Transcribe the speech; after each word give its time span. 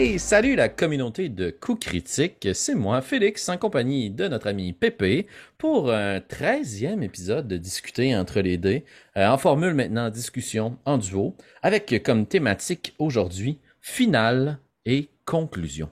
Salut 0.00 0.56
la 0.56 0.70
communauté 0.70 1.28
de 1.28 1.50
coups 1.50 1.86
critiques, 1.86 2.48
c'est 2.54 2.74
moi 2.74 3.02
Félix 3.02 3.46
en 3.50 3.58
compagnie 3.58 4.08
de 4.08 4.28
notre 4.28 4.46
ami 4.46 4.72
Pépé 4.72 5.26
pour 5.58 5.92
un 5.92 6.20
13e 6.20 7.02
épisode 7.02 7.46
de 7.46 7.58
Discuter 7.58 8.16
entre 8.16 8.40
les 8.40 8.56
dés, 8.56 8.86
euh, 9.18 9.28
en 9.28 9.36
formule 9.36 9.74
maintenant 9.74 10.08
discussion 10.08 10.78
en 10.86 10.96
duo, 10.96 11.36
avec 11.60 12.02
comme 12.02 12.24
thématique 12.24 12.94
aujourd'hui 12.98 13.60
finale 13.82 14.58
et 14.86 15.10
conclusion. 15.26 15.90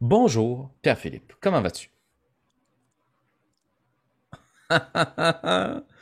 Bonjour 0.00 0.70
Pierre-Philippe, 0.82 1.32
comment 1.40 1.60
vas-tu? 1.60 1.90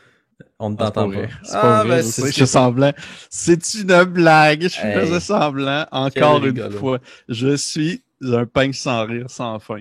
On 0.58 0.70
ne 0.70 0.76
t'entend 0.76 1.10
pas. 1.10 1.16
C'est 1.42 1.52
pas 1.60 1.84
vrai, 1.84 2.02
ben, 2.02 2.32
je 2.32 2.45
semblant. 2.45 2.92
C'est 3.30 3.74
une 3.74 4.04
blague. 4.04 4.62
Je 4.62 4.68
faisais 4.68 5.20
semblant. 5.20 5.86
Encore 5.92 6.38
une 6.45 6.60
rigolo. 6.60 6.78
fois. 6.78 6.98
Je 7.28 7.56
suis 7.56 8.02
un 8.22 8.46
peigne 8.46 8.72
sans 8.72 9.04
rire, 9.04 9.26
sans 9.28 9.58
fin. 9.58 9.80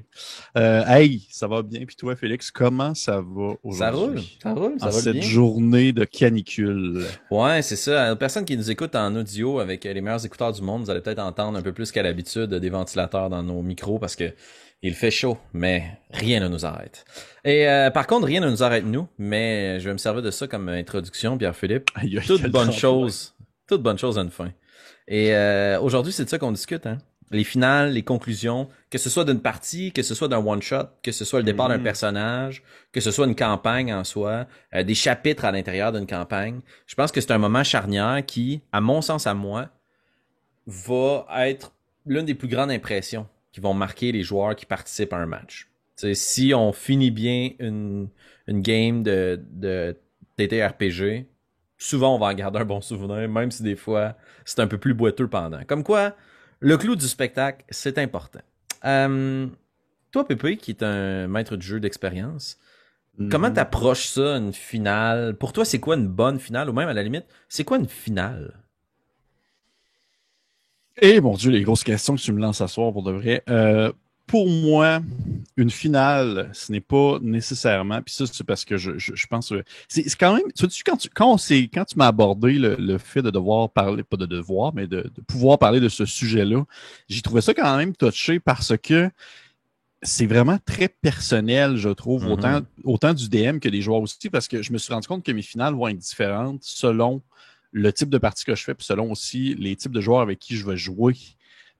Euh, 0.57 0.83
hey, 0.87 1.27
ça 1.31 1.47
va 1.47 1.61
bien. 1.61 1.85
Puis 1.85 1.95
toi, 1.95 2.15
Félix, 2.15 2.51
comment 2.51 2.93
ça 2.93 3.21
va 3.21 3.53
aujourd'hui? 3.63 3.77
Ça 3.77 3.91
roule, 3.91 4.21
ça 4.41 4.53
roule, 4.53 4.79
ça 4.79 4.87
En 4.87 4.89
roule 4.89 5.01
cette 5.01 5.13
bien. 5.13 5.21
journée 5.21 5.93
de 5.93 6.03
canicule. 6.03 7.05
Ouais, 7.31 7.61
c'est 7.61 7.75
ça. 7.75 8.13
Aux 8.13 8.15
personnes 8.15 8.45
qui 8.45 8.57
nous 8.57 8.69
écoutent 8.69 8.95
en 8.95 9.15
audio 9.15 9.59
avec 9.59 9.83
les 9.83 10.01
meilleurs 10.01 10.25
écouteurs 10.25 10.51
du 10.51 10.61
monde, 10.61 10.83
vous 10.83 10.89
allez 10.89 11.01
peut-être 11.01 11.19
entendre 11.19 11.57
un 11.57 11.61
peu 11.61 11.71
plus 11.73 11.91
qu'à 11.91 12.03
l'habitude 12.03 12.53
des 12.53 12.69
ventilateurs 12.69 13.29
dans 13.29 13.43
nos 13.43 13.61
micros 13.61 13.99
parce 13.99 14.15
que 14.15 14.33
il 14.81 14.93
fait 14.93 15.09
chaud, 15.09 15.37
mais 15.53 15.97
rien 16.11 16.39
ne 16.41 16.47
nous 16.47 16.65
arrête. 16.65 17.05
Et 17.43 17.67
euh, 17.67 17.89
par 17.89 18.05
contre, 18.05 18.27
rien 18.27 18.41
ne 18.41 18.49
nous 18.49 18.61
arrête 18.61 18.85
nous, 18.85 19.07
mais 19.17 19.79
je 19.79 19.85
vais 19.87 19.93
me 19.93 19.97
servir 19.97 20.21
de 20.21 20.29
ça 20.29 20.47
comme 20.47 20.69
introduction, 20.69 21.37
Pierre-Philippe. 21.37 21.89
Toute 22.27 22.43
bonne 22.51 22.71
chose, 22.71 23.33
toute 23.67 23.81
bonne 23.81 23.97
chose 23.97 24.19
a 24.19 24.21
une 24.21 24.29
fin. 24.29 24.51
Et 25.07 25.33
euh, 25.33 25.79
aujourd'hui, 25.79 26.11
c'est 26.11 26.25
de 26.25 26.29
ça 26.29 26.37
qu'on 26.37 26.51
discute, 26.51 26.85
hein? 26.85 26.97
Les 27.35 27.43
finales, 27.43 27.91
les 27.91 28.03
conclusions, 28.03 28.69
que 28.89 28.97
ce 28.97 29.09
soit 29.09 29.25
d'une 29.25 29.41
partie, 29.41 29.91
que 29.91 30.01
ce 30.03 30.15
soit 30.15 30.27
d'un 30.27 30.37
one-shot, 30.45 30.85
que 31.03 31.11
ce 31.11 31.25
soit 31.25 31.39
le 31.39 31.43
départ 31.45 31.67
d'un 31.69 31.77
Mhm. 31.77 31.83
personnage, 31.83 32.63
que 32.91 33.01
ce 33.01 33.11
soit 33.11 33.27
une 33.27 33.35
campagne 33.35 33.93
en 33.93 34.03
soi, 34.03 34.47
euh, 34.73 34.83
des 34.83 34.95
chapitres 34.95 35.45
à 35.45 35.51
l'intérieur 35.51 35.91
d'une 35.91 36.07
campagne. 36.07 36.61
Je 36.87 36.95
pense 36.95 37.11
que 37.11 37.21
c'est 37.21 37.31
un 37.31 37.37
moment 37.37 37.63
charnière 37.63 38.23
qui, 38.25 38.61
à 38.71 38.81
mon 38.81 39.01
sens 39.01 39.27
à 39.27 39.33
moi, 39.33 39.69
va 40.67 41.25
être 41.49 41.73
l'une 42.05 42.25
des 42.25 42.35
plus 42.35 42.47
grandes 42.47 42.71
impressions 42.71 43.27
qui 43.51 43.61
vont 43.61 43.73
marquer 43.73 44.11
les 44.11 44.23
joueurs 44.23 44.55
qui 44.55 44.65
participent 44.65 45.13
à 45.13 45.17
un 45.17 45.25
match. 45.25 45.69
Si 46.13 46.53
on 46.53 46.73
finit 46.73 47.11
bien 47.11 47.51
une, 47.59 48.09
une 48.47 48.61
game 48.61 49.01
de, 49.03 49.39
de 49.51 49.95
TTRPG, 50.37 51.25
souvent 51.77 52.15
on 52.15 52.19
va 52.19 52.27
en 52.27 52.33
garder 52.33 52.59
un 52.59 52.65
bon 52.65 52.81
souvenir, 52.81 53.29
même 53.29 53.51
si 53.51 53.63
des 53.63 53.75
fois 53.75 54.15
c'est 54.43 54.59
un 54.59 54.67
peu 54.67 54.77
plus 54.77 54.93
boiteux 54.93 55.27
pendant. 55.27 55.63
Comme 55.65 55.83
quoi, 55.83 56.15
le 56.59 56.77
clou 56.77 56.95
du 56.95 57.07
spectacle, 57.07 57.65
c'est 57.69 57.97
important. 57.97 58.39
Euh, 58.85 59.47
toi, 60.11 60.27
Pépé, 60.27 60.57
qui 60.57 60.71
est 60.71 60.83
un 60.83 61.27
maître 61.27 61.55
du 61.57 61.65
jeu 61.65 61.79
d'expérience, 61.79 62.57
comment 63.31 63.47
Mhm. 63.49 63.53
t'approches 63.55 64.07
ça, 64.07 64.37
une 64.37 64.53
finale? 64.53 65.35
Pour 65.35 65.53
toi, 65.53 65.65
c'est 65.65 65.79
quoi 65.79 65.95
une 65.95 66.07
bonne 66.07 66.39
finale? 66.39 66.69
Ou 66.69 66.73
même, 66.73 66.87
à 66.89 66.93
la 66.93 67.03
limite, 67.03 67.25
c'est 67.49 67.63
quoi 67.63 67.77
une 67.77 67.87
finale? 67.87 68.53
Eh 71.01 71.19
mon 71.19 71.33
Dieu, 71.35 71.51
les 71.51 71.61
grosses 71.63 71.83
questions 71.83 72.15
que 72.15 72.21
tu 72.21 72.31
me 72.31 72.39
lances 72.39 72.61
à 72.61 72.67
soir 72.67 72.93
pour 72.93 73.03
de 73.03 73.11
vrai. 73.11 73.43
Euh, 73.49 73.91
pour 74.27 74.47
moi, 74.49 75.01
une 75.57 75.69
finale, 75.69 76.49
ce 76.53 76.71
n'est 76.71 76.81
pas 76.81 77.17
nécessairement. 77.21 78.01
Puis 78.01 78.13
ça, 78.13 78.25
c'est 78.27 78.43
parce 78.43 78.65
que 78.65 78.77
je, 78.77 78.97
je, 78.97 79.15
je 79.15 79.27
pense. 79.27 79.49
que 79.49 79.63
C'est 79.87 80.03
quand 80.17 80.33
même. 80.35 80.51
Tu 80.53 80.65
quand 80.83 80.97
tu, 80.97 81.09
quand, 81.09 81.37
quand 81.73 81.85
tu 81.85 81.97
m'as 81.97 82.07
abordé 82.07 82.53
le, 82.53 82.75
le 82.77 82.97
fait 82.97 83.21
de 83.21 83.29
devoir 83.29 83.69
parler, 83.69 84.03
pas 84.03 84.17
de 84.17 84.25
devoir, 84.25 84.73
mais 84.73 84.85
de, 84.87 85.09
de 85.15 85.21
pouvoir 85.27 85.57
parler 85.57 85.79
de 85.79 85.89
ce 85.89 86.05
sujet-là, 86.05 86.63
j'ai 87.07 87.21
trouvé 87.21 87.41
ça 87.41 87.53
quand 87.53 87.77
même 87.77 87.95
touché 87.95 88.39
parce 88.39 88.73
que 88.77 89.09
c'est 90.01 90.25
vraiment 90.27 90.59
très 90.65 90.87
personnel, 90.89 91.77
je 91.77 91.89
trouve, 91.89 92.25
Mhm. 92.25 92.31
autant, 92.31 92.61
autant 92.83 93.13
du 93.13 93.27
DM 93.29 93.59
que 93.59 93.69
des 93.69 93.81
joueurs 93.81 94.01
aussi, 94.01 94.29
parce 94.29 94.47
que 94.47 94.61
je 94.61 94.71
me 94.71 94.77
suis 94.77 94.93
rendu 94.93 95.07
compte 95.07 95.23
que 95.25 95.31
mes 95.31 95.41
finales 95.41 95.73
vont 95.73 95.87
être 95.87 95.97
différentes 95.97 96.61
selon 96.63 97.21
le 97.71 97.91
type 97.91 98.09
de 98.09 98.17
partie 98.17 98.45
que 98.45 98.55
je 98.55 98.63
fais, 98.63 98.75
puis 98.75 98.85
selon 98.85 99.11
aussi 99.11 99.55
les 99.55 99.75
types 99.75 99.91
de 99.93 100.01
joueurs 100.01 100.21
avec 100.21 100.39
qui 100.39 100.55
je 100.57 100.65
vais 100.65 100.77
jouer. 100.77 101.15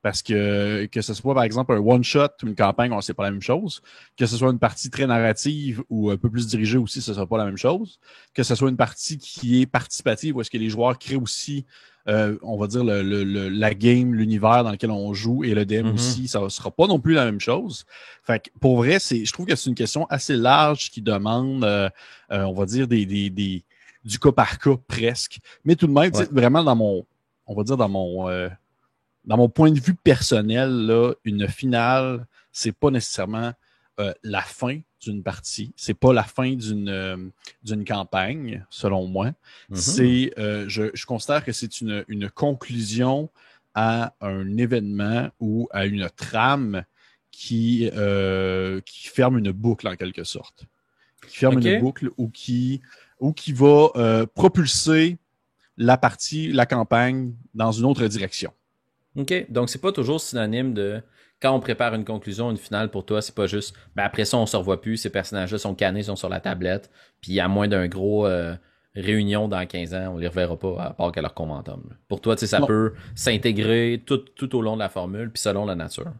Parce 0.06 0.22
que 0.22 0.86
que 0.86 1.02
ce 1.02 1.16
soit 1.16 1.34
par 1.34 1.44
exemple 1.46 1.74
un 1.74 1.80
one-shot 1.80 2.28
ou 2.44 2.48
une 2.48 2.54
campagne, 2.56 2.92
on 2.94 3.02
sait 3.02 3.16
pas 3.16 3.24
la 3.24 3.32
même 3.32 3.42
chose. 3.42 3.82
Que 4.16 4.28
ce 4.28 4.38
soit 4.38 4.52
une 4.52 4.60
partie 4.60 4.92
très 4.92 5.08
narrative 5.08 5.82
ou 5.90 6.12
un 6.12 6.18
peu 6.18 6.30
plus 6.30 6.46
dirigée 6.46 6.78
aussi, 6.78 7.02
ce 7.02 7.12
sera 7.16 7.26
pas 7.26 7.40
la 7.40 7.46
même 7.46 7.58
chose. 7.58 8.00
Que 8.36 8.44
ce 8.44 8.54
soit 8.54 8.70
une 8.70 8.78
partie 8.78 9.18
qui 9.18 9.62
est 9.64 9.66
participative, 9.66 10.36
où 10.36 10.42
est-ce 10.42 10.52
que 10.52 10.60
les 10.60 10.70
joueurs 10.70 11.00
créent 11.00 11.16
aussi, 11.16 11.66
euh, 12.08 12.38
on 12.44 12.56
va 12.56 12.68
dire, 12.68 12.84
le, 12.84 13.02
le- 13.02 13.24
le- 13.24 13.50
la 13.50 13.74
game, 13.74 14.14
l'univers 14.14 14.64
dans 14.64 14.70
lequel 14.74 14.92
on 14.92 15.12
joue 15.16 15.44
et 15.44 15.56
le 15.56 15.66
DM 15.66 15.88
Mhm. 15.88 15.96
aussi, 15.96 16.28
ça 16.28 16.48
sera 16.50 16.70
pas 16.70 16.86
non 16.86 17.00
plus 17.00 17.16
la 17.16 17.26
même 17.26 17.40
chose. 17.40 17.86
Fait 18.22 18.38
que 18.44 18.52
pour 18.62 18.78
vrai, 18.78 19.00
c'est, 19.00 19.26
je 19.26 19.34
trouve 19.34 19.48
que 19.48 19.56
c'est 19.56 19.72
une 19.72 19.76
question 19.76 20.06
assez 20.12 20.36
large 20.36 20.92
qui 20.92 21.02
demande, 21.02 21.64
euh, 21.64 21.90
euh, 22.32 22.44
on 22.44 22.54
va 22.54 22.68
dire, 22.68 22.88
des, 22.88 23.08
des, 23.08 23.32
des, 23.32 23.64
du 24.04 24.20
cas 24.20 24.32
par 24.32 24.60
cas 24.60 24.76
presque. 24.88 25.40
Mais 25.64 25.76
tout 25.76 25.88
de 25.88 25.94
même, 25.94 26.14
Ouais. 26.14 26.28
vraiment 26.32 26.64
dans 26.64 26.76
mon, 26.76 27.08
on 27.48 27.56
va 27.56 27.64
dire 27.64 27.76
dans 27.78 27.90
mon, 27.90 28.30
euh, 28.30 28.50
dans 29.26 29.38
mon 29.38 29.50
point 29.50 29.72
de 29.72 29.80
vue 29.80 29.96
personnel, 29.96 30.70
là, 30.70 31.14
une 31.24 31.48
finale, 31.48 32.28
c'est 32.52 32.72
pas 32.72 32.92
nécessairement 32.92 33.54
euh, 34.00 34.14
la 34.24 34.42
fin 34.42 34.80
d'une 35.02 35.24
partie, 35.24 35.74
c'est 35.76 35.94
pas 35.94 36.14
la 36.14 36.24
fin 36.24 36.54
d'une 36.54 36.90
euh, 36.90 37.18
d'une 37.64 37.86
campagne, 37.86 38.66
selon 38.70 39.08
moi. 39.08 39.28
Mhm. 39.70 39.76
C'est, 39.76 40.34
euh, 40.38 40.66
je, 40.68 40.90
je 40.94 41.06
considère 41.06 41.46
que 41.46 41.52
c'est 41.52 41.82
une, 41.82 42.04
une 42.08 42.30
conclusion 42.30 43.30
à 43.76 44.14
un 44.22 44.58
événement 44.58 45.30
ou 45.40 45.68
à 45.72 45.86
une 45.86 46.10
trame 46.16 46.84
qui, 47.36 47.90
euh, 47.94 48.80
qui 48.86 49.10
ferme 49.10 49.38
une 49.38 49.52
boucle 49.52 49.88
en 49.88 49.96
quelque 49.98 50.24
sorte. 50.24 50.66
Qui 51.28 51.38
ferme 51.38 51.60
une 51.60 51.82
boucle 51.82 52.10
ou 52.18 52.30
qui, 52.30 52.82
ou 53.20 53.34
qui 53.34 53.52
va 53.52 53.90
euh, 53.96 54.26
propulser 54.26 55.18
la 55.78 55.98
partie, 55.98 56.54
la 56.54 56.66
campagne 56.66 57.34
dans 57.54 57.74
une 57.74 57.86
autre 57.86 58.08
direction. 58.08 58.54
OK? 59.16 59.46
Donc, 59.50 59.70
c'est 59.70 59.82
pas 59.82 59.92
toujours 59.92 60.20
synonyme 60.22 60.74
de 60.74 61.02
quand 61.42 61.54
on 61.54 61.60
prépare 61.60 61.94
une 61.94 62.06
conclusion, 62.06 62.50
une 62.52 62.58
finale 62.58 62.90
pour 62.90 63.06
toi, 63.06 63.22
c'est 63.22 63.36
pas 63.36 63.46
juste 63.46 63.76
ben 63.96 64.04
après 64.04 64.26
ça, 64.26 64.38
on 64.38 64.46
se 64.46 64.56
revoit 64.56 64.82
plus, 64.82 64.98
ces 64.98 65.10
personnages-là 65.10 65.58
sont 65.58 65.76
cannés, 65.76 66.04
sont 66.04 66.16
sur 66.16 66.30
la 66.30 66.40
tablette, 66.40 66.90
puis 67.22 67.40
à 67.40 67.48
moins 67.48 67.68
d'un 67.68 67.88
gros 67.88 68.26
euh, 68.26 68.56
réunion 68.96 69.48
dans 69.48 69.66
15 69.66 69.94
ans, 69.94 70.14
on 70.14 70.18
les 70.18 70.28
reverra 70.28 70.58
pas 70.58 70.82
à 70.82 70.90
part 70.92 71.12
qu'à 71.12 71.22
leur 71.22 71.34
conventum. 71.34 71.84
Pour 72.08 72.22
toi, 72.22 72.36
tu 72.36 72.42
sais, 72.42 72.48
ça 72.48 72.60
Non. 72.60 72.68
peut 72.68 72.94
s'intégrer 73.16 74.02
tout, 74.06 74.18
tout 74.18 74.56
au 74.56 74.62
long 74.62 74.76
de 74.76 74.80
la 74.80 74.90
formule, 74.90 75.30
puis 75.30 75.42
selon 75.42 75.66
la 75.66 75.76
nature. 75.76 76.12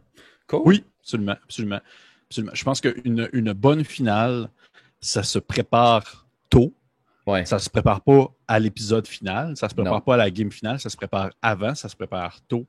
Cool. 0.46 0.62
Oui, 0.66 0.84
absolument, 1.00 1.36
absolument, 1.44 1.80
absolument. 2.28 2.52
Je 2.54 2.64
pense 2.64 2.80
qu'une 2.82 3.28
une 3.32 3.52
bonne 3.54 3.84
finale, 3.84 4.50
ça 5.00 5.22
se 5.22 5.38
prépare 5.38 6.26
tôt. 6.50 6.74
Ouais. 7.26 7.44
Ça 7.44 7.58
se 7.58 7.68
prépare 7.68 8.00
pas 8.02 8.32
à 8.46 8.60
l'épisode 8.60 9.06
final, 9.06 9.56
ça 9.56 9.68
se 9.68 9.74
prépare 9.74 9.94
Non. 9.94 10.00
pas 10.00 10.14
à 10.14 10.18
la 10.18 10.30
game 10.30 10.52
finale, 10.52 10.78
ça 10.78 10.88
se 10.90 10.96
prépare 10.96 11.30
avant, 11.42 11.74
ça 11.74 11.88
se 11.88 11.96
prépare 11.96 12.40
tôt. 12.46 12.66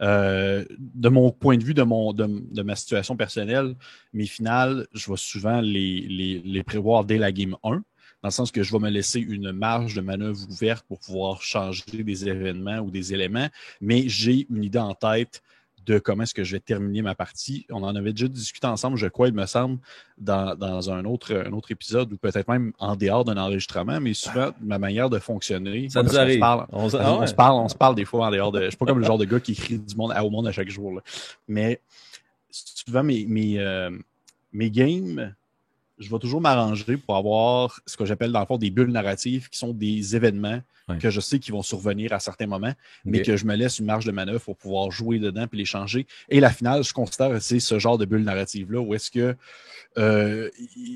Euh, 0.00 0.64
de 0.78 1.08
mon 1.10 1.30
point 1.30 1.58
de 1.58 1.64
vue, 1.64 1.74
de, 1.74 1.82
mon, 1.82 2.12
de, 2.14 2.26
de 2.26 2.62
ma 2.62 2.74
situation 2.74 3.16
personnelle, 3.16 3.74
mes 4.14 4.26
finales, 4.26 4.86
je 4.94 5.10
vais 5.10 5.16
souvent 5.18 5.60
les, 5.60 6.00
les, 6.08 6.40
les 6.42 6.62
prévoir 6.62 7.04
dès 7.04 7.18
la 7.18 7.32
game 7.32 7.54
1, 7.62 7.70
dans 7.70 7.82
le 8.24 8.30
sens 8.30 8.50
que 8.50 8.62
je 8.62 8.72
vais 8.72 8.78
me 8.78 8.90
laisser 8.90 9.20
une 9.20 9.52
marge 9.52 9.94
de 9.94 10.00
manœuvre 10.00 10.40
ouverte 10.48 10.86
pour 10.88 10.98
pouvoir 11.00 11.42
changer 11.42 12.02
des 12.02 12.28
événements 12.28 12.78
ou 12.78 12.90
des 12.90 13.12
éléments, 13.12 13.48
mais 13.80 14.08
j'ai 14.08 14.46
une 14.50 14.64
idée 14.64 14.78
en 14.78 14.94
tête 14.94 15.42
de 15.88 15.98
comment 15.98 16.22
est-ce 16.24 16.34
que 16.34 16.44
je 16.44 16.52
vais 16.52 16.60
terminer 16.60 17.00
ma 17.02 17.14
partie. 17.14 17.66
On 17.70 17.82
en 17.82 17.96
avait 17.96 18.12
déjà 18.12 18.28
discuté 18.28 18.66
ensemble, 18.66 18.96
je 18.98 19.06
crois, 19.06 19.28
il 19.28 19.34
me 19.34 19.46
semble, 19.46 19.78
dans, 20.18 20.54
dans 20.54 20.90
un, 20.90 21.04
autre, 21.06 21.34
un 21.34 21.52
autre 21.52 21.70
épisode 21.70 22.12
ou 22.12 22.16
peut-être 22.18 22.46
même 22.48 22.72
en 22.78 22.94
dehors 22.94 23.24
d'un 23.24 23.36
enregistrement, 23.38 23.98
mais 24.00 24.12
souvent, 24.14 24.50
ma 24.60 24.78
manière 24.78 25.08
de 25.10 25.18
fonctionner, 25.18 25.88
Ça 25.88 26.02
nous 26.02 26.16
arrive. 26.18 26.34
se 26.34 26.40
parle, 26.40 26.66
On, 26.72 26.88
se- 26.90 26.96
on, 26.96 27.00
ah 27.00 27.12
on 27.14 27.20
ouais. 27.20 27.26
se 27.26 27.34
parle, 27.34 27.54
on 27.56 27.68
se 27.68 27.74
parle 27.74 27.94
des 27.94 28.04
fois 28.04 28.26
en 28.26 28.30
dehors 28.30 28.52
de. 28.52 28.60
Je 28.64 28.68
suis 28.68 28.76
pas 28.76 28.86
comme 28.86 28.98
le 28.98 29.04
genre 29.06 29.18
de 29.18 29.24
gars 29.24 29.40
qui 29.40 29.52
écrit 29.52 29.78
du 29.78 29.96
monde 29.96 30.12
au 30.22 30.30
monde 30.30 30.46
à 30.46 30.52
chaque 30.52 30.68
jour. 30.68 30.92
là. 30.92 31.00
Mais 31.48 31.80
souvent, 32.50 33.02
mes, 33.02 33.24
mes, 33.26 33.58
euh, 33.58 33.90
mes 34.52 34.70
games, 34.70 35.34
je 35.98 36.10
vais 36.10 36.18
toujours 36.18 36.40
m'arranger 36.40 36.96
pour 36.96 37.16
avoir 37.16 37.80
ce 37.86 37.96
que 37.96 38.04
j'appelle 38.04 38.30
dans 38.32 38.40
le 38.40 38.46
fond 38.46 38.58
des 38.58 38.70
bulles 38.70 38.90
narratives 38.92 39.48
qui 39.48 39.58
sont 39.58 39.72
des 39.72 40.14
événements 40.16 40.60
Ouais. 40.88 40.98
que 40.98 41.10
je 41.10 41.20
sais 41.20 41.38
qui 41.38 41.50
vont 41.50 41.62
survenir 41.62 42.12
à 42.12 42.20
certains 42.20 42.46
moments, 42.46 42.72
mais 43.04 43.22
que 43.22 43.36
je 43.36 43.44
me 43.44 43.54
laisse 43.54 43.78
une 43.78 43.86
marge 43.86 44.04
de 44.04 44.12
manœuvre 44.12 44.40
pour 44.40 44.56
pouvoir 44.56 44.90
jouer 44.90 45.18
dedans 45.18 45.46
puis 45.46 45.58
les 45.58 45.64
changer. 45.64 46.06
Et 46.28 46.40
la 46.40 46.50
finale, 46.50 46.82
je 46.84 46.92
considère 46.92 47.40
c'est 47.42 47.60
ce 47.60 47.78
genre 47.78 47.98
de 47.98 48.04
bulle 48.04 48.24
narrative-là 48.24 48.80
où 48.80 48.94
est-ce 48.94 49.10
que 49.10 49.36
euh, 49.98 50.50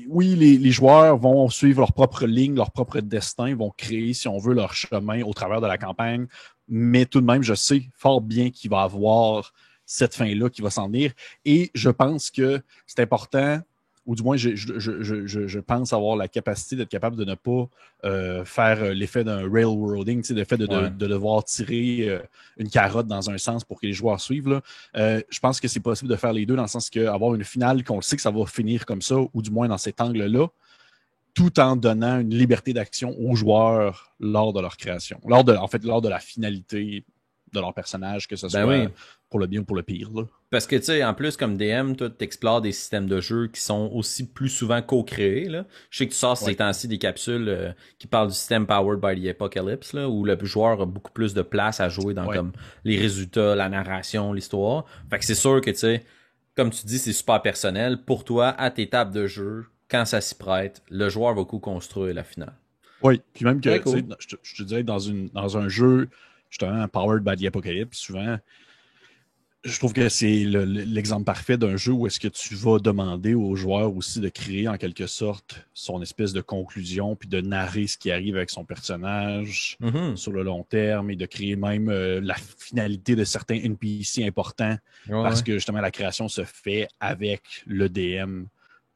oui, 0.07 0.35
les, 0.35 0.57
les 0.57 0.71
joueurs 0.71 1.17
vont 1.17 1.49
suivre 1.49 1.79
leur 1.81 1.93
propre 1.93 2.25
ligne, 2.25 2.55
leur 2.55 2.71
propre 2.71 2.99
destin, 3.01 3.55
vont 3.55 3.71
créer, 3.71 4.13
si 4.13 4.27
on 4.27 4.37
veut, 4.37 4.53
leur 4.53 4.73
chemin 4.73 5.21
au 5.23 5.33
travers 5.33 5.61
de 5.61 5.67
la 5.67 5.77
campagne. 5.77 6.27
Mais 6.67 7.05
tout 7.05 7.21
de 7.21 7.25
même, 7.25 7.43
je 7.43 7.53
sais 7.53 7.89
fort 7.95 8.21
bien 8.21 8.49
qu'il 8.49 8.69
va 8.69 8.81
y 8.81 8.83
avoir 8.83 9.53
cette 9.85 10.15
fin-là 10.15 10.49
qui 10.49 10.61
va 10.61 10.69
s'en 10.69 10.87
venir. 10.87 11.11
Et 11.45 11.71
je 11.73 11.89
pense 11.89 12.31
que 12.31 12.61
c'est 12.87 13.01
important 13.01 13.61
ou 14.05 14.15
du 14.15 14.23
moins, 14.23 14.35
je, 14.35 14.55
je, 14.55 14.77
je, 14.77 15.47
je 15.47 15.59
pense 15.59 15.93
avoir 15.93 16.17
la 16.17 16.27
capacité 16.27 16.75
d'être 16.75 16.89
capable 16.89 17.15
de 17.15 17.23
ne 17.23 17.35
pas 17.35 17.69
euh, 18.03 18.43
faire 18.43 18.83
euh, 18.83 18.93
l'effet 18.93 19.23
d'un 19.23 19.49
railroading, 19.49 20.21
l'effet 20.33 20.57
de, 20.57 20.65
de, 20.65 20.89
de, 20.89 21.07
devoir 21.07 21.43
tirer 21.45 22.09
euh, 22.09 22.19
une 22.57 22.69
carotte 22.69 23.07
dans 23.07 23.29
un 23.29 23.37
sens 23.37 23.63
pour 23.63 23.79
que 23.79 23.85
les 23.85 23.93
joueurs 23.93 24.19
suivent. 24.19 24.49
Là. 24.49 24.61
Euh, 24.97 25.21
je 25.29 25.39
pense 25.39 25.61
que 25.61 25.69
c'est 25.69 25.79
possible 25.79 26.09
de 26.11 26.17
faire 26.17 26.33
les 26.33 26.45
deux 26.45 26.55
dans 26.55 26.63
le 26.63 26.67
sens 26.67 26.89
qu'avoir 26.89 27.33
une 27.35 27.45
finale 27.45 27.83
qu'on 27.85 28.01
sait 28.01 28.17
que 28.17 28.21
ça 28.21 28.31
va 28.31 28.45
finir 28.45 28.85
comme 28.85 29.01
ça, 29.01 29.15
ou 29.33 29.41
du 29.41 29.51
moins 29.51 29.69
dans 29.69 29.77
cet 29.77 30.01
angle-là, 30.01 30.47
tout 31.33 31.59
en 31.59 31.77
donnant 31.77 32.19
une 32.19 32.35
liberté 32.35 32.73
d'action 32.73 33.15
aux 33.17 33.35
joueurs 33.35 34.13
lors 34.19 34.51
de 34.51 34.59
leur 34.59 34.75
création, 34.75 35.19
lors 35.25 35.45
de, 35.45 35.53
en 35.53 35.67
fait, 35.67 35.83
lors 35.83 36.01
de 36.01 36.09
la 36.09 36.19
finalité 36.19 37.05
de 37.53 37.59
leur 37.59 37.73
personnage, 37.73 38.27
que 38.27 38.35
ce 38.35 38.47
ben 38.47 38.65
soit 38.65 38.91
pour 39.29 39.39
le 39.39 39.47
bien 39.47 39.61
ou 39.61 39.63
pour 39.63 39.75
le 39.75 39.83
pire. 39.83 40.09
Parce 40.49 40.67
que, 40.67 40.75
tu 40.75 40.83
sais, 40.83 41.03
en 41.03 41.13
plus, 41.13 41.37
comme 41.37 41.57
DM, 41.57 41.95
tu 41.95 42.05
explores 42.19 42.61
des 42.61 42.71
systèmes 42.71 43.07
de 43.07 43.19
jeu 43.19 43.47
qui 43.47 43.61
sont 43.61 43.89
aussi 43.93 44.27
plus 44.27 44.49
souvent 44.49 44.81
co-créés. 44.81 45.49
Je 45.89 45.97
sais 45.97 46.05
que 46.05 46.11
tu 46.11 46.17
sors 46.17 46.37
ces 46.37 46.55
temps-ci 46.55 46.87
des 46.87 46.99
capsules 46.99 47.49
euh, 47.49 47.71
qui 47.97 48.05
parlent 48.05 48.27
du 48.27 48.35
système 48.35 48.67
Powered 48.67 48.99
by 48.99 49.19
the 49.19 49.29
Apocalypse, 49.29 49.93
là, 49.93 50.07
où 50.07 50.23
le 50.23 50.37
joueur 50.43 50.81
a 50.81 50.85
beaucoup 50.85 51.11
plus 51.11 51.33
de 51.33 51.41
place 51.41 51.79
à 51.79 51.89
jouer 51.89 52.13
dans 52.13 52.27
comme 52.27 52.51
les 52.83 52.97
résultats, 52.97 53.55
la 53.55 53.69
narration, 53.69 54.33
l'histoire. 54.33 54.85
Fait 55.09 55.19
que 55.19 55.25
c'est 55.25 55.35
sûr 55.35 55.61
que, 55.61 55.71
tu 55.71 55.77
sais, 55.77 56.03
comme 56.55 56.69
tu 56.69 56.85
dis, 56.85 56.99
c'est 56.99 57.13
super 57.13 57.41
personnel. 57.41 58.03
Pour 58.03 58.23
toi, 58.23 58.49
à 58.49 58.69
tes 58.69 58.87
tables 58.87 59.13
de 59.13 59.25
jeu, 59.25 59.65
quand 59.89 60.05
ça 60.05 60.21
s'y 60.21 60.35
prête, 60.35 60.83
le 60.89 61.09
joueur 61.09 61.33
va 61.33 61.43
co-construire 61.45 62.13
la 62.13 62.23
finale. 62.23 62.53
Oui, 63.01 63.21
puis 63.33 63.43
même 63.43 63.59
que, 63.59 63.69
je, 64.19 64.27
te, 64.27 64.35
je, 64.41 64.63
dirais, 64.63 64.83
dans, 64.83 64.99
une, 64.99 65.29
dans 65.29 65.57
un 65.57 65.67
jeu 65.67 66.09
justement 66.53 66.87
Powered 66.87 67.23
by 67.23 67.35
the 67.35 67.47
Apocalypse, 67.47 67.97
souvent, 67.97 68.37
je 69.63 69.77
trouve 69.79 69.93
que 69.93 70.09
c'est 70.09 70.43
l'exemple 70.43 71.23
parfait 71.23 71.57
d'un 71.57 71.77
jeu 71.77 71.93
où 71.93 72.05
est-ce 72.05 72.19
que 72.19 72.27
tu 72.27 72.53
vas 72.53 72.79
demander 72.79 73.33
aux 73.33 73.55
joueurs 73.55 73.95
aussi 73.95 74.19
de 74.19 74.27
créer 74.27 74.67
en 74.67 74.77
quelque 74.77 75.07
sorte 75.07 75.65
son 75.73 76.01
espèce 76.01 76.33
de 76.33 76.41
conclusion, 76.41 77.15
puis 77.15 77.29
de 77.29 77.39
narrer 77.39 77.87
ce 77.87 77.97
qui 77.97 78.11
arrive 78.11 78.35
avec 78.35 78.49
son 78.49 78.65
personnage 78.65 79.77
mm-hmm. 79.81 80.17
sur 80.17 80.33
le 80.33 80.43
long 80.43 80.63
terme 80.63 81.09
et 81.11 81.15
de 81.15 81.25
créer 81.25 81.55
même 81.55 81.89
euh, 81.89 82.19
la 82.21 82.35
finalité 82.35 83.15
de 83.15 83.23
certains 83.23 83.55
NPC 83.55 84.25
importants 84.25 84.77
parce 85.07 85.41
que 85.41 85.53
justement 85.53 85.81
la 85.81 85.91
création 85.91 86.27
se 86.27 86.43
fait 86.43 86.87
avec 86.99 87.63
le 87.65 87.87
DM 87.87 88.43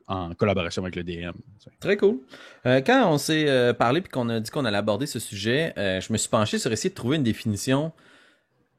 en 0.07 0.33
collaboration 0.33 0.83
avec 0.83 0.95
le 0.95 1.03
DM. 1.03 1.31
Très 1.79 1.97
cool. 1.97 2.19
Euh, 2.65 2.81
quand 2.81 3.11
on 3.11 3.17
s'est 3.17 3.47
euh, 3.47 3.73
parlé 3.73 4.01
puis 4.01 4.09
qu'on 4.09 4.29
a 4.29 4.39
dit 4.39 4.49
qu'on 4.49 4.65
allait 4.65 4.77
aborder 4.77 5.05
ce 5.05 5.19
sujet, 5.19 5.73
euh, 5.77 5.99
je 5.99 6.13
me 6.13 6.17
suis 6.17 6.29
penché 6.29 6.57
sur 6.57 6.71
essayer 6.71 6.89
de 6.89 6.95
trouver 6.95 7.17
une 7.17 7.23
définition 7.23 7.91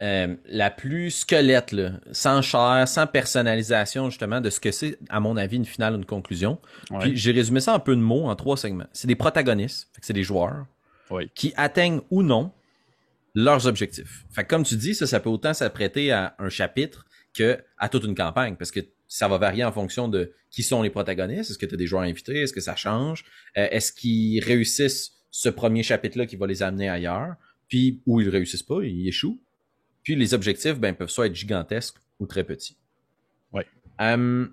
la 0.00 0.70
plus 0.70 1.10
squelette, 1.10 1.74
sans 2.12 2.40
chair, 2.40 2.86
sans 2.86 3.08
personnalisation 3.08 4.10
justement 4.10 4.40
de 4.40 4.48
ce 4.48 4.60
que 4.60 4.70
c'est, 4.70 4.96
à 5.08 5.18
mon 5.18 5.36
avis, 5.36 5.56
une 5.56 5.64
finale, 5.64 5.96
une 5.96 6.04
conclusion. 6.04 6.60
Puis 7.00 7.16
j'ai 7.16 7.32
résumé 7.32 7.58
ça 7.58 7.74
en 7.74 7.80
peu 7.80 7.96
de 7.96 8.00
mots 8.00 8.26
en 8.28 8.36
trois 8.36 8.56
segments. 8.56 8.86
C'est 8.92 9.08
des 9.08 9.16
protagonistes, 9.16 9.88
c'est 10.00 10.12
des 10.12 10.22
joueurs 10.22 10.66
qui 11.34 11.52
atteignent 11.56 12.00
ou 12.10 12.22
non 12.22 12.52
leurs 13.34 13.66
objectifs. 13.66 14.24
Fait 14.30 14.44
comme 14.44 14.62
tu 14.62 14.76
dis, 14.76 14.94
ça, 14.94 15.08
ça 15.08 15.18
peut 15.18 15.30
autant 15.30 15.52
s'apprêter 15.52 16.12
à 16.12 16.36
un 16.38 16.48
chapitre 16.48 17.04
que 17.34 17.58
à 17.76 17.88
toute 17.88 18.04
une 18.04 18.14
campagne, 18.14 18.54
parce 18.54 18.70
que 18.70 18.80
ça 19.08 19.26
va 19.26 19.38
varier 19.38 19.64
en 19.64 19.72
fonction 19.72 20.06
de 20.06 20.32
qui 20.50 20.62
sont 20.62 20.82
les 20.82 20.90
protagonistes. 20.90 21.50
Est-ce 21.50 21.58
que 21.58 21.66
tu 21.66 21.74
as 21.74 21.78
des 21.78 21.86
joueurs 21.86 22.02
invités? 22.02 22.42
Est-ce 22.42 22.52
que 22.52 22.60
ça 22.60 22.76
change? 22.76 23.24
Euh, 23.56 23.66
est-ce 23.70 23.92
qu'ils 23.92 24.42
réussissent 24.44 25.12
ce 25.30 25.48
premier 25.48 25.82
chapitre-là 25.82 26.26
qui 26.26 26.36
va 26.36 26.46
les 26.46 26.62
amener 26.62 26.88
ailleurs? 26.88 27.34
Puis, 27.68 28.02
ou 28.06 28.20
ils 28.20 28.28
réussissent 28.28 28.62
pas, 28.62 28.82
ils 28.82 29.08
échouent. 29.08 29.40
Puis, 30.02 30.14
les 30.14 30.34
objectifs, 30.34 30.78
ben, 30.78 30.94
peuvent 30.94 31.10
soit 31.10 31.26
être 31.26 31.34
gigantesques 31.34 31.96
ou 32.20 32.26
très 32.26 32.44
petits. 32.44 32.76
Ouais. 33.52 33.66
Hum, 33.98 34.52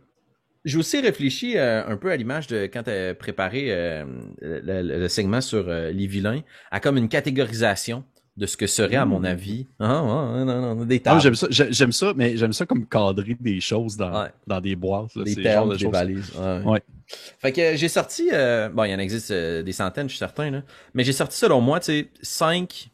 j'ai 0.63 0.77
aussi 0.77 0.99
réfléchi 0.99 1.57
euh, 1.57 1.85
un 1.85 1.97
peu 1.97 2.11
à 2.11 2.15
l'image 2.15 2.47
de 2.47 2.63
quand 2.63 2.83
tu 2.83 2.89
as 2.89 3.13
préparé 3.13 3.71
euh, 3.71 4.05
le, 4.41 5.07
segment 5.07 5.41
sur 5.41 5.67
les 5.67 6.07
vilains, 6.07 6.41
à 6.71 6.79
comme 6.79 6.97
une 6.97 7.09
catégorisation 7.09 8.03
de 8.37 8.45
ce 8.45 8.57
que 8.57 8.67
serait, 8.67 8.97
à 8.97 9.05
mon 9.05 9.21
mmh. 9.21 9.25
avis. 9.25 9.67
Ah, 9.79 10.43
des 10.85 11.01
ah, 11.05 11.19
j'aime 11.19 11.35
ça, 11.35 11.47
j'aime 11.49 11.91
ça, 11.91 12.13
mais 12.15 12.35
j'aime 12.35 12.51
ça 12.53 12.65
comme 12.65 12.85
cadrer 12.85 13.37
des 13.39 13.61
choses 13.61 13.95
dans, 13.95 14.27
dans 14.45 14.59
des 14.59 14.75
boîtes. 14.75 15.17
des 15.17 15.35
termes, 15.35 15.77
des 15.77 15.87
valises. 15.87 16.31
Ouais. 16.65 16.81
Fait 17.07 17.51
que 17.51 17.75
j'ai 17.75 17.87
sorti, 17.87 18.29
euh, 18.33 18.69
bon, 18.69 18.83
il 18.83 18.91
y 18.91 18.95
en 18.95 18.99
existe 18.99 19.31
euh, 19.31 19.61
des 19.61 19.71
centaines, 19.73 20.07
je 20.07 20.13
suis 20.13 20.19
certain, 20.19 20.49
là, 20.49 20.63
mais 20.93 21.03
j'ai 21.03 21.13
sorti 21.13 21.37
selon 21.37 21.61
moi, 21.61 21.79
tu 21.79 21.85
sais, 21.85 22.09
cinq 22.21 22.89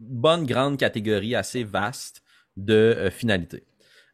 bonnes 0.00 0.46
grandes 0.46 0.78
catégories 0.78 1.34
assez 1.34 1.64
vastes 1.64 2.22
de 2.56 2.74
euh, 2.74 3.10
finalités. 3.10 3.64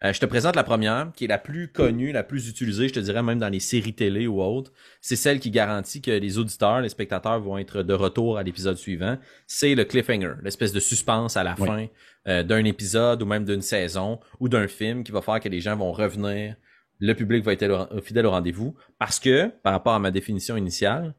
Euh, 0.02 0.12
je 0.12 0.20
te 0.20 0.26
présente 0.26 0.56
la 0.56 0.64
première, 0.64 1.12
qui 1.14 1.24
est 1.24 1.28
la 1.28 1.38
plus 1.38 1.68
connue, 1.68 2.12
la 2.12 2.24
plus 2.24 2.48
utilisée, 2.48 2.88
je 2.88 2.94
te 2.94 3.00
dirais 3.00 3.22
même 3.22 3.38
dans 3.38 3.48
les 3.48 3.60
séries 3.60 3.94
télé 3.94 4.26
ou 4.26 4.42
autres. 4.42 4.72
C'est 5.00 5.16
celle 5.16 5.40
qui 5.40 5.50
garantit 5.50 6.02
que 6.02 6.10
les 6.10 6.38
auditeurs, 6.38 6.80
les 6.80 6.88
spectateurs 6.88 7.40
vont 7.40 7.58
être 7.58 7.82
de 7.82 7.94
retour 7.94 8.36
à 8.36 8.42
l'épisode 8.42 8.76
suivant. 8.76 9.18
C'est 9.46 9.74
le 9.74 9.84
cliffhanger, 9.84 10.34
l'espèce 10.42 10.72
de 10.72 10.80
suspense 10.80 11.36
à 11.36 11.44
la 11.44 11.56
fin 11.56 11.86
euh, 12.28 12.42
d'un 12.42 12.64
épisode 12.64 13.22
ou 13.22 13.26
même 13.26 13.44
d'une 13.44 13.62
saison 13.62 14.18
ou 14.40 14.48
d'un 14.48 14.68
film 14.68 15.04
qui 15.04 15.12
va 15.12 15.22
faire 15.22 15.40
que 15.40 15.48
les 15.48 15.60
gens 15.60 15.76
vont 15.76 15.92
revenir. 15.92 16.56
Le 17.00 17.14
public 17.14 17.44
va 17.44 17.52
être 17.52 18.00
fidèle 18.02 18.26
au 18.26 18.30
rendez-vous 18.30 18.74
parce 18.98 19.18
que, 19.18 19.48
par 19.62 19.72
rapport 19.72 19.94
à 19.94 19.98
ma 19.98 20.10
définition 20.10 20.56
initiale, 20.56 21.14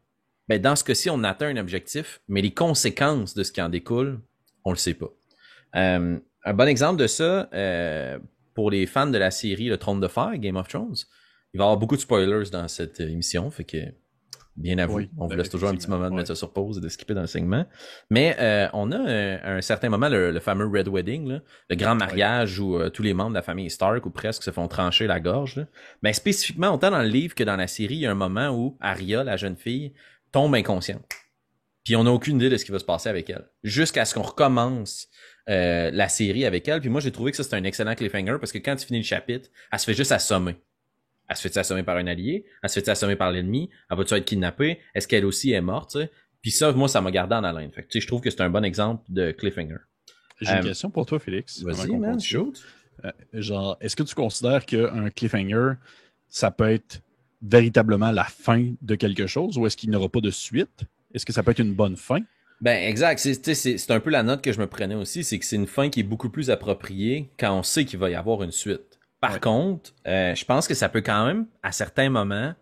ben 0.47 0.61
dans 0.61 0.75
ce 0.75 0.83
cas-ci, 0.83 1.09
on 1.09 1.23
atteint 1.23 1.47
un 1.47 1.57
objectif, 1.57 2.21
mais 2.27 2.41
les 2.41 2.53
conséquences 2.53 3.33
de 3.33 3.43
ce 3.43 3.51
qui 3.51 3.61
en 3.61 3.69
découle, 3.69 4.19
on 4.63 4.71
le 4.71 4.77
sait 4.77 4.93
pas. 4.93 5.11
Euh, 5.75 6.19
un 6.43 6.53
bon 6.53 6.67
exemple 6.67 7.01
de 7.01 7.07
ça, 7.07 7.49
euh, 7.53 8.19
pour 8.55 8.71
les 8.71 8.87
fans 8.87 9.07
de 9.07 9.17
la 9.17 9.29
série 9.29 9.67
Le 9.67 9.77
Trône 9.77 9.99
de 9.99 10.07
Fer, 10.07 10.37
Game 10.37 10.55
of 10.55 10.67
Thrones, 10.67 10.95
il 11.53 11.59
va 11.59 11.63
y 11.63 11.67
avoir 11.67 11.77
beaucoup 11.77 11.95
de 11.95 12.01
spoilers 12.01 12.49
dans 12.51 12.67
cette 12.67 12.99
émission, 12.99 13.51
fait 13.51 13.63
que 13.63 13.77
bien 14.55 14.77
à 14.77 14.85
vous. 14.85 15.01
on 15.17 15.27
vous 15.27 15.35
laisse 15.35 15.49
toujours 15.49 15.69
un 15.69 15.75
petit 15.75 15.89
moment 15.89 16.09
de 16.09 16.15
mettre 16.15 16.29
ça 16.29 16.35
sur 16.35 16.53
pause 16.53 16.77
et 16.77 16.81
de 16.81 16.87
skipper 16.87 17.13
dans 17.13 17.21
le 17.21 17.27
segment. 17.27 17.65
Mais 18.09 18.35
euh, 18.39 18.67
on 18.73 18.91
a 18.91 18.97
un, 18.97 19.57
un, 19.57 19.61
certain 19.61 19.89
moment 19.89 20.07
le, 20.07 20.39
fameux 20.39 20.65
Red 20.65 20.87
Wedding, 20.87 21.41
le 21.69 21.75
grand 21.75 21.95
mariage 21.95 22.59
où 22.59 22.77
euh, 22.77 22.89
tous 22.89 23.03
les 23.03 23.13
membres 23.13 23.31
de 23.31 23.35
la 23.35 23.41
famille 23.41 23.69
Stark 23.69 24.05
ou 24.05 24.09
presque 24.11 24.43
se 24.43 24.51
font 24.51 24.67
trancher 24.67 25.07
la 25.07 25.19
gorge. 25.19 25.57
Mais 26.01 26.11
ben, 26.11 26.13
spécifiquement, 26.13 26.73
autant 26.73 26.91
dans 26.91 27.01
le 27.01 27.09
livre 27.09 27.35
que 27.35 27.43
dans 27.43 27.57
la 27.57 27.67
série, 27.67 27.95
il 27.95 28.01
y 28.01 28.05
a 28.05 28.11
un 28.11 28.15
moment 28.15 28.49
où 28.49 28.77
Arya, 28.79 29.23
la 29.23 29.35
jeune 29.35 29.57
fille, 29.57 29.93
tombe 30.31 30.55
inconsciente. 30.55 31.03
Puis 31.85 31.95
on 31.95 32.03
n'a 32.03 32.11
aucune 32.11 32.37
idée 32.37 32.49
de 32.49 32.57
ce 32.57 32.65
qui 32.65 32.71
va 32.71 32.79
se 32.79 32.83
passer 32.83 33.07
avec 33.07 33.29
elle. 33.29 33.47
Jusqu'à 33.63 34.03
ce 34.03 34.13
qu'on 34.15 34.23
recommence 34.23 35.07
euh, 35.47 35.91
la 35.91 36.09
série 36.09 36.43
avec 36.43 36.67
elle. 36.67 36.81
Puis 36.81 36.89
moi, 36.89 36.99
j'ai 36.99 37.11
trouvé 37.11 37.29
que 37.29 37.37
ça, 37.37 37.43
c'était 37.43 37.55
un 37.55 37.63
excellent 37.63 37.93
cliffhanger 37.93 38.37
parce 38.39 38.51
que 38.51 38.57
quand 38.57 38.75
tu 38.75 38.87
finis 38.87 38.99
le 38.99 39.05
chapitre, 39.05 39.49
elle 39.71 39.79
se 39.79 39.85
fait 39.85 39.93
juste 39.93 40.11
assommer. 40.11 40.55
Elle 41.29 41.35
se 41.35 41.47
fait 41.47 41.55
assommer 41.57 41.83
par 41.83 41.97
un 41.97 42.07
allié? 42.07 42.45
Elle 42.63 42.69
se 42.69 42.79
fait 42.79 42.89
assommer 42.89 43.15
par 43.15 43.31
l'ennemi? 43.31 43.69
Elle 43.89 43.97
va-tu 43.97 44.15
être 44.15 44.25
kidnappée? 44.25 44.79
Est-ce 44.95 45.07
qu'elle 45.07 45.25
aussi 45.25 45.51
est 45.51 45.61
morte? 45.61 45.97
Puis 46.41 46.49
ça, 46.49 46.71
moi, 46.71 46.87
ça 46.87 47.01
m'a 47.01 47.11
gardé 47.11 47.35
en 47.35 47.43
haleine. 47.43 47.71
Fait 47.71 47.83
que, 47.83 47.99
je 47.99 48.07
trouve 48.07 48.21
que 48.21 48.31
c'est 48.31 48.41
un 48.41 48.49
bon 48.49 48.65
exemple 48.65 49.03
de 49.09 49.31
cliffhanger. 49.31 49.77
J'ai 50.41 50.51
une 50.51 50.57
euh, 50.57 50.63
question 50.63 50.89
pour 50.89 51.05
toi, 51.05 51.19
Félix. 51.19 51.61
Vas-y, 51.61 51.95
man, 51.95 52.19
euh, 53.03 53.11
genre, 53.33 53.77
est-ce 53.81 53.95
que 53.95 54.03
tu 54.03 54.15
considères 54.15 54.65
qu'un 54.65 55.11
cliffhanger, 55.11 55.73
ça 56.27 56.49
peut 56.49 56.71
être 56.71 57.01
véritablement 57.41 58.11
la 58.11 58.23
fin 58.23 58.73
de 58.81 58.95
quelque 58.95 59.27
chose 59.27 59.57
ou 59.59 59.67
est-ce 59.67 59.77
qu'il 59.77 59.91
n'y 59.91 59.95
aura 59.95 60.09
pas 60.09 60.21
de 60.21 60.31
suite? 60.31 60.85
Est-ce 61.15 61.25
que 61.25 61.33
ça 61.33 61.41
peut 61.41 61.51
être 61.51 61.59
une 61.59 61.73
bonne 61.73 61.95
fin? 61.95 62.19
Ben 62.61 62.87
exact, 62.87 63.19
c'est 63.19 63.91
un 63.91 63.99
peu 63.99 64.09
la 64.09 64.23
note 64.23 64.41
que 64.41 64.51
je 64.51 64.59
me 64.59 64.67
prenais 64.67 64.95
aussi, 64.95 65.23
c'est 65.23 65.39
que 65.39 65.45
c'est 65.45 65.55
une 65.55 65.67
fin 65.67 65.89
qui 65.89 66.01
est 66.01 66.03
beaucoup 66.03 66.29
plus 66.29 66.49
appropriée 66.49 67.29
quand 67.37 67.57
on 67.57 67.63
sait 67.63 67.85
qu'il 67.85 67.99
va 67.99 68.09
y 68.09 68.15
avoir 68.15 68.43
une 68.43 68.51
suite. 68.51 68.99
Par 69.19 69.39
contre, 69.39 69.93
euh, 70.07 70.35
je 70.35 70.45
pense 70.45 70.67
que 70.67 70.73
ça 70.73 70.87
peut 70.87 71.01
quand 71.01 71.25
même, 71.25 71.47
à 71.63 71.71
certains 71.71 72.09
moments, 72.09 72.53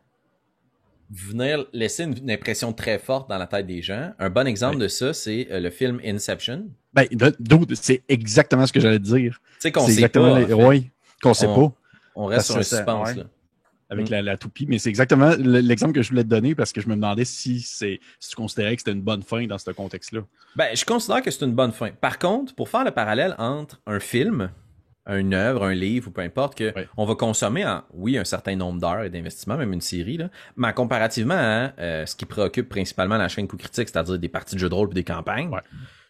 venir 1.11 1.65
laisser 1.73 2.03
une, 2.03 2.31
impression 2.31 2.73
très 2.73 2.97
forte 2.97 3.29
dans 3.29 3.37
la 3.37 3.45
tête 3.45 3.67
des 3.67 3.81
gens. 3.81 4.13
Un 4.17 4.29
bon 4.29 4.47
exemple 4.47 4.77
de 4.77 4.87
ça, 4.87 5.13
c'est 5.13 5.47
euh, 5.51 5.59
le 5.59 5.69
film 5.69 5.99
Inception. 6.03 6.69
Ben, 6.93 7.07
c'est 7.73 8.03
exactement 8.07 8.65
ce 8.65 8.73
que 8.73 8.79
j'allais 8.79 8.99
dire. 8.99 9.39
Tu 9.55 9.61
sais 9.61 9.71
qu'on 9.71 9.87
sait 9.87 10.09
pas. 10.09 10.41
Oui, 10.41 10.89
qu'on 11.21 11.33
sait 11.33 11.47
pas. 11.47 11.71
On 12.15 12.25
reste 12.25 12.47
sur 12.47 12.57
un 12.57 12.63
suspense, 12.63 13.15
là 13.15 13.25
avec 13.93 14.09
mm. 14.09 14.15
la, 14.15 14.37
toupie. 14.37 14.65
Mais 14.67 14.79
c'est 14.79 14.89
exactement 14.89 15.31
l'exemple 15.37 15.93
que 15.93 16.01
je 16.01 16.09
voulais 16.09 16.23
te 16.23 16.29
donner 16.29 16.55
parce 16.55 16.73
que 16.73 16.81
je 16.81 16.89
me 16.89 16.95
demandais 16.95 17.25
si, 17.25 17.61
si 17.61 17.99
tu 18.19 18.35
considérais 18.35 18.75
que 18.75 18.81
c'était 18.81 18.91
une 18.91 19.01
bonne 19.01 19.23
fin 19.23 19.45
dans 19.45 19.57
ce 19.57 19.71
contexte-là. 19.71 20.21
Ben, 20.55 20.75
je 20.75 20.85
considère 20.85 21.21
que 21.21 21.31
c'est 21.31 21.45
une 21.45 21.53
bonne 21.53 21.71
fin. 21.71 21.91
Par 21.91 22.19
contre, 22.19 22.53
pour 22.55 22.69
faire 22.69 22.83
le 22.83 22.91
parallèle 22.91 23.35
entre 23.37 23.81
un 23.87 23.99
film, 23.99 24.49
une 25.07 25.33
œuvre, 25.33 25.63
un 25.65 25.73
livre 25.73 26.07
ou 26.07 26.11
peu 26.11 26.21
importe, 26.21 26.57
que 26.57 26.73
on 26.97 27.05
va 27.05 27.15
consommer 27.15 27.65
en, 27.65 27.83
oui, 27.93 28.17
un 28.17 28.23
certain 28.23 28.55
nombre 28.55 28.79
d'heures 28.79 29.03
et 29.03 29.09
d'investissement, 29.09 29.57
même 29.57 29.73
une 29.73 29.81
série, 29.81 30.17
là, 30.17 30.29
mais 30.55 30.73
comparativement 30.73 31.35
à 31.35 31.73
euh, 31.79 32.05
ce 32.05 32.15
qui 32.15 32.25
préoccupe 32.25 32.69
principalement 32.69 33.17
la 33.17 33.27
chaîne 33.27 33.47
coup 33.47 33.57
critique, 33.57 33.89
c'est-à-dire 33.89 34.17
des 34.17 34.29
parties 34.29 34.55
de 34.55 34.59
jeux 34.59 34.69
de 34.69 34.75
rôle 34.75 34.89
et 34.91 34.93
des 34.93 35.03
campagnes, 35.03 35.49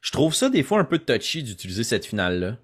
je 0.01 0.11
trouve 0.11 0.33
ça 0.33 0.49
des 0.49 0.63
fois 0.63 0.79
un 0.79 0.83
peu 0.83 0.99
touchy 0.99 1.43
d'utiliser 1.43 1.83
cette 1.83 2.05
finale-là, 2.05 2.57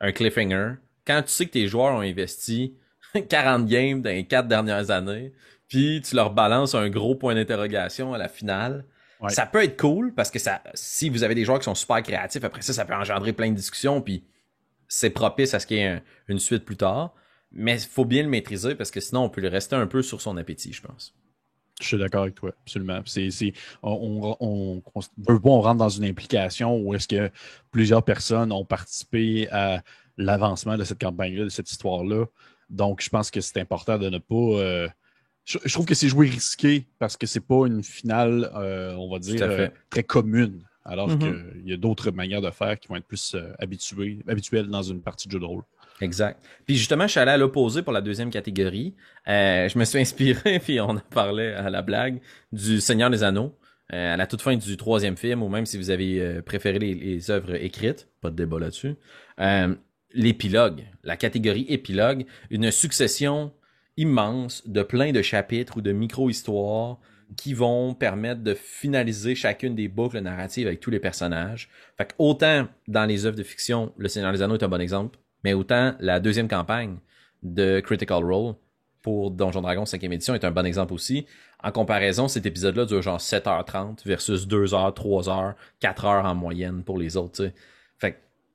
un 0.00 0.12
cliffhanger, 0.12 0.74
quand 1.06 1.22
tu 1.22 1.32
sais 1.32 1.46
que 1.46 1.52
tes 1.52 1.66
joueurs 1.66 1.94
ont 1.94 2.00
investi 2.00 2.76
40 3.28 3.66
games 3.66 4.02
dans 4.02 4.10
les 4.10 4.24
quatre 4.24 4.48
dernières 4.48 4.90
années, 4.90 5.32
puis 5.68 6.02
tu 6.02 6.16
leur 6.16 6.30
balances 6.30 6.74
un 6.74 6.88
gros 6.88 7.14
point 7.14 7.34
d'interrogation 7.34 8.14
à 8.14 8.18
la 8.18 8.28
finale. 8.28 8.84
Ça 9.28 9.46
peut 9.46 9.62
être 9.62 9.80
cool 9.80 10.12
parce 10.14 10.32
que 10.32 10.40
ça, 10.40 10.60
si 10.74 11.08
vous 11.08 11.22
avez 11.22 11.36
des 11.36 11.44
joueurs 11.44 11.60
qui 11.60 11.66
sont 11.66 11.76
super 11.76 12.02
créatifs, 12.02 12.42
après 12.42 12.62
ça, 12.62 12.72
ça 12.72 12.84
peut 12.84 12.94
engendrer 12.94 13.32
plein 13.32 13.50
de 13.50 13.54
discussions, 13.54 14.00
puis 14.00 14.24
c'est 14.88 15.10
propice 15.10 15.54
à 15.54 15.60
ce 15.60 15.66
qu'il 15.66 15.76
y 15.76 15.80
ait 15.80 16.02
une 16.26 16.40
suite 16.40 16.64
plus 16.64 16.76
tard. 16.76 17.14
mais 17.52 17.80
il 17.80 17.88
faut 17.88 18.04
bien 18.04 18.22
le 18.22 18.28
maîtriser 18.28 18.74
parce 18.74 18.90
que 18.90 18.98
sinon 18.98 19.24
on 19.24 19.28
peut 19.28 19.40
le 19.42 19.48
rester 19.48 19.76
un 19.76 19.86
peu 19.86 20.02
sur 20.02 20.20
son 20.20 20.36
appétit, 20.38 20.72
je 20.72 20.82
pense. 20.82 21.14
Je 21.80 21.86
suis 21.86 21.98
d'accord 21.98 22.22
avec 22.22 22.34
toi, 22.34 22.50
absolument. 22.62 23.00
C'est, 23.06 23.52
on, 23.82 24.36
on, 24.40 24.82
on, 25.26 25.60
rentre 25.60 25.78
dans 25.78 25.88
une 25.88 26.04
implication 26.04 26.78
où 26.78 26.94
est-ce 26.94 27.08
que 27.08 27.30
plusieurs 27.70 28.04
personnes 28.04 28.52
ont 28.52 28.64
participé 28.64 29.48
à 29.50 29.82
l'avancement 30.16 30.76
de 30.76 30.84
cette 30.84 31.00
campagne-là, 31.00 31.44
de 31.44 31.48
cette 31.48 31.70
histoire-là. 31.70 32.26
Donc, 32.72 33.02
je 33.02 33.10
pense 33.10 33.30
que 33.30 33.40
c'est 33.40 33.60
important 33.60 33.98
de 33.98 34.08
ne 34.08 34.18
pas. 34.18 34.34
Euh, 34.34 34.88
je, 35.44 35.72
trouve 35.72 35.86
que 35.86 35.94
c'est 35.94 36.08
jouer 36.08 36.28
risqué 36.28 36.86
parce 36.98 37.16
que 37.16 37.26
c'est 37.26 37.40
pas 37.40 37.66
une 37.66 37.82
finale, 37.82 38.50
euh, 38.54 38.94
on 38.94 39.10
va 39.10 39.18
dire, 39.18 39.42
euh, 39.42 39.68
très 39.90 40.02
commune. 40.02 40.64
Alors 40.84 41.08
mm-hmm. 41.10 41.58
qu'il 41.60 41.70
y 41.70 41.72
a 41.72 41.76
d'autres 41.76 42.10
manières 42.10 42.40
de 42.40 42.50
faire 42.50 42.78
qui 42.80 42.88
vont 42.88 42.96
être 42.96 43.06
plus 43.06 43.36
habituées, 43.60 44.18
habituelles 44.26 44.66
dans 44.66 44.82
une 44.82 45.00
partie 45.00 45.28
de 45.28 45.32
jeu 45.32 45.38
de 45.38 45.44
rôle. 45.44 45.62
Exact. 46.00 46.42
Puis 46.66 46.76
justement, 46.76 47.06
je 47.06 47.12
suis 47.12 47.20
allé 47.20 47.30
à 47.30 47.36
l'opposé 47.36 47.82
pour 47.82 47.92
la 47.92 48.00
deuxième 48.00 48.30
catégorie. 48.30 48.94
Euh, 49.28 49.68
je 49.68 49.78
me 49.78 49.84
suis 49.84 50.00
inspiré, 50.00 50.58
puis 50.64 50.80
on 50.80 50.96
a 50.96 51.00
parlé 51.00 51.48
à 51.52 51.70
la 51.70 51.82
blague, 51.82 52.20
du 52.50 52.80
Seigneur 52.80 53.10
des 53.10 53.22
Anneaux. 53.22 53.56
Euh, 53.92 54.14
à 54.14 54.16
la 54.16 54.26
toute 54.26 54.40
fin 54.40 54.56
du 54.56 54.76
troisième 54.78 55.16
film, 55.16 55.42
ou 55.42 55.48
même 55.48 55.66
si 55.66 55.76
vous 55.76 55.90
avez 55.90 56.40
préféré 56.42 56.78
les, 56.78 57.30
œuvres 57.30 57.54
écrites, 57.54 58.08
pas 58.22 58.30
de 58.30 58.36
débat 58.36 58.58
là-dessus. 58.58 58.94
L'épilogue, 60.14 60.84
la 61.04 61.16
catégorie 61.16 61.66
épilogue, 61.68 62.26
une 62.50 62.70
succession 62.70 63.52
immense 63.96 64.66
de 64.66 64.82
plein 64.82 65.12
de 65.12 65.22
chapitres 65.22 65.78
ou 65.78 65.80
de 65.80 65.92
micro-histoires 65.92 66.98
qui 67.36 67.54
vont 67.54 67.94
permettre 67.94 68.42
de 68.42 68.54
finaliser 68.54 69.34
chacune 69.34 69.74
des 69.74 69.88
boucles 69.88 70.20
narratives 70.20 70.66
avec 70.66 70.80
tous 70.80 70.90
les 70.90 71.00
personnages. 71.00 71.68
Fait 71.96 72.14
autant 72.18 72.68
dans 72.88 73.06
les 73.06 73.26
œuvres 73.26 73.36
de 73.36 73.42
fiction, 73.42 73.92
Le 73.96 74.08
Seigneur 74.08 74.32
des 74.32 74.42
Anneaux 74.42 74.56
est 74.56 74.64
un 74.64 74.68
bon 74.68 74.80
exemple, 74.80 75.18
mais 75.44 75.54
autant 75.54 75.94
la 76.00 76.20
deuxième 76.20 76.48
campagne 76.48 76.98
de 77.42 77.80
Critical 77.80 78.24
Role 78.24 78.54
pour 79.02 79.30
Donjon 79.30 79.62
Dragon 79.62 79.84
5e 79.84 80.12
édition 80.12 80.34
est 80.34 80.44
un 80.44 80.50
bon 80.50 80.64
exemple 80.64 80.94
aussi. 80.94 81.26
En 81.62 81.72
comparaison, 81.72 82.28
cet 82.28 82.46
épisode-là 82.46 82.84
dure 82.84 83.02
genre 83.02 83.18
7h30 83.18 84.06
versus 84.06 84.46
2h, 84.46 84.94
3h, 84.94 85.54
4h 85.80 86.24
en 86.24 86.34
moyenne 86.34 86.84
pour 86.84 86.98
les 86.98 87.16
autres. 87.16 87.50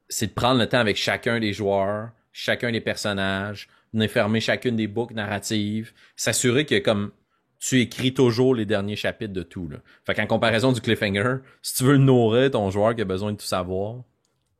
C'est 0.09 0.27
de 0.27 0.33
prendre 0.33 0.59
le 0.59 0.67
temps 0.67 0.79
avec 0.79 0.97
chacun 0.97 1.39
des 1.39 1.53
joueurs, 1.53 2.11
chacun 2.31 2.71
des 2.71 2.81
personnages, 2.81 3.67
de 3.93 4.07
fermer 4.07 4.39
chacune 4.39 4.75
des 4.75 4.87
boucles 4.87 5.15
narratives, 5.15 5.93
s'assurer 6.15 6.65
que 6.65 6.79
comme 6.79 7.11
tu 7.59 7.79
écris 7.81 8.13
toujours 8.13 8.53
les 8.53 8.65
derniers 8.65 8.95
chapitres 8.95 9.33
de 9.33 9.43
tout. 9.43 9.67
Là. 9.67 9.77
Fait 10.05 10.13
qu'en 10.13 10.27
comparaison 10.27 10.71
du 10.71 10.81
cliffhanger, 10.81 11.37
si 11.61 11.75
tu 11.75 11.83
veux 11.85 11.97
nourrir 11.97 12.51
ton 12.51 12.69
joueur 12.69 12.95
qui 12.95 13.01
a 13.01 13.05
besoin 13.05 13.31
de 13.31 13.37
tout 13.37 13.45
savoir, 13.45 14.03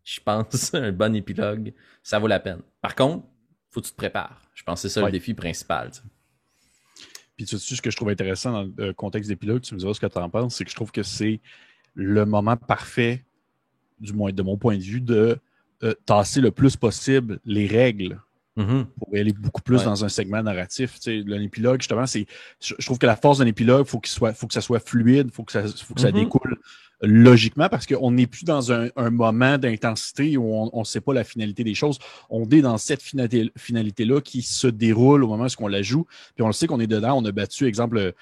je 0.03 0.19
pense 0.19 0.73
un 0.73 0.91
bon 0.91 1.15
épilogue, 1.15 1.73
ça 2.01 2.17
vaut 2.19 2.27
la 2.27 2.39
peine. 2.39 2.61
Par 2.81 2.95
contre, 2.95 3.25
faut 3.69 3.81
que 3.81 3.85
tu 3.85 3.91
te 3.91 3.97
prépares. 3.97 4.41
Je 4.55 4.63
pense 4.63 4.81
que 4.81 4.87
c'est 4.87 4.99
ça 4.99 5.05
le 5.05 5.11
défi 5.11 5.33
principal. 5.33 5.91
Puis 7.35 7.45
tu 7.45 7.59
sais, 7.59 7.75
ce 7.75 7.81
que 7.81 7.91
je 7.91 7.95
trouve 7.95 8.09
intéressant 8.09 8.51
dans 8.51 8.71
le 8.77 8.93
contexte 8.93 9.29
d'épilogue, 9.29 9.61
tu 9.61 9.75
me 9.75 9.79
diras 9.79 9.93
ce 9.93 9.99
que 9.99 10.07
tu 10.07 10.17
en 10.17 10.29
penses, 10.29 10.55
c'est 10.55 10.63
que 10.63 10.71
je 10.71 10.75
trouve 10.75 10.91
que 10.91 11.03
c'est 11.03 11.39
le 11.93 12.25
moment 12.25 12.57
parfait, 12.57 13.25
du 13.99 14.13
moins 14.13 14.31
de 14.31 14.41
mon 14.41 14.57
point 14.57 14.77
de 14.77 14.83
vue, 14.83 15.01
de 15.01 15.37
euh, 15.83 15.93
tasser 16.05 16.41
le 16.41 16.51
plus 16.51 16.75
possible 16.75 17.39
les 17.45 17.67
règles 17.67 18.19
mm-hmm. 18.57 18.85
pour 18.85 19.09
aller 19.13 19.33
beaucoup 19.33 19.61
plus 19.61 19.83
dans 19.83 20.03
un 20.03 20.09
segment 20.09 20.41
narratif. 20.41 20.99
Tu 20.99 21.23
sais, 21.23 21.43
épilogue, 21.43 21.81
justement, 21.81 22.05
c'est. 22.05 22.25
Je, 22.59 22.73
trouve 22.85 22.97
que 22.97 23.05
la 23.05 23.15
force 23.15 23.39
d'un 23.39 23.45
épilogue, 23.45 23.85
il 23.85 23.89
faut 23.89 23.99
qu'il 23.99 24.11
soit, 24.11 24.33
faut 24.33 24.47
que 24.47 24.53
ça 24.53 24.61
soit 24.61 24.79
fluide, 24.79 25.31
faut 25.31 25.43
que 25.43 25.51
ça, 25.51 25.63
faut 25.67 25.93
que 25.93 26.01
ça 26.01 26.09
mm-hmm. 26.09 26.13
découle 26.13 26.59
logiquement 27.01 27.69
parce 27.69 27.85
qu'on 27.85 28.11
n'est 28.11 28.27
plus 28.27 28.43
dans 28.43 28.71
un, 28.71 28.89
moment 29.11 29.57
d'intensité 29.57 30.35
où 30.37 30.51
on 30.73 30.79
ne 30.79 30.83
sait 30.83 31.01
pas 31.01 31.13
la 31.13 31.23
finalité 31.23 31.63
des 31.63 31.75
choses. 31.75 31.99
On 32.29 32.49
est 32.49 32.61
dans 32.61 32.77
cette 32.77 33.03
finalité-là 33.03 34.21
qui 34.21 34.41
se 34.41 34.67
déroule 34.67 35.23
au 35.23 35.27
moment 35.27 35.45
où 35.45 35.63
on 35.63 35.67
la 35.67 35.81
joue. 35.81 36.05
Puis 36.35 36.43
on 36.43 36.47
le 36.47 36.53
sait 36.53 36.67
qu'on 36.67 36.79
est 36.79 36.87
dedans. 36.87 37.17
On 37.17 37.25
a 37.25 37.31
battu, 37.31 37.67
exemple, 37.67 38.13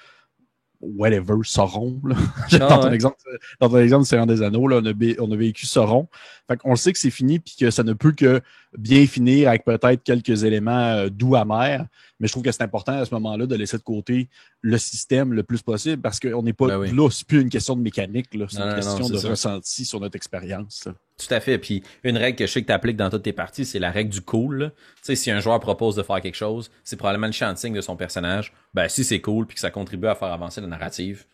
whatever, 0.80 1.36
Sauron. 1.42 2.00
Ah, 2.52 2.58
dans, 2.58 2.78
ton 2.80 2.92
exemple, 2.92 3.16
dans 3.60 3.68
ton 3.68 3.78
exemple 3.78 4.04
Seigneur 4.04 4.26
des 4.26 4.42
Anneaux, 4.42 4.68
là, 4.68 4.80
on, 4.82 4.86
a, 4.86 4.92
on 5.18 5.30
a 5.32 5.36
vécu 5.36 5.66
Sauron. 5.66 6.08
Fait 6.48 6.58
on 6.64 6.70
le 6.70 6.76
sait 6.76 6.92
que 6.92 6.98
c'est 6.98 7.10
fini 7.10 7.38
puis 7.38 7.54
que 7.58 7.70
ça 7.70 7.82
ne 7.82 7.92
peut 7.92 8.12
que 8.12 8.40
bien 8.78 9.06
finir 9.06 9.48
avec 9.48 9.64
peut-être 9.64 10.02
quelques 10.02 10.44
éléments 10.44 10.92
euh, 10.94 11.08
doux 11.08 11.34
amers. 11.34 11.86
Mais 12.20 12.28
je 12.28 12.32
trouve 12.32 12.42
que 12.42 12.52
c'est 12.52 12.62
important 12.62 12.92
à 12.92 13.04
ce 13.04 13.14
moment-là 13.14 13.46
de 13.46 13.54
laisser 13.54 13.76
de 13.76 13.82
côté 13.82 14.28
le 14.62 14.78
système 14.78 15.32
le 15.32 15.42
plus 15.42 15.62
possible 15.62 16.00
parce 16.00 16.20
qu'on 16.20 16.42
n'est 16.42 16.52
pas 16.52 16.66
ben 16.66 16.94
là, 16.94 17.10
c'est 17.10 17.26
plus 17.26 17.40
une 17.40 17.50
question 17.50 17.76
de 17.76 17.82
mécanique, 17.82 18.28
c'est 18.32 18.60
une 18.60 18.74
question 18.74 19.08
de 19.08 19.18
ressenti 19.18 19.84
sur 19.84 20.00
notre 20.00 20.16
expérience. 20.16 20.88
Tout 21.18 21.34
à 21.34 21.40
fait. 21.40 21.58
Puis 21.58 21.82
une 22.04 22.16
règle 22.16 22.36
que 22.36 22.46
je 22.46 22.52
sais 22.52 22.62
que 22.62 22.66
tu 22.66 22.72
appliques 22.72 22.96
dans 22.96 23.10
toutes 23.10 23.22
tes 23.22 23.32
parties, 23.32 23.64
c'est 23.64 23.78
la 23.78 23.90
règle 23.90 24.10
du 24.10 24.20
cool. 24.20 24.72
Tu 24.96 25.02
sais, 25.02 25.16
si 25.16 25.30
un 25.30 25.40
joueur 25.40 25.60
propose 25.60 25.96
de 25.96 26.02
faire 26.02 26.20
quelque 26.20 26.36
chose, 26.36 26.70
c'est 26.84 26.96
probablement 26.96 27.28
le 27.28 27.56
signe 27.56 27.74
de 27.74 27.80
son 27.80 27.96
personnage. 27.96 28.52
Ben 28.74 28.88
si 28.88 29.04
c'est 29.04 29.20
cool 29.20 29.46
puis 29.46 29.54
que 29.54 29.60
ça 29.60 29.70
contribue 29.70 30.08
à 30.08 30.14
faire 30.14 30.28
avancer 30.28 30.60
la 30.60 30.66
narrative, 30.66 31.24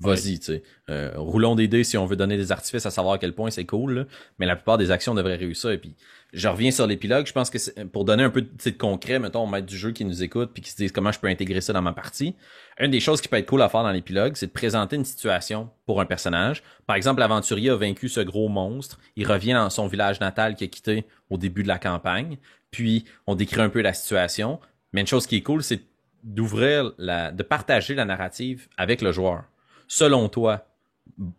vas-y, 0.00 0.38
tu 0.38 0.46
sais. 0.46 0.62
Euh, 0.90 1.12
roulons 1.16 1.54
des 1.54 1.66
dés 1.68 1.84
si 1.84 1.96
on 1.96 2.06
veut 2.06 2.16
donner 2.16 2.36
des 2.36 2.52
artifices 2.52 2.86
à 2.86 2.90
savoir 2.90 3.14
à 3.14 3.18
quel 3.18 3.34
point 3.34 3.50
c'est 3.50 3.64
cool, 3.64 4.06
mais 4.38 4.46
la 4.46 4.54
plupart 4.54 4.78
des 4.78 4.90
actions 4.90 5.14
devraient 5.14 5.36
réussir. 5.36 5.70
Et 5.70 5.78
puis, 5.78 5.96
je 6.32 6.46
reviens 6.46 6.70
sur 6.70 6.86
l'épilogue, 6.86 7.26
je 7.26 7.32
pense 7.32 7.50
que 7.50 7.84
pour 7.84 8.04
donner 8.04 8.22
un 8.22 8.30
peu 8.30 8.42
de, 8.42 8.70
concret, 8.70 9.18
mettons, 9.18 9.46
maître 9.46 9.66
du 9.66 9.76
jeu 9.76 9.92
qui 9.92 10.04
nous 10.04 10.22
écoute 10.22 10.50
puis 10.52 10.62
qui 10.62 10.70
se 10.70 10.76
disent 10.76 10.92
comment 10.92 11.10
je 11.10 11.18
peux 11.18 11.26
intégrer 11.26 11.60
ça 11.60 11.72
dans 11.72 11.82
ma 11.82 11.92
partie. 11.92 12.36
Une 12.78 12.90
des 12.90 13.00
choses 13.00 13.20
qui 13.20 13.28
peut 13.28 13.36
être 13.36 13.48
cool 13.48 13.62
à 13.62 13.68
faire 13.68 13.82
dans 13.82 13.90
l'épilogue, 13.90 14.36
c'est 14.36 14.46
de 14.46 14.52
présenter 14.52 14.96
une 14.96 15.04
situation 15.04 15.70
pour 15.86 16.00
un 16.00 16.06
personnage. 16.06 16.62
Par 16.86 16.96
exemple, 16.96 17.20
l'aventurier 17.20 17.70
a 17.70 17.76
vaincu 17.76 18.08
ce 18.08 18.20
gros 18.20 18.48
monstre, 18.48 18.98
il 19.16 19.26
revient 19.26 19.54
dans 19.54 19.70
son 19.70 19.86
village 19.86 20.20
natal 20.20 20.54
qu'il 20.54 20.66
a 20.66 20.68
quitté 20.68 21.04
au 21.30 21.38
début 21.38 21.62
de 21.62 21.68
la 21.68 21.78
campagne, 21.78 22.36
puis 22.70 23.04
on 23.26 23.34
décrit 23.34 23.62
un 23.62 23.70
peu 23.70 23.80
la 23.80 23.94
situation. 23.94 24.60
Mais 24.92 25.00
une 25.00 25.06
chose 25.06 25.26
qui 25.26 25.36
est 25.36 25.42
cool, 25.42 25.62
c'est 25.62 25.80
d'ouvrir 26.22 26.92
la, 26.98 27.32
de 27.32 27.42
partager 27.42 27.94
la 27.94 28.04
narrative 28.04 28.68
avec 28.76 29.02
le 29.02 29.12
joueur 29.12 29.44
selon 29.88 30.28
toi, 30.28 30.66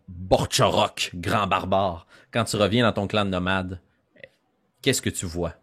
Borchorok, 0.08 1.12
grand 1.14 1.46
barbare, 1.46 2.06
quand 2.32 2.44
tu 2.44 2.56
reviens 2.56 2.84
dans 2.84 2.92
ton 2.92 3.06
clan 3.06 3.24
de 3.24 3.30
nomades, 3.30 3.80
qu'est-ce 4.82 5.00
que 5.00 5.10
tu 5.10 5.26
vois? 5.26 5.54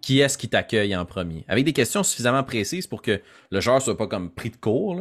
Qui 0.00 0.20
est-ce 0.20 0.38
qui 0.38 0.48
t'accueille 0.48 0.94
en 0.96 1.04
premier? 1.04 1.44
Avec 1.48 1.64
des 1.64 1.72
questions 1.72 2.02
suffisamment 2.02 2.44
précises 2.44 2.86
pour 2.86 3.02
que 3.02 3.20
le 3.50 3.60
joueur 3.60 3.82
soit 3.82 3.96
pas 3.96 4.06
comme 4.06 4.30
pris 4.30 4.50
de 4.50 4.56
court, 4.56 5.00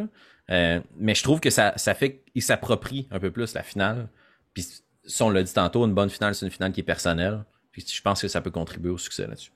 euh, 0.50 0.82
mais 0.98 1.16
je 1.16 1.24
trouve 1.24 1.40
que 1.40 1.50
ça, 1.50 1.74
ça 1.78 1.94
fait 1.94 2.24
qu'il 2.34 2.42
s'approprie 2.42 3.08
un 3.12 3.20
peu 3.20 3.32
plus 3.32 3.54
la 3.54 3.64
finale. 3.64 4.10
Puis, 4.54 4.66
si 5.06 5.22
on 5.22 5.30
l'a 5.30 5.44
dit 5.44 5.54
tantôt, 5.54 5.86
une 5.86 5.94
bonne 5.94 6.10
finale, 6.10 6.36
c'est 6.36 6.46
une 6.46 6.52
finale 6.52 6.72
qui 6.72 6.82
est 6.82 6.84
personnelle. 6.84 7.46
Puis, 7.72 7.86
je 7.88 8.02
pense 8.02 8.22
que 8.22 8.28
ça 8.28 8.42
peut 8.42 8.52
contribuer 8.52 8.90
au 8.90 8.98
succès 8.98 9.28
là-dessus. 9.28 9.52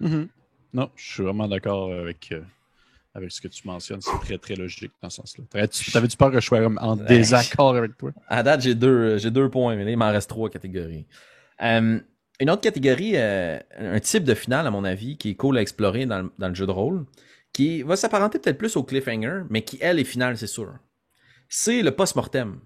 Mm-hmm. 0.00 0.28
Non, 0.74 0.90
je 0.94 1.12
suis 1.12 1.22
vraiment 1.22 1.48
d'accord 1.48 1.90
avec, 1.92 2.32
euh, 2.32 2.42
avec 3.16 3.32
ce 3.32 3.40
que 3.40 3.48
tu 3.48 3.66
mentionnes. 3.66 4.00
C'est 4.02 4.18
très, 4.20 4.38
très 4.38 4.54
logique 4.54 4.92
dans 5.02 5.08
ce 5.08 5.16
sens-là. 5.16 5.44
T'avais-tu 5.50 6.16
peur 6.16 6.30
que 6.30 6.38
je 6.38 6.46
sois 6.46 6.60
en 6.80 6.96
désaccord 6.96 7.74
avec 7.74 7.96
toi? 7.96 8.12
À 8.28 8.42
date, 8.42 8.60
j'ai 8.60 8.74
deux, 8.74 9.16
j'ai 9.16 9.30
deux 9.30 9.48
points, 9.50 9.74
mais 9.74 9.90
il 9.90 9.96
m'en 9.96 10.10
reste 10.10 10.28
trois 10.28 10.50
catégories. 10.50 11.06
Euh, 11.62 11.98
une 12.38 12.50
autre 12.50 12.60
catégorie, 12.60 13.12
euh, 13.14 13.58
un 13.78 13.98
type 14.00 14.24
de 14.24 14.34
finale, 14.34 14.66
à 14.66 14.70
mon 14.70 14.84
avis, 14.84 15.16
qui 15.16 15.30
est 15.30 15.34
cool 15.34 15.56
à 15.56 15.62
explorer 15.62 16.04
dans, 16.04 16.30
le 16.38 16.54
jeu 16.54 16.66
de 16.66 16.70
rôle, 16.70 17.06
qui 17.52 17.82
va 17.82 17.96
s'apparenter 17.96 18.38
peut-être 18.38 18.58
plus 18.58 18.76
au 18.76 18.82
cliffhanger, 18.82 19.44
mais 19.48 19.62
qui, 19.62 19.78
elle, 19.80 19.98
est 19.98 20.04
finale, 20.04 20.36
c'est 20.36 20.46
sûr. 20.46 20.74
C'est 21.48 21.82
le 21.82 21.92
post-mortem. 21.92 22.60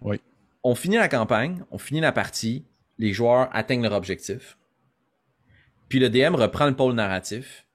Oui. 0.00 0.20
On 0.62 0.76
finit 0.76 0.96
la 0.96 1.08
campagne, 1.08 1.64
on 1.72 1.78
finit 1.78 2.00
la 2.00 2.12
partie, 2.12 2.64
les 2.98 3.12
joueurs 3.12 3.48
atteignent 3.52 3.82
leur 3.82 3.92
objectif. 3.92 4.56
Puis 5.88 5.98
le 5.98 6.08
DM 6.08 6.36
reprend 6.36 6.66
le 6.66 6.76
pôle 6.76 6.94
narratif, 6.94 7.66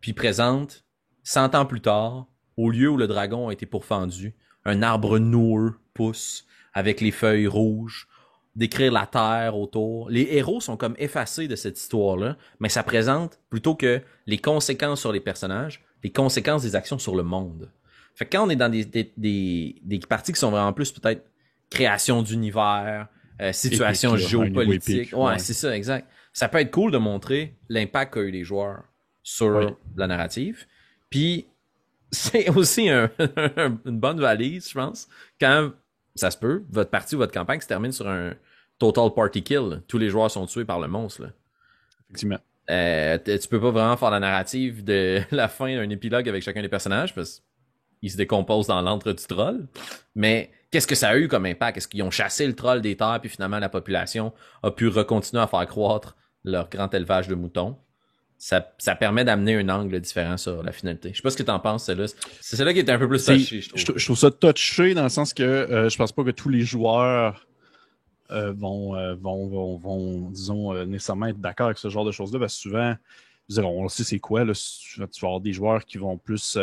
puis 0.00 0.12
présente 0.12 0.84
Cent 1.22 1.54
ans 1.54 1.66
plus 1.66 1.80
tard, 1.80 2.26
au 2.56 2.70
lieu 2.70 2.88
où 2.88 2.96
le 2.96 3.06
dragon 3.06 3.48
a 3.48 3.52
été 3.52 3.66
pourfendu, 3.66 4.34
un 4.64 4.82
arbre 4.82 5.18
noueux 5.18 5.74
pousse 5.94 6.46
avec 6.72 7.00
les 7.00 7.10
feuilles 7.10 7.46
rouges, 7.46 8.08
décrire 8.56 8.92
la 8.92 9.06
terre 9.06 9.56
autour. 9.56 10.10
Les 10.10 10.28
héros 10.32 10.60
sont 10.60 10.76
comme 10.76 10.94
effacés 10.98 11.48
de 11.48 11.56
cette 11.56 11.78
histoire-là, 11.78 12.36
mais 12.58 12.68
ça 12.68 12.82
présente 12.82 13.38
plutôt 13.48 13.74
que 13.74 14.02
les 14.26 14.38
conséquences 14.38 15.00
sur 15.00 15.12
les 15.12 15.20
personnages, 15.20 15.82
les 16.02 16.10
conséquences 16.10 16.62
des 16.62 16.76
actions 16.76 16.98
sur 16.98 17.14
le 17.14 17.22
monde. 17.22 17.70
Fait 18.14 18.26
que 18.26 18.36
quand 18.36 18.46
on 18.46 18.50
est 18.50 18.56
dans 18.56 18.70
des, 18.70 18.84
des, 18.84 19.12
des, 19.82 20.00
parties 20.00 20.32
qui 20.32 20.40
sont 20.40 20.50
vraiment 20.50 20.72
plus 20.72 20.92
peut-être 20.92 21.24
création 21.70 22.22
d'univers, 22.22 23.08
euh, 23.40 23.52
situation 23.52 24.16
géopolitique. 24.16 25.16
ouais, 25.16 25.38
c'est 25.38 25.54
ça, 25.54 25.74
exact. 25.74 26.08
Ça 26.32 26.48
peut 26.48 26.58
être 26.58 26.70
cool 26.70 26.92
de 26.92 26.98
montrer 26.98 27.56
l'impact 27.68 28.14
qu'a 28.14 28.20
eu 28.20 28.30
les 28.30 28.44
joueurs 28.44 28.82
sur 29.22 29.76
la 29.96 30.06
narrative. 30.06 30.66
Puis 31.10 31.46
c'est 32.10 32.48
aussi 32.50 32.88
une 32.88 33.78
bonne 33.84 34.20
valise, 34.20 34.68
je 34.68 34.74
pense, 34.74 35.08
quand 35.40 35.72
ça 36.14 36.30
se 36.30 36.38
peut, 36.38 36.64
votre 36.70 36.90
partie 36.90 37.14
ou 37.14 37.18
votre 37.18 37.32
campagne 37.32 37.60
se 37.60 37.66
termine 37.66 37.92
sur 37.92 38.08
un 38.08 38.34
total 38.78 39.12
party 39.14 39.42
kill. 39.42 39.82
Tous 39.86 39.98
les 39.98 40.08
joueurs 40.08 40.30
sont 40.30 40.46
tués 40.46 40.64
par 40.64 40.80
le 40.80 40.88
monstre. 40.88 41.22
Là. 41.22 41.28
Effectivement. 42.08 42.38
Euh, 42.70 43.18
tu 43.18 43.48
peux 43.48 43.60
pas 43.60 43.70
vraiment 43.70 43.96
faire 43.96 44.10
la 44.10 44.20
narrative 44.20 44.84
de 44.84 45.20
la 45.30 45.48
fin 45.48 45.74
d'un 45.74 45.90
épilogue 45.90 46.28
avec 46.28 46.42
chacun 46.42 46.62
des 46.62 46.68
personnages 46.68 47.14
parce 47.14 47.42
qu'ils 48.00 48.10
se 48.10 48.16
décomposent 48.16 48.68
dans 48.68 48.80
l'antre 48.80 49.12
du 49.12 49.24
troll. 49.24 49.66
Mais 50.14 50.50
qu'est-ce 50.70 50.86
que 50.86 50.94
ça 50.94 51.10
a 51.10 51.16
eu 51.16 51.28
comme 51.28 51.46
impact? 51.46 51.78
Est-ce 51.78 51.88
qu'ils 51.88 52.02
ont 52.02 52.10
chassé 52.10 52.46
le 52.46 52.54
troll 52.54 52.80
des 52.80 52.96
terres 52.96 53.18
puis 53.20 53.30
finalement 53.30 53.58
la 53.58 53.68
population 53.68 54.32
a 54.62 54.70
pu 54.70 54.88
recontinuer 54.88 55.42
à 55.42 55.46
faire 55.46 55.66
croître 55.66 56.16
leur 56.44 56.68
grand 56.68 56.92
élevage 56.94 57.28
de 57.28 57.34
moutons? 57.34 57.76
Ça, 58.40 58.72
ça 58.78 58.94
permet 58.94 59.22
d'amener 59.22 59.56
un 59.56 59.68
angle 59.68 60.00
différent 60.00 60.38
sur 60.38 60.62
la 60.62 60.72
finalité. 60.72 61.10
Je 61.10 61.16
sais 61.16 61.22
pas 61.22 61.28
ce 61.28 61.36
que 61.36 61.42
t'en 61.42 61.60
penses, 61.60 61.84
celle-là. 61.84 62.06
C'est 62.40 62.56
celle-là 62.56 62.72
qui 62.72 62.78
est 62.78 62.88
un 62.88 62.98
peu 62.98 63.06
plus 63.06 63.22
touché, 63.22 63.60
je 63.60 63.68
trouve. 63.68 63.98
Je, 63.98 64.04
trouve 64.06 64.16
ça 64.16 64.30
touché 64.30 64.94
dans 64.94 65.02
le 65.02 65.10
sens 65.10 65.34
que 65.34 65.42
euh, 65.42 65.90
je 65.90 65.96
pense 65.98 66.10
pas 66.10 66.24
que 66.24 66.30
tous 66.30 66.48
les 66.48 66.62
joueurs 66.62 67.46
euh, 68.30 68.54
vont, 68.56 68.96
euh, 68.96 69.14
vont, 69.14 69.46
vont, 69.46 69.76
vont, 69.76 70.30
disons, 70.30 70.86
nécessairement 70.86 71.26
être 71.26 71.38
d'accord 71.38 71.66
avec 71.66 71.76
ce 71.76 71.90
genre 71.90 72.06
de 72.06 72.12
choses-là, 72.12 72.38
parce 72.38 72.54
que 72.54 72.62
souvent, 72.62 72.96
on 73.58 73.88
sait 73.90 74.04
c'est 74.04 74.18
quoi, 74.18 74.46
là, 74.46 74.54
tu 74.54 75.00
vas 75.00 75.28
avoir 75.28 75.40
des 75.42 75.52
joueurs 75.52 75.84
qui 75.84 75.98
vont 75.98 76.16
plus 76.16 76.56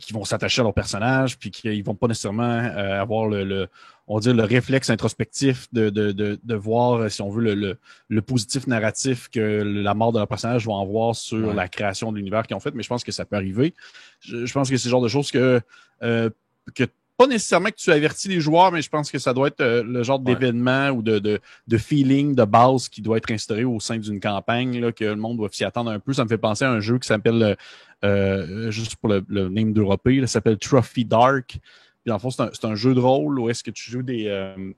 qui 0.00 0.12
vont 0.12 0.24
s'attacher 0.24 0.60
à 0.60 0.64
leur 0.64 0.74
personnage, 0.74 1.38
puis 1.38 1.50
qu'ils 1.50 1.84
vont 1.84 1.94
pas 1.94 2.08
nécessairement 2.08 2.42
euh, 2.42 3.00
avoir 3.00 3.26
le, 3.26 3.68
on 4.06 4.16
va 4.16 4.20
dire, 4.20 4.34
le 4.34 4.44
réflexe 4.44 4.90
introspectif 4.90 5.66
de, 5.72 5.88
de, 5.88 6.12
de, 6.12 6.38
de 6.42 6.54
voir, 6.54 7.10
si 7.10 7.22
on 7.22 7.30
veut, 7.30 7.42
le, 7.42 7.54
le, 7.54 7.78
le, 8.08 8.22
positif 8.22 8.66
narratif 8.66 9.28
que 9.30 9.62
la 9.62 9.94
mort 9.94 10.12
de 10.12 10.18
leur 10.18 10.28
personnage 10.28 10.66
va 10.66 10.78
avoir 10.80 11.14
sur 11.14 11.54
la 11.54 11.68
création 11.68 12.12
de 12.12 12.18
l'univers 12.18 12.46
qu'ils 12.46 12.56
ont 12.56 12.60
fait, 12.60 12.74
mais 12.74 12.82
je 12.82 12.88
pense 12.88 13.02
que 13.02 13.12
ça 13.12 13.24
peut 13.24 13.36
arriver. 13.36 13.74
Je, 14.20 14.52
pense 14.52 14.68
que 14.68 14.76
c'est 14.76 14.88
le 14.88 14.90
genre 14.90 15.02
de 15.02 15.08
choses 15.08 15.30
que, 15.30 15.60
euh, 16.02 16.28
que 16.74 16.84
pas 17.16 17.26
nécessairement 17.26 17.70
que 17.70 17.76
tu 17.76 17.92
avertis 17.92 18.28
les 18.28 18.40
joueurs, 18.40 18.72
mais 18.72 18.82
je 18.82 18.90
pense 18.90 19.10
que 19.10 19.18
ça 19.18 19.32
doit 19.32 19.48
être 19.48 19.60
euh, 19.60 19.82
le 19.82 20.02
genre 20.02 20.18
d'événement 20.18 20.90
ou 20.90 21.00
de, 21.00 21.18
de, 21.18 21.40
de, 21.66 21.78
feeling 21.78 22.34
de 22.34 22.44
base 22.44 22.88
qui 22.88 23.00
doit 23.00 23.16
être 23.16 23.30
instauré 23.30 23.64
au 23.64 23.80
sein 23.80 23.98
d'une 23.98 24.20
campagne, 24.20 24.80
là, 24.80 24.92
que 24.92 25.04
le 25.04 25.16
monde 25.16 25.38
doit 25.38 25.48
s'y 25.50 25.64
attendre 25.64 25.90
un 25.90 26.00
peu. 26.00 26.12
Ça 26.12 26.24
me 26.24 26.28
fait 26.28 26.38
penser 26.38 26.64
à 26.64 26.70
un 26.70 26.80
jeu 26.80 26.98
qui 26.98 27.06
s'appelle 27.06 27.56
euh, 28.04 28.70
juste 28.70 28.96
pour 28.96 29.08
le, 29.08 29.24
le 29.28 29.48
name 29.48 29.72
d'Europe, 29.72 30.02
il 30.06 30.28
s'appelle 30.28 30.58
Trophy 30.58 31.04
Dark. 31.04 31.58
Puis 32.04 32.12
en 32.12 32.18
fond, 32.18 32.30
c'est 32.30 32.42
un, 32.42 32.70
un, 32.70 32.74
jeu 32.74 32.94
de 32.94 33.00
rôle 33.00 33.38
où 33.40 33.50
est-ce 33.50 33.62
que 33.62 33.70
tu 33.70 33.90
joues 33.90 34.02
des, 34.02 34.26
euh, 34.28 34.72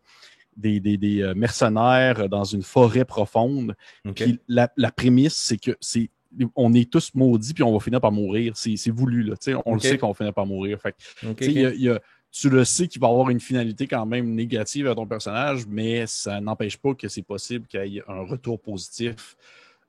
des, 0.57 0.81
des, 0.81 0.97
des, 0.97 1.23
euh, 1.23 1.35
mercenaires 1.35 2.29
dans 2.29 2.45
une 2.45 2.63
forêt 2.63 3.05
profonde. 3.05 3.75
Puis 4.15 4.39
la, 4.49 4.71
la 4.77 4.91
prémisse, 4.91 5.35
c'est 5.35 5.59
que 5.59 5.73
c'est 5.81 6.11
on 6.55 6.75
est 6.75 6.91
tous 6.91 7.13
maudits 7.15 7.55
puis 7.55 7.63
on 7.63 7.73
va 7.73 7.81
finir 7.81 8.01
par 8.01 8.13
mourir. 8.13 8.53
C'est 8.57 8.91
voulu. 8.91 9.23
Là, 9.23 9.35
on 9.65 9.75
le 9.75 9.81
sait 9.81 9.97
qu'on 9.97 10.09
va 10.09 10.15
finir 10.15 10.35
par 10.35 10.47
mourir. 10.47 10.79
Fait, 10.81 10.95
y 11.41 11.65
a, 11.65 11.73
y 11.73 11.89
a, 11.89 12.01
tu 12.31 12.51
le 12.51 12.65
sais 12.65 12.89
qu'il 12.89 13.01
va 13.01 13.09
avoir 13.09 13.31
une 13.31 13.41
finalité 13.41 13.87
quand 13.87 14.05
même 14.05 14.35
négative 14.35 14.89
à 14.89 14.95
ton 14.95 15.07
personnage, 15.07 15.67
mais 15.67 16.07
ça 16.07 16.41
n'empêche 16.41 16.77
pas 16.77 16.95
que 16.95 17.09
c'est 17.09 17.23
possible 17.23 17.67
qu'il 17.67 17.87
y 17.87 17.99
ait 17.99 18.03
un 18.09 18.21
retour 18.21 18.61
positif 18.61 19.37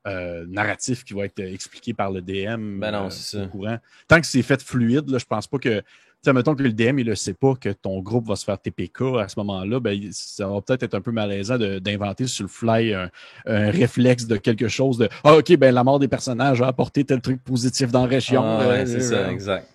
euh, 0.08 0.46
narratif 0.48 1.04
qui 1.04 1.14
va 1.14 1.26
être 1.26 1.40
expliqué 1.40 1.94
par 1.94 2.12
le 2.12 2.22
DM 2.22 2.80
ben 2.80 2.92
non, 2.92 3.10
euh, 3.10 3.46
au 3.46 3.48
courant. 3.50 3.78
Tant 4.08 4.22
que 4.22 4.28
c'est 4.28 4.42
fait 4.42 4.62
fluide, 4.62 5.10
là, 5.10 5.18
je 5.18 5.26
pense 5.26 5.48
pas 5.48 5.58
que. 5.58 5.82
Mettons 6.34 6.56
que 6.56 6.64
le 6.64 6.72
DM, 6.72 7.00
il 7.00 7.08
ne 7.08 7.16
sait 7.16 7.34
pas 7.34 7.56
que 7.56 7.70
ton 7.70 8.00
groupe 8.02 8.28
va 8.28 8.36
se 8.36 8.46
faire 8.46 8.60
TPK 8.60 9.02
à 9.20 9.28
ce 9.28 9.40
moment-là, 9.40 9.80
ben, 9.80 10.00
ça 10.12 10.48
va 10.48 10.62
peut-être 10.62 10.84
être 10.84 10.94
un 10.96 11.02
peu 11.02 11.12
malaisant 11.12 11.58
d'inventer 11.58 12.28
sur 12.28 12.44
le 12.44 12.50
fly 12.50 12.94
un, 12.94 13.10
réflexe 13.46 14.28
de 14.28 14.38
quelque 14.38 14.68
chose 14.68 14.98
de 14.98 15.10
Ah, 15.24 15.38
OK, 15.38 15.56
ben 15.58 15.74
la 15.74 15.84
mort 15.84 16.00
des 16.00 16.08
personnages 16.08 16.62
a 16.62 16.68
apporté 16.68 17.04
tel 17.04 17.22
truc 17.22 17.44
positif 17.44 17.92
dans 17.92 18.04
la 18.04 18.08
région. 18.08 18.44
Ah, 18.44 18.86
c'est 18.86 19.02
ça, 19.02 19.32
exact. 19.32 19.68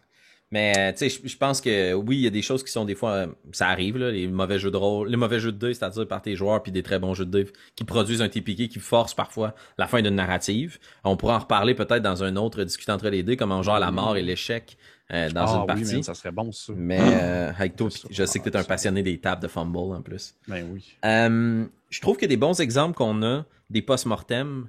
Mais 0.53 0.93
tu 0.93 1.09
sais, 1.09 1.21
je 1.25 1.37
pense 1.39 1.63
que 1.63 1.95
oui, 1.95 2.19
il 2.19 2.21
y 2.21 2.27
a 2.27 2.31
des 2.31 2.43
choses 2.43 2.63
qui 2.63 2.71
sont 2.71 2.85
des 2.85 2.95
fois, 2.95 3.13
euh, 3.13 3.27
ça 3.53 3.69
arrive 3.69 3.97
là, 3.97 4.11
les 4.11 4.29
mauvais 4.29 4.59
jeux 4.59 4.71
de 4.71 4.77
rôle, 4.77 5.09
les 5.09 5.17
mauvais 5.17 5.41
jeux 5.41 5.51
de 5.51 5.57
dés, 5.57 5.73
c'est-à-dire 5.73 6.07
par 6.07 6.21
tes 6.21 6.37
joueurs, 6.37 6.63
puis 6.63 6.71
des 6.71 6.83
très 6.83 6.99
bons 6.99 7.15
jeux 7.15 7.25
de 7.25 7.45
dés 7.45 7.53
qui 7.75 7.85
produisent 7.85 8.21
un 8.21 8.29
TPK 8.29 8.69
qui 8.69 8.79
force 8.79 9.15
parfois 9.15 9.55
la 9.79 9.87
fin 9.87 10.03
d'une 10.03 10.15
narrative. 10.15 10.79
On 11.05 11.17
pourra 11.17 11.37
en 11.37 11.39
reparler 11.39 11.75
peut-être 11.75 12.03
dans 12.03 12.23
un 12.23 12.37
autre 12.37 12.65
discutant 12.65 12.95
entre 12.95 13.09
les 13.09 13.23
dés, 13.23 13.39
comment 13.39 13.63
genre 13.63 13.79
la 13.79 13.91
mort 13.91 14.19
et 14.19 14.23
l'échec 14.23 14.77
euh, 15.13 15.31
dans 15.31 15.47
ah 15.47 15.61
une 15.61 15.67
partie. 15.67 15.97
Oui, 15.97 16.05
ça 16.05 16.15
serait 16.15 16.33
bon 16.33 16.53
ça. 16.53 16.73
Mais 16.77 17.01
euh, 17.01 17.53
avec 17.57 17.77
toi, 17.77 17.89
je 18.11 18.25
sais 18.25 18.39
que 18.39 18.49
tu 18.49 18.57
es 18.57 18.61
un 18.61 18.65
passionné 18.65 19.03
des 19.03 19.19
tables 19.19 19.43
de 19.43 19.49
fumble 19.49 19.77
en 19.77 20.03
plus. 20.03 20.35
Ben 20.49 20.67
oui. 20.73 20.97
je 21.03 22.01
trouve 22.01 22.17
que 22.17 22.27
des 22.27 22.37
bons 22.37 22.61
exemples 22.61 22.95
qu'on 22.95 23.23
a 23.23 23.45
des 23.71 23.83
post-mortem 23.83 24.69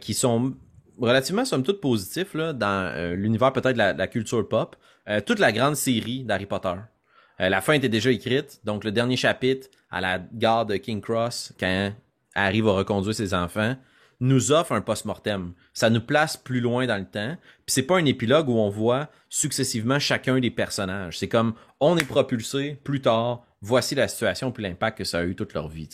qui 0.00 0.14
sont 0.14 0.54
relativement 0.98 1.44
somme 1.44 1.64
toute 1.64 1.80
positifs 1.80 2.34
là, 2.34 2.52
dans 2.52 3.14
l'univers 3.16 3.52
peut-être 3.52 3.74
de 3.74 3.98
la 3.98 4.06
culture 4.06 4.48
pop. 4.48 4.76
Euh, 5.08 5.20
toute 5.20 5.38
la 5.38 5.52
grande 5.52 5.76
série 5.76 6.24
d'Harry 6.24 6.46
Potter. 6.46 6.74
Euh, 7.40 7.48
la 7.48 7.60
fin 7.60 7.74
était 7.74 7.90
déjà 7.90 8.10
écrite, 8.10 8.60
donc 8.64 8.84
le 8.84 8.92
dernier 8.92 9.16
chapitre 9.16 9.68
à 9.90 10.00
la 10.00 10.18
gare 10.18 10.64
de 10.64 10.76
King 10.76 11.00
Cross, 11.00 11.52
quand 11.60 11.92
Harry 12.34 12.62
va 12.62 12.72
reconduire 12.72 13.14
ses 13.14 13.34
enfants, 13.34 13.76
nous 14.20 14.52
offre 14.52 14.72
un 14.72 14.80
post-mortem. 14.80 15.52
Ça 15.72 15.90
nous 15.90 16.00
place 16.00 16.36
plus 16.36 16.60
loin 16.60 16.86
dans 16.86 16.98
le 16.98 17.04
temps. 17.04 17.36
Puis 17.66 17.74
c'est 17.74 17.82
pas 17.82 17.98
un 17.98 18.04
épilogue 18.04 18.48
où 18.48 18.58
on 18.58 18.70
voit 18.70 19.10
successivement 19.28 19.98
chacun 19.98 20.38
des 20.40 20.50
personnages. 20.50 21.18
C'est 21.18 21.28
comme 21.28 21.54
on 21.80 21.96
est 21.96 22.06
propulsé 22.06 22.78
plus 22.84 23.00
tard, 23.00 23.44
voici 23.60 23.94
la 23.94 24.08
situation 24.08 24.52
puis 24.52 24.62
l'impact 24.62 24.98
que 24.98 25.04
ça 25.04 25.18
a 25.18 25.24
eu 25.24 25.34
toute 25.34 25.54
leur 25.54 25.68
vie. 25.68 25.88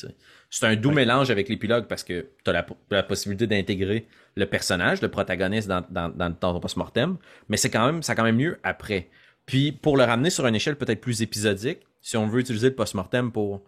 C'est 0.51 0.67
un 0.67 0.77
doux 0.77 0.91
mélange 0.91 1.31
avec 1.31 1.49
l'épilogue 1.49 1.87
parce 1.87 2.05
que 2.05 2.29
tu 2.45 2.51
as 2.51 2.67
la, 2.91 3.03
possibilité 3.03 3.47
d'intégrer 3.47 4.07
le 4.37 4.47
personnage, 4.47 5.01
le 5.01 5.09
protagoniste 5.09 5.69
dans, 5.69 5.85
dans, 5.91 6.09
dans 6.09 6.33
ton 6.33 6.61
post-mortem, 6.61 7.17
mais 7.49 7.57
c'est 7.57 7.71
quand 7.71 7.87
même, 7.87 8.03
ça 8.03 8.13
a 8.13 8.15
quand 8.15 8.25
même 8.25 8.39
lieu 8.39 8.59
après. 8.63 9.11
Puis 9.47 9.73
pour 9.73 9.97
le 9.97 10.05
ramener 10.05 10.31
sur 10.31 10.47
une 10.47 10.55
échelle 10.55 10.77
peut-être 10.77 11.01
plus 11.01 11.23
épisodique, 11.23 11.81
si 12.01 12.17
on 12.17 12.27
veut 12.27 12.41
utiliser 12.41 12.69
le 12.69 12.75
post-mortem 12.75 13.33
pour 13.33 13.63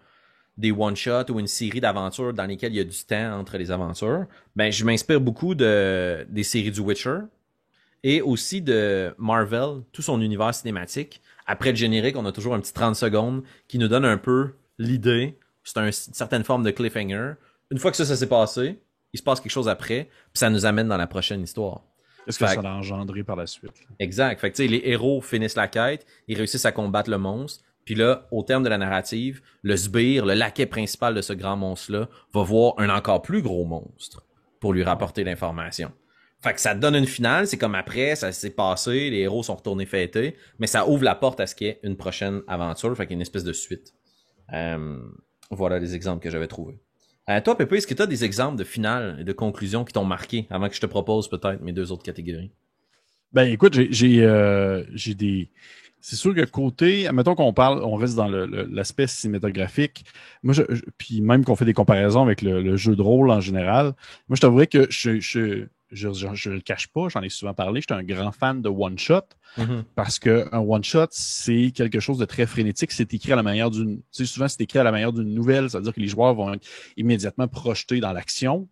des 0.57 0.71
one-shots 0.71 1.31
ou 1.31 1.41
une 1.41 1.47
série 1.47 1.81
d'aventures 1.81 2.33
dans 2.33 2.45
lesquelles 2.45 2.73
il 2.73 2.77
y 2.77 2.81
a 2.81 2.85
du 2.85 3.05
temps 3.05 3.39
entre 3.39 3.57
les 3.57 3.71
aventures, 3.71 4.27
ben 4.55 4.71
je 4.71 4.85
m'inspire 4.85 5.21
beaucoup 5.21 5.55
de 5.55 6.27
des 6.29 6.43
séries 6.43 6.71
du 6.71 6.81
Witcher 6.81 7.21
et 8.05 8.21
aussi 8.21 8.61
de 8.61 9.15
Marvel, 9.19 9.83
tout 9.93 10.03
son 10.03 10.21
univers 10.21 10.55
cinématique. 10.55 11.23
Après 11.47 11.71
le 11.71 11.77
générique, 11.77 12.17
on 12.17 12.27
a 12.27 12.33
toujours 12.33 12.55
un 12.55 12.61
petit 12.61 12.73
30 12.73 12.97
secondes 12.97 13.43
qui 13.69 13.79
nous 13.79 13.89
donne 13.89 14.05
un 14.05 14.19
peu 14.19 14.55
l'idée. 14.79 15.39
C'est 15.65 15.79
une 15.79 15.93
certaine 15.93 16.45
forme 16.45 16.65
de 16.65 16.71
cliffhanger. 16.71 17.35
Une 17.71 17.79
fois 17.79 17.91
que 17.91 17.97
ça, 17.97 18.05
ça 18.05 18.17
s'est 18.17 18.29
passé, 18.29 18.81
il 19.13 19.19
se 19.19 19.23
passe 19.23 19.41
quelque 19.41 19.53
chose 19.53 19.69
après, 19.69 20.09
puis 20.33 20.39
ça 20.39 20.51
nous 20.51 20.67
amène 20.67 20.89
dans 20.89 20.97
la 20.97 21.07
prochaine 21.07 21.43
histoire. 21.43 21.83
Est-ce 22.27 22.39
que 22.39 22.47
ça 22.47 22.63
l'a 22.63 22.75
engendré 22.75 23.25
par 23.25 23.37
la 23.37 23.47
suite? 23.47 23.73
Exact. 23.99 24.41
Fait 24.41 24.51
que, 24.51 24.63
les 24.63 24.83
héros 24.85 25.21
finissent 25.21 25.57
la 25.57 25.69
quête, 25.69 26.07
ils 26.29 26.37
réussissent 26.37 26.65
à 26.65 26.73
combattre 26.73 27.11
le 27.11 27.19
monstre, 27.19 27.65
puis 27.85 27.95
là, 27.95 28.27
au 28.31 28.43
terme 28.43 28.63
de 28.63 28.69
la 28.69 28.79
narrative, 28.79 29.43
le 29.63 29.77
sbire, 29.77 30.27
le 30.27 30.35
laquais 30.35 30.67
principal 30.67 31.15
de 31.15 31.23
ce 31.23 31.33
grand 31.33 31.57
monstre-là, 31.57 32.09
va 32.33 32.43
voir 32.43 32.75
un 32.79 32.89
encore 32.89 33.23
plus 33.23 33.43
gros 33.43 33.65
monstre 33.65 34.25
pour 34.61 34.73
lui 34.73 34.85
rapporter 34.85 35.25
l'information. 35.25 35.93
Fait 36.41 36.55
que 36.55 36.61
ça 36.61 36.75
donne 36.75 36.97
une 36.97 37.07
finale, 37.07 37.47
c'est 37.47 37.59
comme 37.59 37.77
après, 37.77 38.17
ça 38.17 38.33
s'est 38.33 38.51
passé, 38.51 39.11
les 39.11 39.19
héros 39.19 39.45
sont 39.45 39.55
retournés 39.55 39.87
fêter, 39.87 40.37
mais 40.59 40.67
ça 40.67 40.89
ouvre 40.89 41.05
la 41.05 41.15
porte 41.15 41.39
à 41.41 41.47
ce 41.47 41.55
qu'il 41.55 41.69
y 41.69 41.71
ait 41.71 41.81
une 41.85 41.97
prochaine 41.97 42.43
aventure, 42.49 42.97
fait 42.97 43.07
qu'il 43.07 43.13
y 43.13 43.15
a 43.15 43.19
une 43.19 43.23
espèce 43.23 43.45
de 43.45 43.53
suite. 43.53 43.95
Euh, 44.53 44.99
voilà 45.51 45.79
les 45.79 45.95
exemples 45.95 46.23
que 46.23 46.31
j'avais 46.31 46.49
trouvés. 46.49 46.81
Euh, 47.29 47.41
toi, 47.41 47.57
Pépé, 47.57 47.77
est-ce 47.77 47.87
que 47.87 47.95
tu 47.95 48.03
as 48.03 48.07
des 48.07 48.25
exemples 48.25 48.57
de 48.57 48.65
finales 48.65 49.19
et 49.21 49.25
de 49.25 49.33
conclusions 49.33 49.85
qui 49.85 49.93
t'ont 49.93 50.05
marqué 50.05 50.47
avant 50.51 50.69
que 50.69 50.75
je 50.75 50.81
te 50.81 50.87
propose 50.87 51.29
peut-être 51.29 51.63
mes 51.63 51.73
deux 51.73 51.93
autres 51.93 52.03
catégories? 52.03 52.51
Ben 53.33 53.45
écoute, 53.45 53.75
j'ai 53.75 54.25
euh, 54.25 54.85
des. 55.17 55.51
C'est 56.03 56.17
sûr 56.17 56.35
que 56.35 56.45
côté, 56.45 57.07
admettons 57.07 57.37
qu'on 57.37 57.53
parle, 57.53 57.83
on 57.85 57.95
reste 57.95 58.17
dans 58.17 58.27
l'aspect 58.27 59.07
cinématographique. 59.07 60.05
Moi, 60.43 60.53
je, 60.53 60.63
puis 60.99 61.21
même 61.21 61.45
qu'on 61.45 61.55
fait 61.55 61.65
des 61.65 61.75
comparaisons 61.75 62.23
avec 62.23 62.43
le, 62.43 62.77
jeu 62.77 62.97
de 62.97 63.03
rôle 63.03 63.31
en 63.31 63.41
général, 63.41 63.95
moi 64.29 64.35
je 64.35 64.41
t'avouerais 64.41 64.67
que 64.67 64.89
je, 64.91 65.21
je 65.21 65.69
je 65.93 66.09
ne 66.09 66.55
le 66.55 66.61
cache 66.61 66.89
pas, 66.89 67.09
j'en 67.09 67.23
ai 67.23 67.29
souvent 67.29 67.55
parlé, 67.55 67.83
je 67.83 67.87
suis 67.87 67.95
un 67.95 68.03
grand 68.03 68.33
fan 68.33 68.63
de 68.63 68.69
One 68.69 68.99
Shot 68.99 69.21
mm-hmm. 69.59 69.83
parce 69.95 70.19
qu'un 70.19 70.59
One 70.59 70.83
Shot, 70.83 71.09
c'est 71.11 71.71
quelque 71.71 72.01
chose 72.01 72.19
de 72.19 72.25
très 72.25 72.47
frénétique. 72.47 72.93
C'est 72.93 73.13
écrit 73.15 73.33
à 73.33 73.37
la 73.37 73.43
manière 73.43 73.71
d'une. 73.71 73.99
Tu 73.99 74.05
sais, 74.11 74.25
souvent, 74.25 74.49
c'est 74.49 74.63
écrit 74.63 74.79
à 74.79 74.85
la 74.85 74.91
manière 74.91 75.13
d'une 75.13 75.33
nouvelle, 75.35 75.71
c'est-à-dire 75.71 75.93
que 75.93 76.01
les 76.01 76.09
joueurs 76.09 76.35
vont 76.35 76.55
être 76.55 76.67
immédiatement 76.97 77.47
projetés 77.47 78.01
dans 78.01 78.13
l'action. 78.13 78.69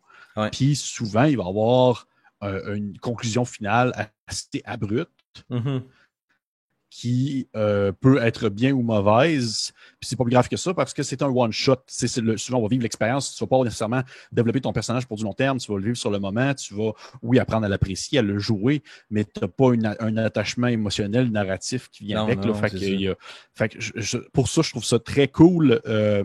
Puis 0.50 0.74
souvent, 0.76 1.24
il 1.24 1.36
va 1.36 1.44
y 1.44 1.48
avoir 1.48 2.06
euh, 2.42 2.74
une 2.74 2.96
conclusion 2.98 3.44
finale 3.44 3.92
assez 4.26 4.62
abrupte. 4.64 5.44
Mm-hmm 5.50 5.82
qui 6.90 7.48
euh, 7.54 7.92
peut 7.92 8.18
être 8.20 8.48
bien 8.48 8.72
ou 8.72 8.82
mauvaise. 8.82 9.72
Puis 10.00 10.08
c'est 10.08 10.16
pas 10.16 10.24
plus 10.24 10.32
grave 10.32 10.48
que 10.48 10.56
ça 10.56 10.74
parce 10.74 10.92
que 10.92 11.02
c'est 11.02 11.22
un 11.22 11.28
one 11.28 11.52
shot. 11.52 11.76
C'est, 11.86 12.08
souvent 12.08 12.58
on 12.58 12.62
va 12.62 12.68
vivre 12.68 12.82
l'expérience. 12.82 13.34
Tu 13.34 13.44
vas 13.44 13.48
pas 13.48 13.62
nécessairement 13.62 14.02
développer 14.32 14.60
ton 14.60 14.72
personnage 14.72 15.06
pour 15.06 15.16
du 15.16 15.24
long 15.24 15.32
terme. 15.32 15.58
Tu 15.58 15.70
vas 15.70 15.78
le 15.78 15.84
vivre 15.84 15.96
sur 15.96 16.10
le 16.10 16.18
moment. 16.18 16.52
Tu 16.54 16.74
vas 16.74 16.92
oui 17.22 17.38
apprendre 17.38 17.64
à 17.64 17.68
l'apprécier, 17.68 18.18
à 18.18 18.22
le 18.22 18.38
jouer, 18.38 18.82
mais 19.08 19.24
tu 19.24 19.40
n'as 19.40 19.48
pas 19.48 19.70
un 20.00 20.16
attachement 20.16 20.66
émotionnel, 20.66 21.30
narratif 21.30 21.88
qui 21.90 22.04
vient 22.04 22.24
avec. 22.24 22.40
fait 23.54 23.70
pour 24.32 24.48
ça, 24.48 24.62
je 24.62 24.70
trouve 24.70 24.84
ça 24.84 24.98
très 24.98 25.28
cool. 25.28 25.80
Euh, 25.86 26.24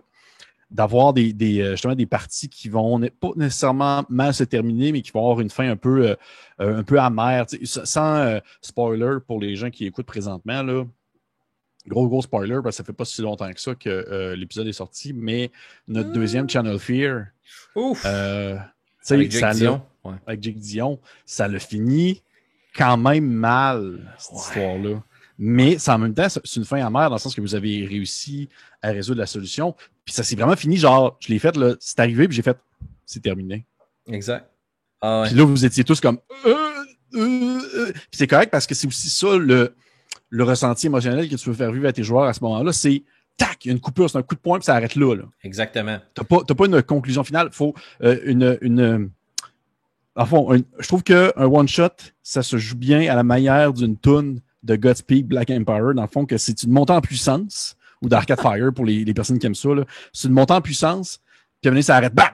d'avoir 0.75 1.13
des, 1.13 1.31
des, 1.31 1.61
euh, 1.61 1.71
justement 1.71 1.95
des 1.95 2.05
parties 2.05 2.49
qui 2.49 2.67
vont 2.67 2.99
pas 3.19 3.29
nécessairement 3.37 4.03
mal 4.09 4.33
se 4.33 4.43
terminer, 4.43 4.91
mais 4.91 5.01
qui 5.01 5.11
vont 5.11 5.21
avoir 5.21 5.39
une 5.39 5.49
fin 5.49 5.69
un 5.69 5.77
peu, 5.77 6.09
euh, 6.09 6.15
euh, 6.59 6.79
un 6.79 6.83
peu 6.83 6.99
amère. 6.99 7.45
Sans 7.63 8.39
spoiler 8.61 9.17
pour 9.25 9.39
les 9.39 9.55
gens 9.55 9.69
qui 9.69 9.85
écoutent 9.85 10.05
présentement, 10.05 10.61
là, 10.63 10.83
gros, 11.87 12.07
gros 12.07 12.21
spoiler, 12.21 12.59
parce 12.61 12.75
que 12.75 12.77
ça 12.77 12.83
fait 12.83 12.93
pas 12.93 13.05
si 13.05 13.21
longtemps 13.21 13.51
que 13.51 13.61
ça 13.61 13.73
que 13.75 14.33
l'épisode 14.35 14.67
est 14.67 14.73
sorti, 14.73 15.13
mais 15.13 15.49
notre 15.87 16.11
deuxième 16.11 16.49
Channel 16.49 16.77
Fear, 16.77 17.27
Ouf. 17.75 18.05
avec 18.05 19.31
Jake 19.31 19.55
Dion. 19.55 19.81
Avec 20.27 20.43
Jake 20.43 20.57
Dion, 20.57 20.99
ça 21.25 21.47
le 21.47 21.57
finit 21.57 22.21
quand 22.75 22.97
même 22.97 23.25
mal, 23.25 24.13
cette 24.17 24.37
histoire-là. 24.37 25.01
Mais 25.37 25.77
en 25.89 25.97
même 25.97 26.13
temps, 26.13 26.27
c'est 26.29 26.55
une 26.55 26.65
fin 26.65 26.85
amère 26.85 27.09
dans 27.09 27.15
le 27.15 27.21
sens 27.21 27.35
que 27.35 27.41
vous 27.41 27.55
avez 27.55 27.85
réussi 27.85 28.47
à 28.81 28.89
résoudre 28.91 29.19
la 29.19 29.25
solution. 29.25 29.75
Puis 30.05 30.13
ça 30.13 30.23
s'est 30.23 30.35
vraiment 30.35 30.55
fini, 30.55 30.77
genre, 30.77 31.17
je 31.19 31.27
l'ai 31.29 31.39
fait, 31.39 31.55
là, 31.57 31.75
c'est 31.79 31.99
arrivé, 31.99 32.27
puis 32.27 32.35
j'ai 32.37 32.41
fait, 32.41 32.57
c'est 33.05 33.21
terminé. 33.21 33.65
Exact. 34.07 34.49
Ah 35.01 35.21
ouais. 35.21 35.27
Puis 35.27 35.35
là, 35.35 35.43
vous 35.43 35.65
étiez 35.65 35.83
tous 35.83 35.99
comme. 35.99 36.19
Euh, 36.45 36.55
euh, 37.15 37.59
euh. 37.75 37.91
Puis 37.91 38.03
c'est 38.13 38.27
correct 38.27 38.49
parce 38.49 38.65
que 38.65 38.73
c'est 38.75 38.87
aussi 38.87 39.09
ça 39.09 39.35
le, 39.37 39.75
le 40.29 40.43
ressenti 40.43 40.87
émotionnel 40.87 41.27
que 41.29 41.35
tu 41.35 41.49
veux 41.49 41.55
faire 41.55 41.71
vivre 41.71 41.87
à 41.87 41.93
tes 41.93 42.03
joueurs 42.03 42.25
à 42.25 42.33
ce 42.33 42.41
moment-là. 42.43 42.71
C'est 42.71 43.03
tac, 43.37 43.65
il 43.65 43.67
y 43.67 43.71
a 43.71 43.73
une 43.73 43.81
coupure, 43.81 44.09
c'est 44.09 44.17
un 44.17 44.23
coup 44.23 44.35
de 44.35 44.39
poing, 44.39 44.57
puis 44.59 44.65
ça 44.65 44.75
arrête 44.75 44.95
là. 44.95 45.15
là. 45.15 45.23
Exactement. 45.43 45.99
T'as 46.13 46.23
pas, 46.23 46.39
t'as 46.47 46.55
pas 46.55 46.65
une 46.67 46.81
conclusion 46.81 47.23
finale. 47.23 47.49
Faut 47.51 47.73
euh, 48.03 48.19
une. 48.25 48.57
une 48.61 49.09
en 50.15 50.25
fond, 50.25 50.53
un- 50.53 50.61
je 50.79 50.87
trouve 50.87 51.03
qu'un 51.03 51.31
one-shot, 51.35 51.89
ça 52.23 52.41
se 52.41 52.57
joue 52.57 52.77
bien 52.77 53.11
à 53.11 53.15
la 53.15 53.23
manière 53.23 53.73
d'une 53.73 53.97
tune 53.99 54.39
de 54.65 54.75
Godspeed 54.75 55.27
Black 55.27 55.49
Empire. 55.49 55.93
Dans 55.95 56.01
le 56.01 56.07
fond, 56.07 56.25
que 56.25 56.37
c'est 56.37 56.63
une 56.63 56.71
montée 56.71 56.93
en 56.93 57.01
puissance, 57.01 57.75
ou 58.01 58.09
d'Arcade 58.09 58.39
Fire 58.41 58.73
pour 58.73 58.85
les, 58.85 59.05
les 59.05 59.13
personnes 59.13 59.39
qui 59.39 59.45
aiment 59.45 59.55
ça. 59.55 59.69
là. 59.69 59.85
C'est 60.11 60.27
une 60.27 60.33
montée 60.33 60.53
en 60.53 60.61
puissance, 60.61 61.19
puis 61.61 61.67
à 61.67 61.69
un 61.69 61.71
moment 61.71 61.75
donné, 61.75 61.81
ça 61.83 61.95
arrête. 61.95 62.13
Bam! 62.13 62.27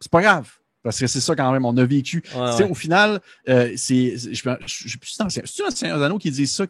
C'est 0.00 0.10
pas 0.10 0.20
grave. 0.22 0.50
Parce 0.82 0.98
que 0.98 1.06
c'est 1.06 1.20
ça 1.20 1.36
quand 1.36 1.52
même, 1.52 1.66
on 1.66 1.76
a 1.76 1.84
vécu. 1.84 2.22
Ouais, 2.34 2.50
Tu 2.52 2.56
sais, 2.56 2.64
ouais. 2.64 2.70
au 2.70 2.74
final, 2.74 3.20
euh, 3.50 3.70
c'est. 3.76 4.14
c'est- 4.16 4.32
Je 4.34 4.42
je- 4.66 4.88
je 4.88 4.92
sais 4.92 4.98
plus 4.98 5.08
si 5.10 5.14
c'est 5.16 5.22
dans- 5.22 5.28
c'est-tu 5.28 5.62
dans 5.62 5.70
Seigneur 5.70 5.98
des 5.98 6.04
Anneaux 6.04 6.18
qui 6.18 6.30
dit 6.30 6.46
ça, 6.46 6.66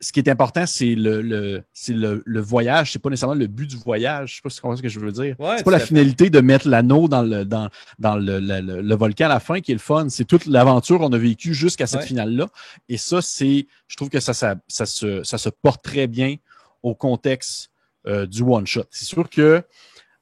ce 0.00 0.12
qui 0.12 0.20
est 0.20 0.28
important, 0.28 0.66
c'est 0.66 0.94
le, 0.94 1.22
le, 1.22 1.62
c'est 1.72 1.94
le, 1.94 2.22
le 2.26 2.40
voyage, 2.40 2.92
c'est 2.92 2.98
pas 2.98 3.08
nécessairement 3.08 3.34
le 3.34 3.46
but 3.46 3.66
du 3.66 3.76
voyage. 3.76 4.30
Je 4.30 4.34
sais 4.36 4.40
pas 4.42 4.50
si 4.50 4.56
tu 4.56 4.62
comprends 4.62 4.76
ce 4.76 4.82
que 4.82 4.88
je 4.90 5.00
veux 5.00 5.10
dire. 5.12 5.36
Ouais, 5.38 5.54
c'est 5.56 5.64
pas 5.64 5.70
la 5.70 5.78
fait. 5.78 5.86
finalité 5.86 6.28
de 6.28 6.40
mettre 6.40 6.68
l'anneau 6.68 7.08
dans 7.08 7.22
le, 7.22 7.44
dans, 7.46 7.70
dans 7.98 8.16
le, 8.16 8.38
le, 8.38 8.60
le- 8.60 8.82
le 8.82 8.94
volcan 8.94 9.24
à 9.24 9.28
la 9.28 9.40
fin 9.40 9.60
qui 9.60 9.70
est 9.72 9.74
le 9.74 9.80
fun. 9.80 10.08
C'est 10.10 10.26
toute 10.26 10.44
l'aventure 10.46 10.98
qu'on 10.98 11.12
a 11.12 11.18
vécue 11.18 11.54
jusqu'à 11.54 11.86
cette 11.86 12.00
Ouais. 12.00 12.06
finale-là. 12.06 12.48
Et 12.90 12.98
ça, 12.98 13.22
c'est. 13.22 13.66
Je 13.88 13.96
trouve 13.96 14.10
que 14.10 14.20
ça, 14.20 14.34
ça, 14.34 14.56
ça, 14.68 14.84
se, 14.84 15.22
ça 15.24 15.38
se 15.38 15.48
porte 15.48 15.82
très 15.82 16.06
bien 16.06 16.36
au 16.82 16.94
contexte 16.94 17.70
euh, 18.06 18.26
du 18.26 18.42
one-shot. 18.42 18.84
C'est 18.90 19.06
sûr 19.06 19.30
que 19.30 19.62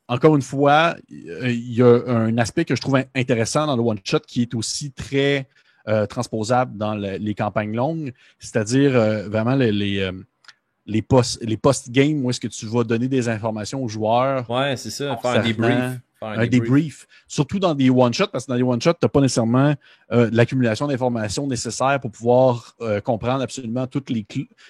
encore 0.06 0.36
une 0.36 0.42
fois, 0.42 0.94
il 1.08 1.72
y 1.72 1.82
a 1.82 1.86
un 2.06 2.36
aspect 2.38 2.64
que 2.66 2.76
je 2.76 2.80
trouve 2.80 2.96
in- 2.96 3.04
intéressant 3.16 3.66
dans 3.66 3.74
le 3.76 3.82
one-shot 3.82 4.20
qui 4.26 4.42
est 4.42 4.54
aussi 4.54 4.92
très 4.92 5.48
euh, 5.88 6.06
transposable 6.06 6.76
dans 6.78 6.94
le- 6.94 7.16
les 7.18 7.34
campagnes 7.34 7.74
longues, 7.74 8.12
c'est-à-dire 8.38 8.96
euh, 8.96 9.28
vraiment 9.28 9.54
les, 9.54 9.72
les, 9.72 9.98
euh, 10.00 10.12
les 10.86 11.02
post- 11.02 11.42
les 11.42 11.56
post-game 11.56 12.24
où 12.24 12.30
est-ce 12.30 12.40
que 12.40 12.48
tu 12.48 12.66
vas 12.66 12.84
donner 12.84 13.08
des 13.08 13.28
informations 13.28 13.82
aux 13.82 13.88
joueurs, 13.88 14.48
Ouais, 14.50 14.76
c'est 14.76 14.90
ça. 14.90 15.16
Faire 15.16 15.30
un 15.40 15.42
débrief. 15.42 16.00
Faire 16.20 16.28
un 16.28 16.46
débrief, 16.46 17.06
surtout 17.26 17.58
dans 17.58 17.74
des 17.74 17.90
one-shots, 17.90 18.28
parce 18.28 18.46
que 18.46 18.50
dans 18.52 18.56
les 18.56 18.62
one-shots, 18.62 18.92
tu 18.92 18.98
n'as 19.02 19.08
pas 19.08 19.20
nécessairement 19.20 19.74
euh, 20.12 20.30
l'accumulation 20.32 20.86
d'informations 20.86 21.46
nécessaires 21.46 21.98
pour 22.00 22.12
pouvoir 22.12 22.74
euh, 22.80 23.00
comprendre 23.00 23.42
absolument 23.42 23.86
tous 23.86 24.04
les, 24.08 24.24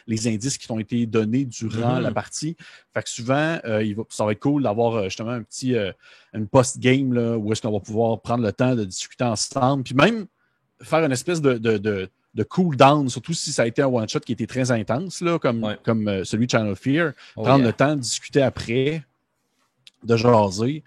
les 0.06 0.26
indices 0.28 0.56
qui 0.58 0.66
t'ont 0.66 0.78
été 0.80 1.04
donnés 1.06 1.44
durant 1.44 1.96
Mhm. 1.96 2.02
la 2.02 2.10
partie. 2.12 2.56
Fait 2.94 3.02
que 3.02 3.10
souvent, 3.10 3.58
euh, 3.66 3.84
il 3.84 3.94
va, 3.94 4.02
ça 4.08 4.24
va 4.24 4.32
être 4.32 4.40
cool 4.40 4.62
d'avoir 4.64 5.04
justement 5.04 5.30
un 5.32 5.42
petit 5.42 5.76
une 6.32 6.48
post-game 6.48 7.12
où 7.40 7.52
est-ce 7.52 7.62
qu'on 7.62 7.72
va 7.72 7.80
pouvoir 7.80 8.20
prendre 8.20 8.42
le 8.42 8.52
temps 8.52 8.74
de 8.74 8.84
discuter 8.84 9.22
ensemble, 9.24 9.84
puis 9.84 9.94
même 9.94 10.26
faire 10.82 11.04
une 11.04 11.12
espèce 11.12 11.40
de, 11.40 11.54
de, 11.54 11.78
de, 11.78 12.08
de 12.34 12.42
cool 12.42 12.76
down, 12.76 13.08
surtout 13.08 13.32
si 13.32 13.52
ça 13.52 13.62
a 13.62 13.66
été 13.66 13.82
un 13.82 13.86
one-shot 13.86 14.20
qui 14.20 14.32
était 14.32 14.46
très 14.46 14.70
intense, 14.70 15.20
là, 15.20 15.38
comme, 15.38 15.62
Ouais. 15.64 15.78
comme 15.84 16.08
euh, 16.08 16.24
celui 16.24 16.46
de 16.46 16.50
Channel 16.50 16.74
Fear 16.76 17.12
Oh, 17.36 17.42
prendre 17.42 17.58
yeah. 17.60 17.66
le 17.68 17.72
temps 17.72 17.94
de 17.96 18.00
discuter 18.00 18.42
après, 18.42 19.04
de 20.02 20.16
jaser, 20.16 20.82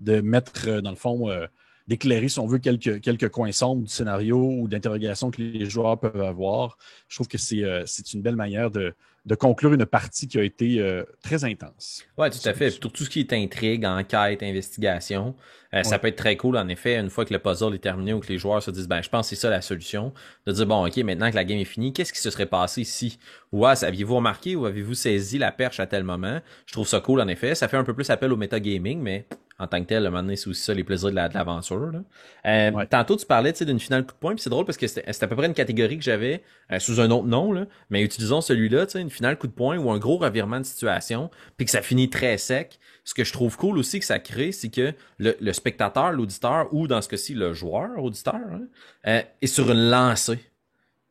de 0.00 0.20
mettre, 0.20 0.68
euh, 0.68 0.80
dans 0.80 0.90
le 0.90 0.96
fond, 0.96 1.28
euh, 1.30 1.46
d'éclairer, 1.86 2.28
si 2.28 2.38
on 2.38 2.46
veut, 2.46 2.58
quelques, 2.58 3.00
quelques 3.00 3.28
coins 3.28 3.52
sombres 3.52 3.82
du 3.82 3.92
scénario 3.92 4.38
ou 4.38 4.68
d'interrogation 4.68 5.30
que 5.30 5.42
les 5.42 5.66
joueurs 5.66 5.98
peuvent 5.98 6.22
avoir. 6.22 6.78
Je 7.08 7.16
trouve 7.16 7.28
que 7.28 7.38
c'est 7.38 7.62
euh, 7.64 7.82
c'est 7.86 8.14
une 8.14 8.22
belle 8.22 8.36
manière 8.36 8.70
de, 8.70 8.94
de 9.26 9.34
conclure 9.34 9.72
une 9.72 9.86
partie 9.86 10.28
qui 10.28 10.38
a 10.38 10.42
été 10.42 10.80
euh, 10.80 11.02
très 11.22 11.44
intense. 11.44 12.04
Ouais, 12.18 12.30
tout 12.30 12.46
à 12.46 12.52
fait. 12.52 12.78
Pour 12.78 12.92
tout 12.92 13.04
ce 13.04 13.10
qui 13.10 13.20
est 13.20 13.32
intrigue, 13.32 13.84
enquête, 13.86 14.42
investigation, 14.42 15.34
euh, 15.74 15.82
ça 15.82 15.98
peut 15.98 16.08
être 16.08 16.16
très 16.16 16.36
cool, 16.36 16.56
en 16.56 16.68
effet, 16.68 16.98
une 16.98 17.08
fois 17.08 17.24
que 17.24 17.32
le 17.32 17.38
puzzle 17.38 17.74
est 17.74 17.78
terminé 17.78 18.12
ou 18.12 18.20
que 18.20 18.28
les 18.28 18.38
joueurs 18.38 18.62
se 18.62 18.70
disent, 18.70 18.86
ben, 18.86 19.02
je 19.02 19.08
pense 19.08 19.28
que 19.28 19.34
c'est 19.34 19.40
ça 19.40 19.50
la 19.50 19.62
solution, 19.62 20.12
de 20.46 20.52
dire, 20.52 20.66
bon, 20.66 20.86
ok, 20.86 20.96
maintenant 20.98 21.30
que 21.30 21.36
la 21.36 21.44
game 21.44 21.58
est 21.58 21.64
finie, 21.64 21.92
qu'est-ce 21.92 22.12
qui 22.12 22.20
se 22.20 22.30
serait 22.30 22.46
passé 22.46 22.82
ici? 22.82 23.18
Ou 23.50 23.64
ah, 23.64 23.74
aviez-vous 23.82 24.16
remarqué 24.16 24.56
ou 24.56 24.66
avez-vous 24.66 24.94
saisi 24.94 25.38
la 25.38 25.52
perche 25.52 25.80
à 25.80 25.86
tel 25.86 26.04
moment? 26.04 26.40
Je 26.66 26.72
trouve 26.72 26.86
ça 26.86 27.00
cool, 27.00 27.20
en 27.20 27.28
effet. 27.28 27.54
Ça 27.54 27.66
fait 27.66 27.76
un 27.76 27.84
peu 27.84 27.94
plus 27.94 28.08
appel 28.10 28.32
au 28.32 28.36
metagaming, 28.36 29.00
mais 29.00 29.26
en 29.58 29.66
tant 29.68 29.80
que 29.80 29.86
tel, 29.86 30.04
à 30.04 30.08
un 30.08 30.10
moment 30.10 30.22
donné, 30.22 30.36
c'est 30.36 30.48
aussi 30.48 30.62
ça 30.62 30.74
les 30.74 30.82
plaisirs 30.84 31.10
de 31.10 31.14
la- 31.14 31.28
de 31.28 31.34
l'aventure. 31.34 31.78
là. 31.92 32.00
Euh, 32.46 32.70
Ouais. 32.72 32.86
Tantôt, 32.86 33.16
tu 33.16 33.24
parlais 33.26 33.52
tu 33.52 33.58
sais, 33.60 33.64
d'une 33.64 33.78
finale 33.78 34.04
coup 34.04 34.12
de 34.12 34.18
poing, 34.18 34.34
puis 34.34 34.42
c'est 34.42 34.50
drôle 34.50 34.64
parce 34.64 34.76
que 34.78 34.86
c'était 34.86 35.12
c'était 35.12 35.24
à 35.24 35.28
peu 35.28 35.36
près 35.36 35.46
une 35.46 35.54
catégorie 35.54 35.96
que 35.98 36.02
j'avais 36.04 36.42
euh, 36.72 36.78
sous 36.80 37.00
un 37.00 37.10
autre 37.10 37.26
nom, 37.26 37.52
là, 37.52 37.66
mais 37.90 38.02
utilisons 38.02 38.40
celui-là, 38.40 38.86
tu 38.86 38.92
sais, 38.92 39.00
une 39.00 39.10
finale 39.10 39.38
coup 39.38 39.46
de 39.46 39.52
poing 39.52 39.76
ou 39.78 39.90
un 39.90 39.98
gros 39.98 40.16
revirement 40.18 40.58
de 40.58 40.64
situation, 40.64 41.30
puis 41.56 41.66
que 41.66 41.70
ça 41.70 41.82
finit 41.82 42.10
très 42.10 42.36
sec. 42.38 42.78
Ce 43.04 43.12
que 43.14 43.22
je 43.22 43.32
trouve 43.32 43.56
cool 43.58 43.76
aussi 43.78 43.98
que 44.00 44.06
ça 44.06 44.18
crée, 44.18 44.50
c'est 44.50 44.70
que 44.70 44.92
le, 45.18 45.36
le 45.40 45.52
spectateur, 45.52 46.10
l'auditeur, 46.12 46.72
ou 46.72 46.86
dans 46.88 47.02
ce 47.02 47.08
cas-ci, 47.08 47.34
le 47.34 47.52
joueur, 47.52 48.02
auditeur, 48.02 48.34
hein, 48.36 48.62
euh, 49.06 49.20
est 49.42 49.46
sur 49.46 49.70
une 49.70 49.90
lancée. 49.90 50.38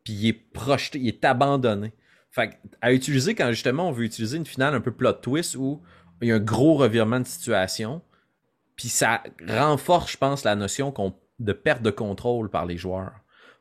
Puis 0.04 0.14
il 0.14 0.28
est 0.30 0.34
projeté, 0.34 1.00
il 1.00 1.08
est 1.08 1.24
abandonné. 1.24 1.94
Fait 2.32 2.50
que, 2.50 2.54
à 2.82 2.92
utiliser 2.94 3.36
quand 3.36 3.50
justement 3.52 3.88
on 3.90 3.92
veut 3.92 4.06
utiliser 4.06 4.38
une 4.38 4.46
finale 4.46 4.74
un 4.74 4.82
peu 4.82 4.92
plot 4.92 5.14
twist 5.14 5.56
où 5.56 5.82
il 6.22 6.30
y 6.30 6.32
a 6.32 6.36
un 6.36 6.40
gros 6.40 6.74
revirement 6.76 7.20
de 7.20 7.28
situation, 7.28 8.02
puis 8.76 8.90
ça 8.90 9.24
renforce, 9.48 10.12
je 10.12 10.18
pense, 10.18 10.44
la 10.44 10.56
notion 10.56 10.94
de 11.40 11.54
perte 11.54 11.82
de 11.82 11.92
contrôle 11.92 12.50
par 12.50 12.66
les 12.66 12.78
joueurs. 12.78 13.14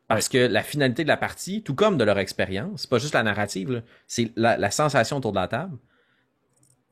Parce 0.08 0.28
que 0.28 0.38
la 0.38 0.62
finalité 0.62 1.04
de 1.04 1.08
la 1.08 1.16
partie, 1.16 1.62
tout 1.62 1.74
comme 1.74 1.96
de 1.96 2.04
leur 2.04 2.18
expérience, 2.18 2.82
c'est 2.82 2.90
pas 2.90 2.98
juste 2.98 3.14
la 3.14 3.22
narrative, 3.22 3.82
c'est 4.06 4.30
la, 4.36 4.58
la 4.58 4.70
sensation 4.70 5.16
autour 5.18 5.32
de 5.32 5.38
la 5.38 5.48
table. 5.48 5.78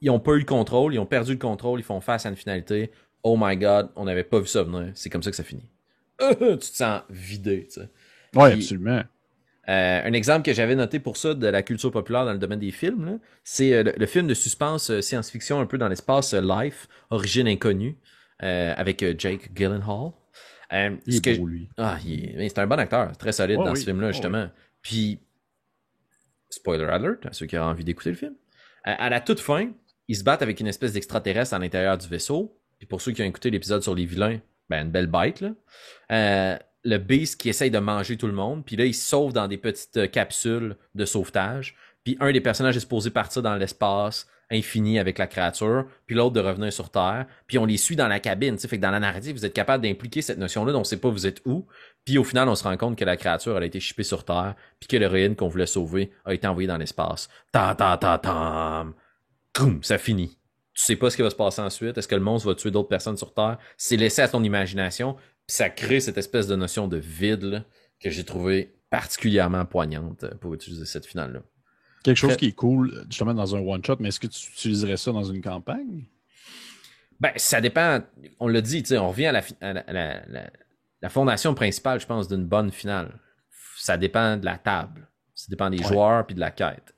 Ils 0.01 0.11
ont 0.11 0.21
pas 0.21 0.33
eu 0.33 0.39
le 0.39 0.45
contrôle, 0.45 0.95
ils 0.95 0.99
ont 0.99 1.07
perdu 1.07 1.33
le 1.33 1.39
contrôle, 1.39 1.81
ils 1.81 1.85
font 1.85 2.01
face 2.01 2.25
à 2.25 2.31
une 2.31 2.37
finalité. 2.37 2.91
Oh 3.23 3.37
my 3.39 3.57
god, 3.57 3.91
on 3.97 4.05
n'avait 4.05 4.25
pas 4.25 4.41
vu 4.41 4.47
ça 4.47 4.63
venir. 4.63 4.93
C'est 4.95 5.11
comme 5.11 5.23
ça 5.23 5.31
que 5.31 5.37
ça 5.37 5.45
finit. 5.45 5.69
tu 6.19 6.37
te 6.37 6.65
sens 6.65 7.03
vidé, 7.11 7.67
tu 7.67 7.81
sais. 7.81 7.89
Oui, 8.35 8.53
absolument. 8.53 9.03
Euh, 9.69 10.01
un 10.05 10.13
exemple 10.15 10.45
que 10.45 10.53
j'avais 10.55 10.75
noté 10.75 10.99
pour 11.01 11.17
ça 11.17 11.35
de 11.35 11.47
la 11.47 11.63
culture 11.63 11.91
populaire 11.93 12.25
dans 12.25 12.33
le 12.33 12.39
domaine 12.39 12.59
des 12.59 12.71
films, 12.71 13.21
c'est 13.45 13.73
euh, 13.75 13.83
le, 13.85 13.93
le 13.97 14.07
film 14.07 14.27
de 14.27 14.35
suspense 14.35 14.91
euh, 14.91 15.01
science-fiction 15.01 15.61
un 15.61 15.67
peu 15.67 15.77
dans 15.79 15.89
l'espace 15.89 16.33
euh, 16.35 16.41
Life, 16.41 16.89
Origine 17.11 17.47
inconnue, 17.47 17.97
avec 18.41 19.05
Jake 19.19 19.51
Gyllenhaal. 19.55 20.13
Il 21.07 21.21
que- 21.21 21.31
lui. 21.31 21.69
ah, 21.77 21.99
il 22.05 22.35
c'est 22.49 22.59
un 22.59 22.67
bon 22.67 22.79
acteur, 22.79 23.17
très 23.19 23.33
solide 23.33 23.59
Ouais, 23.59 23.65
dans 23.67 23.73
oui. 23.73 23.79
ce 23.81 23.85
film-là, 23.85 24.07
Ouais, 24.09 24.13
justement. 24.13 24.49
Puis, 24.83 25.21
spoiler 26.49 26.85
alert, 26.85 27.27
à 27.27 27.33
ceux 27.33 27.47
qui 27.47 27.59
auront 27.59 27.69
envie 27.69 27.85
d'écouter 27.85 28.11
le 28.11 28.17
film. 28.17 28.35
À, 28.85 29.11
la 29.11 29.21
toute 29.21 29.41
fin, 29.41 29.71
ils 30.09 30.17
se 30.17 30.25
battent 30.25 30.43
avec 30.43 30.59
une 30.61 30.69
espèce 30.69 30.95
d'extraterrestre 30.95 31.53
à 31.55 31.59
l'intérieur 31.59 31.99
du 31.99 32.09
vaisseau. 32.09 32.57
Puis 32.79 32.87
pour 32.87 33.03
ceux 33.03 33.13
qui 33.13 33.21
ont 33.21 33.27
écouté 33.27 33.51
l'épisode 33.51 33.83
sur 33.83 33.95
les 33.95 34.07
vilains, 34.07 34.41
ben 34.71 34.87
une 34.87 34.91
belle 34.91 35.07
bête, 35.07 35.43
là. 35.43 36.59
Le 36.85 36.99
Beast 36.99 37.41
qui 37.41 37.49
essaye 37.49 37.71
de 37.71 37.79
manger 37.79 38.17
tout 38.17 38.27
le 38.27 38.33
monde. 38.33 38.65
Puis 38.65 38.77
là, 38.77 38.85
il 38.85 38.95
sauve 38.95 39.33
dans 39.33 39.49
des 39.49 39.59
petites 39.59 39.97
euh, 39.97 40.07
capsules 40.07 40.77
de 40.95 41.05
sauvetage. 41.05 41.77
Puis 42.05 42.17
un 42.21 42.33
des 42.33 42.41
personnages 42.41 42.77
est 42.77 42.81
supposé 42.81 43.11
partir 43.11 43.43
dans 43.43 43.57
l'espace 43.57 44.27
infini 44.51 44.99
avec 44.99 45.19
la 45.19 45.27
créature, 45.27 45.87
puis 46.07 46.17
l'autre 46.17 46.35
de 46.35 46.41
revenir 46.41 46.73
sur 46.73 46.91
Terre. 46.91 47.27
Puis 47.47 47.59
on 47.59 47.65
les 47.65 47.77
suit 47.77 47.97
dans 47.97 48.09
la 48.09 48.21
cabine. 48.21 48.57
tu 48.57 48.63
sais. 48.63 48.69
Fait 48.69 48.77
que 48.77 48.83
dans 48.83 48.91
la 48.91 49.01
narrative, 49.01 49.37
vous 49.37 49.47
êtes 49.47 49.53
capable 49.53 49.85
d'impliquer 49.85 50.23
cette 50.23 50.39
notion-là 50.39 50.73
dont 50.73 50.81
on 50.81 50.85
sait 50.85 50.99
pas 50.99 51.09
vous 51.09 51.27
êtes 51.27 51.41
où. 51.45 51.67
Puis 52.05 52.19
au 52.19 52.25
final, 52.25 52.49
on 52.49 52.55
se 52.55 52.65
rend 52.65 52.77
compte 52.77 52.99
que 52.99 53.05
la 53.05 53.17
créature 53.17 53.57
elle 53.57 53.63
a 53.63 53.67
été 53.67 53.81
chippée 53.81 54.03
sur 54.03 54.25
Terre, 54.25 54.55
puis 54.79 54.89
que 54.89 54.97
l'héroïne 54.97 55.37
qu'on 55.37 55.49
voulait 55.49 55.67
sauver 55.67 56.11
a 56.25 56.35
été 56.35 56.47
envoyée 56.47 56.67
dans 56.67 56.79
l'espace. 56.79 57.29
Ta 57.53 57.75
ta 57.75 57.97
ta 57.97 58.19
tam. 58.19 58.95
Coum, 59.55 59.83
ça 59.83 59.99
finit. 59.99 60.37
Tu 60.75 60.85
sais 60.85 60.97
pas 60.97 61.11
ce 61.11 61.17
qui 61.17 61.23
va 61.23 61.31
se 61.31 61.37
passer 61.37 61.61
ensuite. 61.61 61.99
Est-ce 61.99 62.09
que 62.09 62.15
le 62.15 62.21
monstre 62.21 62.49
va 62.49 62.55
tuer 62.55 62.71
d'autres 62.71 62.89
personnes 62.89 63.17
sur 63.17 63.35
Terre? 63.35 63.59
C'est 63.77 63.97
laissé 63.97 64.23
à 64.23 64.29
ton 64.29 64.43
imagination. 64.43 65.17
Puis 65.51 65.57
ça 65.57 65.69
crée 65.69 65.99
cette 65.99 66.17
espèce 66.17 66.47
de 66.47 66.55
notion 66.55 66.87
de 66.87 66.97
vide 66.97 67.43
là, 67.43 67.65
que 67.99 68.09
j'ai 68.09 68.23
trouvé 68.23 68.73
particulièrement 68.89 69.65
poignante 69.67 70.23
euh, 70.23 70.31
pour 70.41 70.55
utiliser 70.55 70.85
cette 70.85 71.07
finale-là. 71.07 71.41
Quelque 72.05 72.17
chose 72.19 72.37
qui 72.37 72.47
est 72.47 72.53
cool, 72.53 73.05
justement, 73.09 73.35
dans 73.35 73.57
un 73.57 73.59
one-shot, 73.59 73.97
mais 73.99 74.11
est-ce 74.11 74.21
que 74.21 74.29
tu 74.29 74.49
utiliserais 74.53 74.97
ça 74.97 75.11
dans 75.11 75.25
une 75.25 75.43
campagne? 75.43 76.05
Ben, 77.19 77.33
ça 77.35 77.61
dépend. 77.61 77.99
On 78.39 78.47
l'a 78.47 78.61
dit, 78.61 78.85
on 78.93 79.09
revient 79.09 79.27
à 79.27 79.33
la, 79.33 79.43
à 79.61 79.73
la, 79.73 79.81
à 79.81 79.93
la- 79.93 80.27
la- 80.29 80.51
la 81.03 81.09
fondation 81.09 81.53
principale, 81.53 81.99
je 82.01 82.07
pense, 82.07 82.29
d'une 82.29 82.47
bonne 82.47 82.71
finale. 82.71 83.19
Ça 83.77 83.97
dépend 83.97 84.37
de 84.37 84.45
la 84.45 84.57
table. 84.57 85.09
Ça 85.35 85.47
dépend 85.51 85.69
des 85.69 85.79
Ouais. 85.79 85.85
joueurs 85.89 86.27
puis 86.27 86.37
de 86.37 86.41
la 86.41 86.53
quête. 86.53 86.95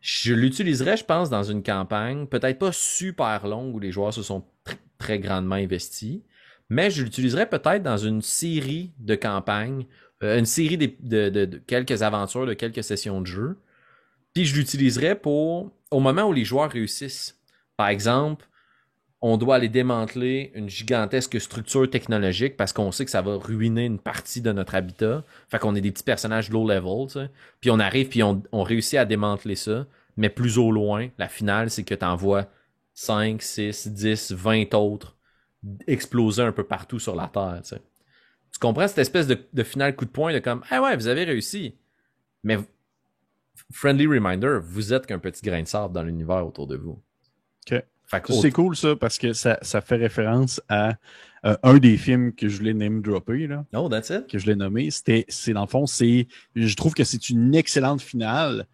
Je 0.00 0.34
l'utiliserais, 0.34 0.96
je 0.96 1.04
pense, 1.04 1.30
dans 1.30 1.44
une 1.44 1.62
campagne, 1.62 2.26
peut-être 2.26 2.58
pas 2.58 2.72
super 2.72 3.46
longue 3.46 3.76
où 3.76 3.78
les 3.78 3.92
joueurs 3.92 4.12
se 4.12 4.22
sont 4.24 4.44
tr- 4.66 4.74
très 4.98 5.20
grandement 5.20 5.54
investis, 5.54 6.22
mais 6.68 6.90
je 6.90 7.02
l'utiliserais 7.02 7.48
peut-être 7.48 7.82
dans 7.82 7.96
une 7.96 8.22
série 8.22 8.92
de 8.98 9.14
campagnes, 9.14 9.86
euh, 10.22 10.38
une 10.38 10.46
série 10.46 10.78
de, 10.78 11.60
quelques 11.66 12.02
aventures, 12.02 12.46
de 12.46 12.54
quelques 12.54 12.82
sessions 12.82 13.20
de 13.20 13.26
jeu. 13.26 13.56
Puis 14.34 14.44
je 14.44 14.56
l'utiliserais 14.56 15.14
pour 15.14 15.72
au 15.90 16.00
moment 16.00 16.24
où 16.24 16.32
les 16.32 16.44
joueurs 16.44 16.70
réussissent. 16.70 17.38
Par 17.76 17.88
exemple, 17.88 18.48
on 19.22 19.36
doit 19.38 19.56
aller 19.56 19.68
démanteler 19.68 20.52
une 20.54 20.68
gigantesque 20.68 21.40
structure 21.40 21.88
technologique 21.88 22.56
parce 22.56 22.72
qu'on 22.72 22.92
sait 22.92 23.04
que 23.04 23.10
ça 23.10 23.22
va 23.22 23.36
ruiner 23.36 23.84
une 23.84 23.98
partie 23.98 24.42
de 24.42 24.52
notre 24.52 24.74
habitat. 24.74 25.24
Fait 25.48 25.58
qu'on 25.58 25.74
est 25.74 25.80
des 25.80 25.90
petits 25.90 26.04
personnages 26.04 26.50
low 26.50 26.68
level, 26.68 27.06
tu. 27.10 27.32
Puis 27.60 27.70
on 27.70 27.78
arrive 27.78 28.08
puis 28.08 28.22
on, 28.22 28.42
on 28.52 28.62
réussit 28.62 28.98
à 28.98 29.04
démanteler 29.04 29.56
ça, 29.56 29.86
mais 30.16 30.28
plus 30.28 30.58
au 30.58 30.70
loin, 30.70 31.08
la 31.18 31.28
finale, 31.28 31.70
c'est 31.70 31.84
que 31.84 31.94
t'envoies 31.94 32.46
5, 32.94 33.40
6, 33.42 33.88
10, 33.88 34.32
20 34.32 34.74
autres 34.74 35.15
exploser 35.86 36.42
un 36.42 36.52
peu 36.52 36.64
partout 36.64 36.98
sur 36.98 37.14
la 37.14 37.28
Terre. 37.28 37.60
Tu, 37.62 38.58
comprends 38.58 38.88
cette 38.88 38.98
espèce 38.98 39.26
de, 39.26 39.38
de 39.52 39.62
final 39.62 39.94
coup 39.94 40.04
de 40.04 40.10
poing 40.10 40.32
de 40.32 40.38
comme 40.38 40.62
Ah 40.70 40.82
ouais, 40.82 40.96
vous 40.96 41.08
avez 41.08 41.24
réussi. 41.24 41.74
Mais 42.42 42.58
friendly 43.72 44.06
reminder, 44.06 44.58
vous 44.62 44.92
êtes 44.92 45.06
qu'un 45.06 45.18
petit 45.18 45.42
grain 45.42 45.62
de 45.62 45.68
sable 45.68 45.94
dans 45.94 46.02
l'univers 46.02 46.46
autour 46.46 46.66
de 46.66 46.76
vous. 46.76 47.02
OK. 47.70 47.82
C'est 48.28 48.52
cool 48.52 48.76
ça 48.76 48.94
parce 48.94 49.18
que 49.18 49.32
ça, 49.32 49.58
ça 49.62 49.80
fait 49.80 49.96
référence 49.96 50.62
à 50.68 50.94
euh, 51.44 51.56
un 51.64 51.78
des 51.78 51.96
films 51.96 52.32
que 52.32 52.48
je 52.48 52.58
voulais 52.58 52.74
name 52.74 53.02
dropper 53.02 53.48
là. 53.48 53.64
Oh, 53.74 53.88
that's 53.88 54.10
it? 54.10 54.28
Que 54.28 54.38
je 54.38 54.46
l'ai 54.46 54.54
nommé. 54.54 54.90
C'était, 54.90 55.24
c'est 55.28 55.52
dans 55.52 55.62
le 55.62 55.66
fond, 55.68 55.86
c'est, 55.86 56.28
je 56.54 56.74
trouve 56.76 56.94
que 56.94 57.02
c'est 57.02 57.30
une 57.30 57.54
excellente 57.54 58.00
finale. 58.00 58.66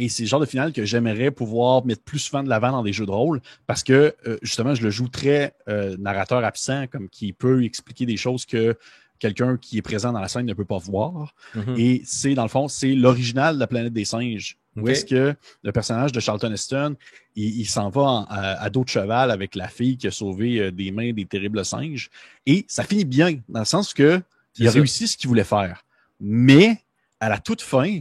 Et 0.00 0.08
c'est 0.08 0.22
le 0.22 0.28
genre 0.28 0.40
de 0.40 0.46
finale 0.46 0.72
que 0.72 0.86
j'aimerais 0.86 1.30
pouvoir 1.30 1.84
mettre 1.84 2.02
plus 2.02 2.18
souvent 2.18 2.42
de 2.42 2.48
l'avant 2.48 2.72
dans 2.72 2.82
des 2.82 2.92
jeux 2.94 3.04
de 3.04 3.10
rôle 3.10 3.42
parce 3.66 3.82
que 3.82 4.14
euh, 4.26 4.38
justement, 4.40 4.74
je 4.74 4.82
le 4.82 4.88
joue 4.88 5.08
très 5.08 5.54
euh, 5.68 5.94
narrateur 5.98 6.42
absent, 6.42 6.86
comme 6.86 7.10
qui 7.10 7.34
peut 7.34 7.62
expliquer 7.64 8.06
des 8.06 8.16
choses 8.16 8.46
que 8.46 8.78
quelqu'un 9.18 9.58
qui 9.58 9.76
est 9.76 9.82
présent 9.82 10.10
dans 10.10 10.20
la 10.20 10.28
scène 10.28 10.46
ne 10.46 10.54
peut 10.54 10.64
pas 10.64 10.78
voir. 10.78 11.34
Mm-hmm. 11.54 11.78
Et 11.78 12.02
c'est, 12.06 12.34
dans 12.34 12.44
le 12.44 12.48
fond, 12.48 12.66
c'est 12.66 12.94
l'original 12.94 13.56
de 13.56 13.60
la 13.60 13.66
planète 13.66 13.92
des 13.92 14.06
singes. 14.06 14.56
Où 14.74 14.88
est-ce 14.88 15.04
que 15.04 15.34
le 15.62 15.72
personnage 15.72 16.12
de 16.12 16.20
Charlton 16.20 16.50
Heston, 16.52 16.96
il, 17.36 17.66
s'en 17.66 17.90
va 17.90 18.24
à, 18.30 18.70
d'autres 18.70 18.86
dos 18.86 19.00
cheval 19.00 19.30
avec 19.30 19.54
la 19.54 19.68
fille 19.68 19.98
qui 19.98 20.06
a 20.06 20.10
sauvé 20.10 20.60
euh, 20.60 20.70
des 20.70 20.92
mains 20.92 21.12
des 21.12 21.26
terribles 21.26 21.62
singes. 21.62 22.08
Et 22.46 22.64
ça 22.68 22.84
finit 22.84 23.04
bien, 23.04 23.38
dans 23.50 23.58
le 23.58 23.66
sens 23.66 23.92
que 23.92 24.22
il 24.56 24.66
a 24.66 24.70
réussi 24.70 25.08
ce 25.08 25.18
qu'il 25.18 25.28
voulait 25.28 25.44
faire. 25.44 25.84
Mais, 26.20 26.78
à 27.18 27.28
la 27.28 27.38
toute 27.38 27.60
fin, 27.60 28.00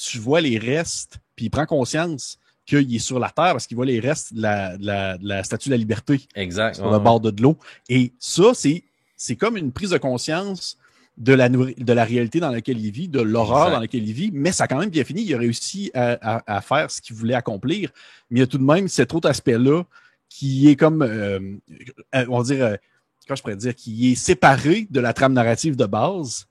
tu 0.00 0.18
vois 0.18 0.40
les 0.40 0.58
restes, 0.58 1.18
puis 1.36 1.46
il 1.46 1.50
prend 1.50 1.66
conscience 1.66 2.38
qu'il 2.64 2.94
est 2.94 3.00
sur 3.00 3.18
la 3.18 3.28
terre 3.28 3.52
parce 3.52 3.66
qu'il 3.66 3.76
voit 3.76 3.86
les 3.86 4.00
restes 4.00 4.32
de 4.32 4.42
la, 4.42 5.44
statue 5.44 5.68
de 5.68 5.74
la 5.74 5.78
liberté. 5.78 6.20
Exact. 6.34 6.76
Sur 6.76 6.90
le 6.90 6.98
bord 6.98 7.20
de 7.20 7.42
l'eau. 7.42 7.58
Et 7.88 8.12
ça, 8.18 8.52
c'est, 8.54 8.84
c'est 9.16 9.36
comme 9.36 9.56
une 9.56 9.72
prise 9.72 9.90
de 9.90 9.98
conscience 9.98 10.78
de 11.18 11.34
la, 11.34 11.48
de 11.48 11.92
la 11.92 12.04
réalité 12.04 12.40
dans 12.40 12.50
laquelle 12.50 12.78
il 12.78 12.90
vit, 12.90 13.08
de 13.08 13.20
l'horreur 13.20 13.70
dans 13.70 13.80
laquelle 13.80 14.08
il 14.08 14.14
vit, 14.14 14.30
mais 14.32 14.52
ça 14.52 14.64
a 14.64 14.68
quand 14.68 14.78
même 14.78 14.90
bien 14.90 15.04
fini. 15.04 15.22
Il 15.22 15.34
a 15.34 15.38
réussi 15.38 15.90
à, 15.94 16.60
faire 16.62 16.90
ce 16.90 17.02
qu'il 17.02 17.16
voulait 17.16 17.34
accomplir, 17.34 17.90
mais 18.30 18.38
il 18.38 18.40
y 18.40 18.44
a 18.44 18.46
tout 18.46 18.58
de 18.58 18.64
même 18.64 18.88
cet 18.88 19.12
autre 19.12 19.28
aspect-là 19.28 19.82
qui 20.28 20.68
est 20.68 20.76
comme, 20.76 21.02
euh, 21.02 21.40
euh, 22.14 22.26
on 22.28 22.38
va 22.38 22.44
dire, 22.44 22.64
euh, 22.64 22.76
comment 23.26 23.36
je 23.36 23.42
pourrais 23.42 23.56
dire, 23.56 23.74
qui 23.74 24.12
est 24.12 24.14
séparé 24.14 24.86
de 24.88 25.00
la 25.00 25.12
trame 25.12 25.32
narrative 25.32 25.76
de 25.76 25.86
base, 25.86 26.46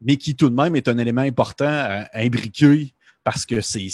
mais 0.00 0.16
qui 0.16 0.36
tout 0.36 0.50
de 0.50 0.54
même 0.54 0.76
est 0.76 0.88
un 0.88 0.98
élément 0.98 1.22
important 1.22 1.66
à, 1.68 2.08
imbriquer 2.14 2.92
parce 3.24 3.44
que 3.44 3.60
c'est 3.60 3.88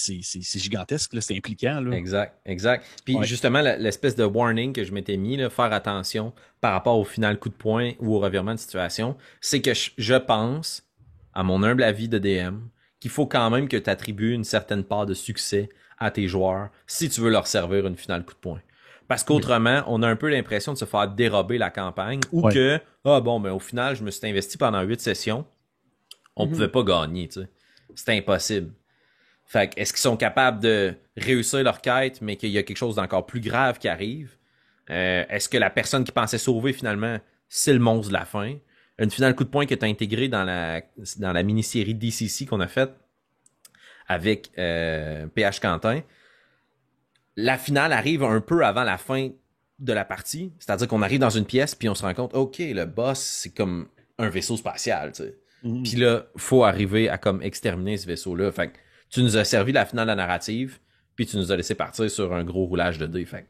gigantesque, 0.59 1.17
c'est 1.23 1.35
impliquant. 1.35 1.81
Là. 1.81 1.97
Exact, 1.97 2.39
exact. 2.45 2.85
Puis 3.07 3.17
justement, 3.23 3.63
l'espèce 3.63 4.15
de 4.15 4.25
warning 4.25 4.75
que 4.75 4.85
je 4.85 4.93
m'étais 4.93 5.17
mis, 5.17 5.39
là, 5.39 5.49
faire 5.49 5.73
attention 5.73 6.35
par 6.61 6.73
rapport 6.73 6.99
au 6.99 7.05
final 7.05 7.39
coup 7.39 7.49
de 7.49 7.55
poing 7.55 7.93
ou 7.99 8.15
au 8.15 8.19
revirement 8.19 8.53
de 8.53 8.59
situation, 8.59 9.17
c'est 9.41 9.63
que 9.63 9.73
je, 9.75 10.15
pense, 10.17 10.87
à 11.33 11.43
mon 11.43 11.63
humble 11.63 11.83
avis 11.83 12.11
de 12.11 12.19
DM, 12.19 12.59
qu'il 13.01 13.11
faut 13.11 13.27
quand 13.27 13.49
même 13.49 13.69
que 13.69 13.79
tu 13.79 13.89
attribues 13.89 14.35
une 14.35 14.45
certaine 14.45 14.85
part 14.85 15.07
de 15.07 15.15
succès 15.15 15.71
à 15.99 16.11
tes 16.11 16.29
joueurs 16.29 16.69
si 16.87 17.09
tu 17.09 17.23
veux 17.23 17.31
leur 17.31 17.47
servir 17.47 17.87
une 17.87 17.97
finale 17.97 18.27
coup 18.27 18.35
de 18.35 18.39
poing. 18.39 18.61
Parce 19.09 19.25
qu'autrement, 19.25 19.83
on 19.87 20.03
a 20.03 20.09
un 20.09 20.17
peu 20.17 20.31
l'impression 20.31 20.73
de 20.75 20.79
se 20.79 20.85
faire 20.85 21.09
dérober 21.09 21.59
la 21.59 21.71
campagne 21.71 22.21
ou 22.33 22.49
que, 22.49 22.79
ah 23.05 23.21
bon, 23.21 23.39
mais 23.41 23.51
au 23.51 23.59
final, 23.59 23.97
je 23.97 24.05
me 24.05 24.11
suis 24.11 24.27
investi 24.27 24.59
pendant 24.59 24.83
huit 24.83 25.01
sessions, 25.01 25.45
on 26.37 26.45
ne 26.45 26.49
mm-hmm. 26.49 26.53
pouvait 26.53 26.69
pas 26.69 26.83
gagner, 26.83 27.29
tu 27.29 27.41
sais. 27.41 27.49
C'était 27.95 28.17
impossible. 28.17 28.73
Fait 29.45 29.73
est-ce 29.77 29.93
qu'ils 29.93 30.01
sont 30.01 30.17
capables 30.17 30.61
de 30.61 30.95
réussir 31.17 31.63
leur 31.63 31.81
quête, 31.81 32.23
mais 32.23 32.37
qu'il 32.37 32.51
y 32.51 32.59
a 32.59 32.63
quelque 32.63 32.77
chose 32.77 32.97
d'encore 32.97 33.27
plus 33.27 33.41
grave 33.41 33.79
qui 33.79 33.89
arrive? 33.89 34.37
Euh, 34.91 35.25
est-ce 35.29 35.49
que 35.49 35.59
la 35.59 35.71
personne 35.71 36.05
qui 36.05 36.13
pensait 36.13 36.39
sauver 36.39 36.73
finalement, 36.73 37.19
c'est 37.49 37.73
le 37.73 37.79
monstre 37.79 38.09
de 38.09 38.15
la 38.15 38.25
fin? 38.25 38.57
Une 38.99 39.11
finale 39.11 39.35
coup 39.35 39.45
de 39.45 39.51
poing 39.51 39.67
qui 39.67 39.75
est 39.75 39.85
intégrée 39.85 40.29
dans 40.29 40.45
la, 40.45 40.83
dans 41.19 41.33
la 41.33 41.43
mini-série 41.43 41.95
DCC 41.95 42.47
qu'on 42.47 42.61
a 42.61 42.69
faite 42.69 42.95
avec 44.07 44.51
euh, 44.59 45.27
PH 45.29 45.61
Quentin. 45.61 46.03
La 47.37 47.59
finale 47.59 47.93
arrive 47.93 48.23
un 48.23 48.41
peu 48.41 48.65
avant 48.65 48.85
la 48.85 48.99
fin 48.99 49.31
de 49.79 49.93
la 49.93 50.05
partie. 50.05 50.53
C'est-à-dire 50.59 50.89
qu'on 50.89 51.03
arrive 51.03 51.21
dans 51.21 51.31
une 51.31 51.47
pièce, 51.47 51.75
puis 51.75 51.89
on 51.89 51.95
se 51.95 52.03
rend 52.03 52.15
compte, 52.15 52.35
OK, 52.35 52.57
le 52.59 52.85
boss, 52.85 53.19
c'est 53.19 53.55
comme 53.55 53.89
un 54.19 54.29
vaisseau 54.29 54.57
spatial. 54.57 55.13
Tu 55.13 55.25
sais. 55.25 55.39
Mm-hmm. 55.65 55.83
Puis 55.83 55.97
là, 55.97 56.27
faut 56.37 56.65
arriver 56.65 57.09
à 57.09 57.19
comme 57.19 57.43
exterminer 57.43 57.97
ce 57.97 58.07
vaisseau-là. 58.07 58.51
Fait 58.53 58.73
tu 59.11 59.23
nous 59.23 59.37
as 59.37 59.45
servi 59.45 59.73
la 59.73 59.85
finale 59.85 60.07
de 60.07 60.11
la 60.11 60.17
narrative, 60.17 60.79
puis 61.15 61.27
tu 61.27 61.37
nous 61.37 61.53
as 61.53 61.57
laissé 61.57 61.75
partir 61.75 62.11
sur 62.11 62.33
un 62.33 62.45
gros 62.45 62.65
roulage 62.65 62.99
de 62.99 63.07
dés. 63.07 63.25
Fait 63.25 63.47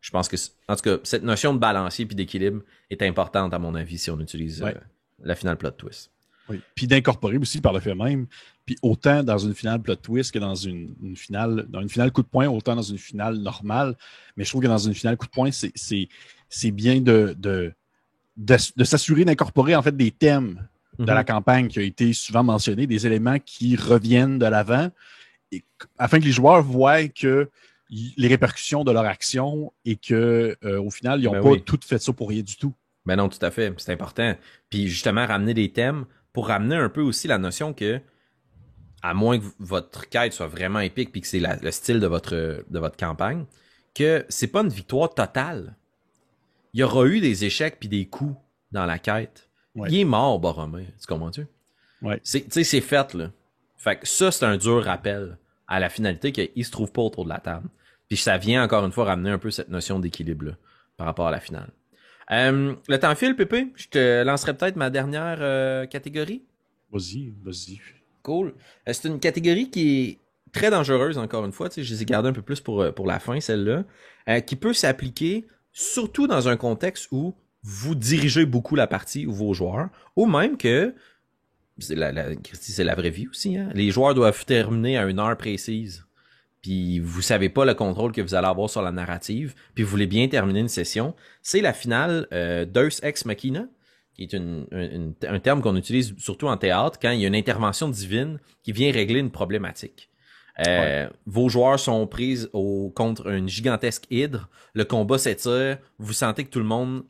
je 0.00 0.10
pense 0.10 0.28
que, 0.28 0.36
en 0.68 0.76
tout 0.76 0.82
cas, 0.82 0.96
cette 1.02 1.24
notion 1.24 1.52
de 1.52 1.58
balancier 1.58 2.06
puis 2.06 2.14
d'équilibre 2.14 2.62
est 2.90 3.02
importante, 3.02 3.52
à 3.52 3.58
mon 3.58 3.74
avis, 3.74 3.98
si 3.98 4.10
on 4.10 4.20
utilise 4.20 4.62
euh, 4.62 4.72
la 5.22 5.34
finale 5.34 5.56
plot 5.56 5.72
twist. 5.72 6.12
Oui. 6.48 6.60
Puis 6.74 6.86
d'incorporer 6.86 7.36
aussi 7.36 7.60
par 7.60 7.72
le 7.72 7.80
fait 7.80 7.94
même, 7.94 8.26
puis 8.64 8.76
autant 8.82 9.22
dans 9.22 9.38
une 9.38 9.54
finale 9.54 9.82
plot 9.82 9.96
twist 9.96 10.32
que 10.32 10.38
dans 10.38 10.54
une, 10.54 10.94
finale, 11.16 11.66
dans 11.68 11.80
une 11.80 11.88
finale 11.88 12.12
coup 12.12 12.22
de 12.22 12.28
poing, 12.28 12.48
autant 12.48 12.76
dans 12.76 12.82
une 12.82 12.98
finale 12.98 13.36
normale. 13.38 13.96
Mais 14.36 14.44
je 14.44 14.50
trouve 14.50 14.62
que 14.62 14.68
dans 14.68 14.78
une 14.78 14.94
finale 14.94 15.16
coup 15.16 15.26
de 15.26 15.30
poing, 15.30 15.50
c'est 15.50 16.70
bien 16.70 17.00
de, 17.00 17.34
de, 17.36 17.72
de 18.36 18.84
s'assurer 18.84 19.24
d'incorporer 19.24 19.74
en 19.74 19.82
fait 19.82 19.96
des 19.96 20.10
thèmes 20.10 20.68
de 20.98 21.06
la 21.06 21.20
mhm. 21.20 21.24
campagne 21.24 21.68
qui 21.68 21.78
a 21.78 21.82
été 21.82 22.12
souvent 22.12 22.42
mentionné, 22.42 22.86
des 22.86 23.06
éléments 23.06 23.38
qui 23.38 23.76
reviennent 23.76 24.38
de 24.38 24.46
l'avant, 24.46 24.90
afin 25.96 26.18
que 26.18 26.24
les 26.24 26.32
joueurs 26.32 26.62
voient 26.62 27.08
que 27.08 27.48
les 27.90 28.28
répercussions 28.28 28.84
de 28.84 28.92
leur 28.92 29.04
action 29.04 29.72
et 29.84 29.96
que 29.96 30.56
euh, 30.64 30.80
au 30.80 30.90
final, 30.90 31.20
ils 31.20 31.24
n'ont 31.24 31.32
ben 31.32 31.42
pas 31.42 31.60
tout 31.64 31.80
fait 31.82 31.98
ça 31.98 32.12
pour 32.12 32.28
rien 32.28 32.42
du 32.42 32.56
tout. 32.56 32.74
Ben 33.06 33.16
non, 33.16 33.28
tout 33.28 33.38
à 33.40 33.50
fait. 33.50 33.72
C'est 33.78 33.92
important. 33.92 34.36
Puis 34.68 34.88
justement, 34.88 35.26
ramener 35.26 35.54
des 35.54 35.72
thèmes 35.72 36.04
pour 36.32 36.48
ramener 36.48 36.76
un 36.76 36.90
peu 36.90 37.00
aussi 37.00 37.28
la 37.28 37.38
notion 37.38 37.72
que, 37.72 38.00
à 39.00 39.14
moins 39.14 39.38
que 39.38 39.44
votre 39.58 40.08
quête 40.08 40.34
soit 40.34 40.48
vraiment 40.48 40.80
épique 40.80 41.12
puis 41.12 41.22
que 41.22 41.26
c'est 41.26 41.40
le 41.40 41.70
style 41.70 42.00
de 42.00 42.06
votre, 42.06 42.64
de 42.68 42.78
votre 42.78 42.96
campagne, 42.96 43.46
que 43.94 44.26
c'est 44.28 44.48
pas 44.48 44.60
une 44.60 44.68
victoire 44.68 45.14
totale. 45.14 45.76
Il 46.74 46.80
y 46.80 46.82
aura 46.82 47.06
eu 47.06 47.20
des 47.20 47.44
échecs 47.44 47.78
puis 47.80 47.88
des 47.88 48.06
coups 48.06 48.36
dans 48.72 48.84
la 48.84 48.98
quête. 48.98 49.47
Il 49.76 49.98
est 49.98 50.04
mort, 50.04 50.38
Boromir. 50.38 50.86
Tu 51.00 51.06
comprends-tu? 51.06 51.46
Ouais. 52.02 52.20
Tu 52.20 52.44
sais, 52.48 52.64
c'est 52.64 52.80
fait, 52.80 53.14
là. 53.14 53.30
Fait 53.76 53.96
que 53.96 54.06
ça, 54.06 54.30
c'est 54.30 54.44
un 54.44 54.56
dur 54.56 54.82
rappel 54.84 55.38
à 55.68 55.78
la 55.78 55.88
finalité 55.88 56.32
qu'il 56.32 56.64
se 56.64 56.70
trouve 56.70 56.90
pas 56.90 57.02
autour 57.02 57.24
de 57.24 57.28
la 57.28 57.38
table. 57.38 57.68
Puis 58.08 58.16
ça 58.16 58.38
vient 58.38 58.64
encore 58.64 58.84
une 58.84 58.92
fois 58.92 59.04
ramener 59.04 59.30
un 59.30 59.38
peu 59.38 59.50
cette 59.50 59.68
notion 59.68 59.98
d'équilibre 59.98 60.54
par 60.96 61.06
rapport 61.06 61.28
à 61.28 61.30
la 61.30 61.40
finale. 61.40 61.70
Euh, 62.30 62.74
le 62.88 62.98
temps 62.98 63.14
file, 63.14 63.36
Pépé. 63.36 63.68
Je 63.76 63.88
te 63.88 64.22
lancerai 64.22 64.54
peut-être 64.54 64.76
ma 64.76 64.90
dernière 64.90 65.38
euh, 65.40 65.86
catégorie. 65.86 66.42
Vas-y, 66.90 67.32
vas-y. 67.42 67.80
Cool. 68.22 68.54
Euh, 68.88 68.92
c'est 68.92 69.08
une 69.08 69.20
catégorie 69.20 69.70
qui 69.70 70.00
est 70.00 70.18
très 70.52 70.70
dangereuse, 70.70 71.18
encore 71.18 71.44
une 71.44 71.52
fois. 71.52 71.68
Je 71.74 71.80
les 71.80 72.02
ai 72.02 72.04
gardées 72.04 72.30
un 72.30 72.32
peu 72.32 72.42
plus 72.42 72.60
pour, 72.60 72.92
pour 72.94 73.06
la 73.06 73.18
fin, 73.18 73.38
celle-là. 73.40 73.84
qui 74.40 74.56
peut 74.56 74.72
s'appliquer 74.72 75.46
surtout 75.72 76.26
dans 76.26 76.48
un 76.48 76.56
contexte 76.56 77.08
où 77.12 77.34
vous 77.62 77.94
dirigez 77.94 78.46
beaucoup 78.46 78.76
la 78.76 78.86
partie 78.86 79.26
ou 79.26 79.32
vos 79.32 79.54
joueurs, 79.54 79.88
ou 80.16 80.26
même 80.26 80.56
que 80.56 80.94
c'est 81.78 81.94
la, 81.94 82.12
c'est 82.52 82.84
la 82.84 82.94
vraie 82.94 83.10
vie 83.10 83.28
aussi. 83.28 83.56
Hein? 83.56 83.70
Les 83.74 83.90
joueurs 83.90 84.14
doivent 84.14 84.44
terminer 84.44 84.98
à 84.98 85.06
une 85.06 85.18
heure 85.18 85.36
précise. 85.36 86.06
Puis 86.62 86.98
vous 86.98 87.22
savez 87.22 87.48
pas 87.48 87.64
le 87.64 87.74
contrôle 87.74 88.12
que 88.12 88.20
vous 88.20 88.34
allez 88.34 88.48
avoir 88.48 88.68
sur 88.68 88.82
la 88.82 88.90
narrative, 88.90 89.54
puis 89.74 89.84
vous 89.84 89.90
voulez 89.90 90.08
bien 90.08 90.26
terminer 90.28 90.60
une 90.60 90.68
session. 90.68 91.14
C'est 91.40 91.60
la 91.60 91.72
finale 91.72 92.26
euh, 92.32 92.64
Deus 92.64 93.00
Ex 93.02 93.24
Machina, 93.24 93.66
qui 94.14 94.24
est 94.24 94.34
un 94.34 95.38
terme 95.38 95.62
qu'on 95.62 95.76
utilise 95.76 96.14
surtout 96.18 96.48
en 96.48 96.56
théâtre 96.56 96.98
quand 97.00 97.12
il 97.12 97.20
y 97.20 97.24
a 97.24 97.28
une 97.28 97.36
intervention 97.36 97.88
divine 97.88 98.40
qui 98.64 98.72
vient 98.72 98.90
régler 98.92 99.20
une 99.20 99.30
problématique. 99.30 100.10
Euh, 100.66 101.08
vos 101.26 101.48
joueurs 101.48 101.78
sont 101.78 102.04
pris 102.08 102.46
au, 102.52 102.92
contre 102.94 103.28
une 103.28 103.48
gigantesque 103.48 104.06
hydre. 104.10 104.48
Le 104.74 104.84
combat 104.84 105.18
s'étire. 105.18 105.78
Vous 105.98 106.12
sentez 106.12 106.44
que 106.44 106.50
tout 106.50 106.58
le 106.58 106.64
monde 106.64 107.04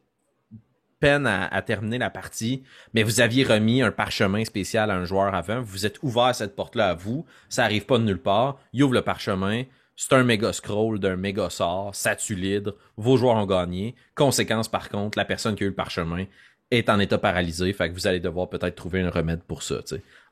peine 1.01 1.27
à, 1.27 1.63
terminer 1.63 1.99
la 1.99 2.11
partie, 2.11 2.63
mais 2.95 3.03
vous 3.03 3.21
aviez 3.21 3.45
remis 3.45 3.83
un 3.83 3.91
parchemin 3.91 4.45
spécial 4.45 4.91
à 4.91 4.97
un 4.97 5.05
joueur 5.05 5.35
avant, 5.35 5.61
vous 5.61 5.87
êtes 5.87 5.99
ouvert 6.03 6.35
cette 6.35 6.57
porte-là 6.57 6.91
à 6.91 6.95
vous, 6.95 7.25
ça 7.49 7.65
arrive 7.65 7.87
pas 7.87 7.99
de 7.99 8.05
nulle 8.05 8.21
part, 8.21 8.59
il 8.73 8.83
ouvre 8.83 8.95
le 8.95 9.03
parchemin, 9.03 9.65
c'est 9.97 10.13
un 10.13 10.23
méga 10.23 10.53
scroll 10.53 11.01
d'un 11.01 11.17
méga 11.17 11.51
sort, 11.51 11.95
ça 11.95 12.15
tue 12.15 12.35
l'hydre, 12.35 12.77
vos 12.97 13.17
joueurs 13.17 13.37
ont 13.37 13.47
gagné. 13.47 13.97
Conséquence 14.15 14.69
par 14.69 14.89
contre, 14.89 15.19
la 15.19 15.25
personne 15.25 15.57
qui 15.57 15.65
a 15.65 15.67
eu 15.67 15.71
le 15.71 15.75
parchemin 15.75 16.25
est 16.71 16.89
en 16.89 17.01
état 17.01 17.19
paralysé, 17.19 17.73
fait 17.73 17.89
que 17.89 17.95
vous 17.95 18.07
allez 18.07 18.21
devoir 18.21 18.49
peut-être 18.49 18.75
trouver 18.75 19.01
un 19.01 19.11
remède 19.11 19.43
pour 19.43 19.63
ça. 19.63 19.81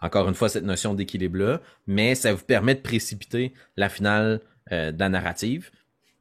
Encore 0.01 0.29
une 0.29 0.35
fois, 0.35 0.49
cette 0.49 0.65
notion 0.65 0.95
d'équilibre-là, 0.95 1.61
mais 1.87 2.15
ça 2.15 2.33
vous 2.33 2.45
permet 2.45 2.75
de 2.75 2.81
précipiter 2.81 3.55
la 3.77 3.89
finale 3.89 4.41
euh, 4.71 4.93
de 4.93 5.01
la 5.01 5.09
narrative. 5.09 5.71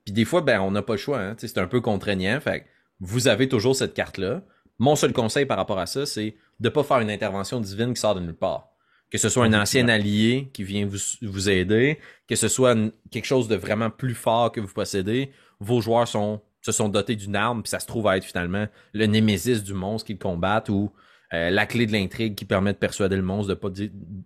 Puis 0.05 0.13
des 0.13 0.25
fois, 0.25 0.41
ben 0.41 0.61
on 0.61 0.71
n'a 0.71 0.81
pas 0.81 0.93
le 0.93 0.99
choix, 0.99 1.19
hein, 1.19 1.35
c'est 1.37 1.57
un 1.57 1.67
peu 1.67 1.81
contraignant, 1.81 2.39
fait 2.39 2.65
vous 2.99 3.27
avez 3.27 3.47
toujours 3.49 3.75
cette 3.75 3.93
carte-là. 3.93 4.41
Mon 4.79 4.95
seul 4.95 5.13
conseil 5.13 5.45
par 5.45 5.57
rapport 5.57 5.79
à 5.79 5.85
ça, 5.85 6.05
c'est 6.05 6.35
de 6.59 6.67
ne 6.67 6.73
pas 6.73 6.83
faire 6.83 6.99
une 6.99 7.09
intervention 7.09 7.59
divine 7.59 7.93
qui 7.93 8.01
sort 8.01 8.15
de 8.15 8.19
nulle 8.19 8.35
part. 8.35 8.69
Que 9.11 9.17
ce 9.17 9.29
soit 9.29 9.45
un 9.45 9.53
ancien 9.53 9.87
allié 9.87 10.49
qui 10.53 10.63
vient 10.63 10.85
vous, 10.85 10.97
vous 11.21 11.49
aider, 11.49 11.99
que 12.27 12.35
ce 12.35 12.47
soit 12.47 12.75
quelque 13.11 13.25
chose 13.25 13.47
de 13.47 13.55
vraiment 13.55 13.89
plus 13.89 14.15
fort 14.15 14.51
que 14.51 14.59
vous 14.59 14.73
possédez, 14.73 15.31
vos 15.59 15.79
joueurs 15.79 16.07
sont 16.07 16.41
se 16.65 16.71
sont 16.71 16.89
dotés 16.89 17.15
d'une 17.15 17.35
arme, 17.35 17.61
puis 17.61 17.69
ça 17.69 17.79
se 17.79 17.85
trouve 17.85 18.07
à 18.07 18.17
être 18.17 18.23
finalement 18.23 18.65
le 18.93 19.05
némésis 19.05 19.63
du 19.63 19.75
monstre 19.75 20.07
qu'ils 20.07 20.17
combattent 20.17 20.69
ou 20.69 20.91
euh, 21.31 21.51
la 21.51 21.67
clé 21.67 21.85
de 21.85 21.91
l'intrigue 21.91 22.33
qui 22.33 22.43
permet 22.43 22.73
de 22.73 22.79
persuader 22.79 23.15
le 23.15 23.21
monstre 23.21 23.49
de 23.49 23.53
pas 23.53 23.69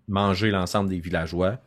manger 0.08 0.50
l'ensemble 0.50 0.90
des 0.90 1.00
villageois. 1.00 1.58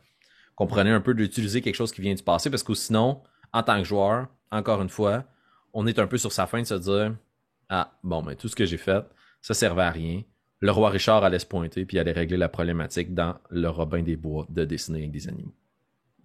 Comprenez 0.55 0.89
un 0.89 0.99
peu 0.99 1.13
d'utiliser 1.13 1.61
quelque 1.61 1.75
chose 1.75 1.91
qui 1.91 2.01
vient 2.01 2.15
du 2.15 2.23
passé 2.23 2.49
parce 2.49 2.63
que 2.63 2.73
sinon, 2.73 3.21
en 3.53 3.61
tant 3.61 3.77
que 3.77 3.83
joueur, 3.83 4.27
encore 4.51 4.81
une 4.81 4.89
fois, 4.89 5.25
on 5.73 5.87
est 5.87 5.99
un 5.99 6.07
peu 6.07 6.17
sur 6.17 6.31
sa 6.31 6.47
fin 6.47 6.61
de 6.61 6.67
se 6.67 6.75
dire 6.75 7.15
Ah, 7.69 7.91
bon, 8.03 8.21
mais 8.21 8.35
tout 8.35 8.47
ce 8.47 8.55
que 8.55 8.65
j'ai 8.65 8.77
fait, 8.77 9.03
ça 9.41 9.53
servait 9.53 9.83
à 9.83 9.91
rien. 9.91 10.21
Le 10.59 10.71
roi 10.71 10.89
Richard 10.89 11.23
allait 11.23 11.39
se 11.39 11.45
pointer 11.45 11.85
puis 11.85 11.99
allait 11.99 12.13
régler 12.13 12.37
la 12.37 12.47
problématique 12.47 13.13
dans 13.13 13.35
le 13.49 13.67
Robin 13.67 14.01
des 14.01 14.15
Bois 14.15 14.45
de 14.49 14.63
dessiner 14.63 14.99
avec 14.99 15.11
des 15.11 15.27
animaux. 15.27 15.53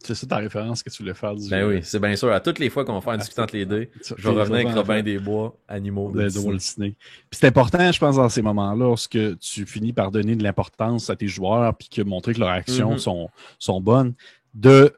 C'est 0.00 0.14
ça 0.14 0.28
ta 0.28 0.36
référence 0.36 0.84
que 0.84 0.90
tu 0.90 1.02
voulais 1.02 1.14
faire 1.14 1.34
du 1.34 1.48
Ben 1.48 1.66
oui, 1.66 1.80
c'est 1.82 1.98
bien 1.98 2.14
sûr. 2.14 2.30
À 2.32 2.38
toutes 2.38 2.60
les 2.60 2.70
fois 2.70 2.84
qu'on 2.84 2.94
va 2.94 3.00
faire 3.00 3.14
un 3.14 3.18
discutant 3.18 3.42
entre 3.42 3.56
les 3.56 3.66
deux, 3.66 3.88
je 4.00 4.14
vais 4.14 4.28
revenir 4.28 4.66
avec 4.66 4.76
Robin 4.76 5.02
des 5.02 5.18
Bois, 5.18 5.56
animaux 5.66 6.12
de 6.12 6.28
Disney. 6.28 6.94
c'est 7.32 7.48
important, 7.48 7.90
je 7.90 7.98
pense, 7.98 8.14
dans 8.14 8.28
ces 8.28 8.42
moments-là, 8.42 8.84
lorsque 8.84 9.18
tu 9.40 9.66
finis 9.66 9.92
par 9.92 10.12
donner 10.12 10.36
de 10.36 10.44
l'importance 10.44 11.10
à 11.10 11.16
tes 11.16 11.26
joueurs 11.26 11.76
puis 11.76 11.88
que 11.88 12.02
montrer 12.02 12.32
que 12.32 12.38
leurs 12.38 12.48
actions 12.50 12.94
mm-hmm. 12.94 12.98
sont, 12.98 13.28
sont 13.58 13.80
bonnes, 13.80 14.14
de, 14.54 14.94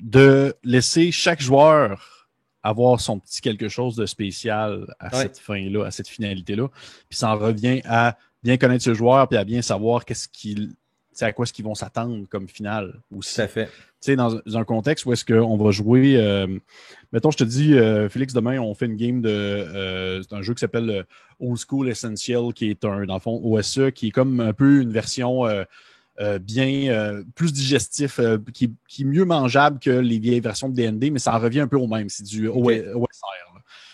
de 0.00 0.52
laisser 0.64 1.12
chaque 1.12 1.40
joueur 1.40 2.19
avoir 2.62 3.00
son 3.00 3.18
petit 3.18 3.40
quelque 3.40 3.68
chose 3.68 3.96
de 3.96 4.06
spécial 4.06 4.86
à 4.98 5.10
cette 5.10 5.38
fin-là, 5.38 5.86
à 5.86 5.90
cette 5.90 6.08
finalité-là. 6.08 6.68
Puis 7.08 7.18
ça 7.18 7.34
en 7.34 7.38
revient 7.38 7.80
à 7.84 8.16
bien 8.42 8.56
connaître 8.56 8.84
ce 8.84 8.94
joueur 8.94 9.28
puis 9.28 9.38
à 9.38 9.44
bien 9.44 9.62
savoir 9.62 10.04
qu'est-ce 10.04 10.28
qu'il 10.28 10.74
c'est 11.12 11.26
à 11.26 11.32
quoi 11.32 11.42
est-ce 11.42 11.52
qu'ils 11.52 11.64
vont 11.64 11.74
s'attendre 11.74 12.26
comme 12.30 12.48
finale 12.48 13.00
aussi. 13.14 13.40
Tout 13.40 13.48
fait. 13.48 13.66
Tu 13.66 13.72
sais, 14.00 14.16
dans, 14.16 14.40
un 14.54 14.64
contexte 14.64 15.04
où 15.04 15.12
est-ce 15.12 15.24
qu'on 15.24 15.56
va 15.58 15.70
jouer, 15.70 16.16
euh, 16.16 16.46
mettons, 17.12 17.30
je 17.30 17.36
te 17.36 17.44
dis, 17.44 17.74
euh, 17.74 18.08
Félix, 18.08 18.32
demain, 18.32 18.58
on 18.58 18.74
fait 18.74 18.86
une 18.86 18.96
game 18.96 19.20
de, 19.20 19.28
euh, 19.28 20.22
c'est 20.22 20.34
un 20.34 20.40
jeu 20.40 20.54
qui 20.54 20.60
s'appelle 20.60 21.04
Old 21.38 21.58
School 21.58 21.90
Essential, 21.90 22.54
qui 22.54 22.70
est 22.70 22.84
un, 22.86 23.04
dans 23.04 23.14
le 23.14 23.20
fond, 23.20 23.38
OSE, 23.44 23.90
qui 23.94 24.08
est 24.08 24.10
comme 24.12 24.40
un 24.40 24.54
peu 24.54 24.80
une 24.80 24.92
version 24.92 25.44
bien 26.40 27.22
plus 27.34 27.52
digestif, 27.52 28.20
qui, 28.52 28.74
qui, 28.88 29.02
est 29.02 29.04
mieux 29.06 29.24
mangeable 29.24 29.78
que 29.78 29.90
les 29.90 30.18
vieilles 30.18 30.40
versions 30.40 30.68
de 30.68 30.74
DND, 30.74 31.10
mais 31.12 31.18
ça 31.18 31.34
en 31.34 31.38
revient 31.38 31.60
un 31.60 31.68
peu 31.68 31.78
au 31.78 31.86
même. 31.86 32.08
C'est 32.08 32.24
du 32.24 32.48
OSR. 32.48 33.50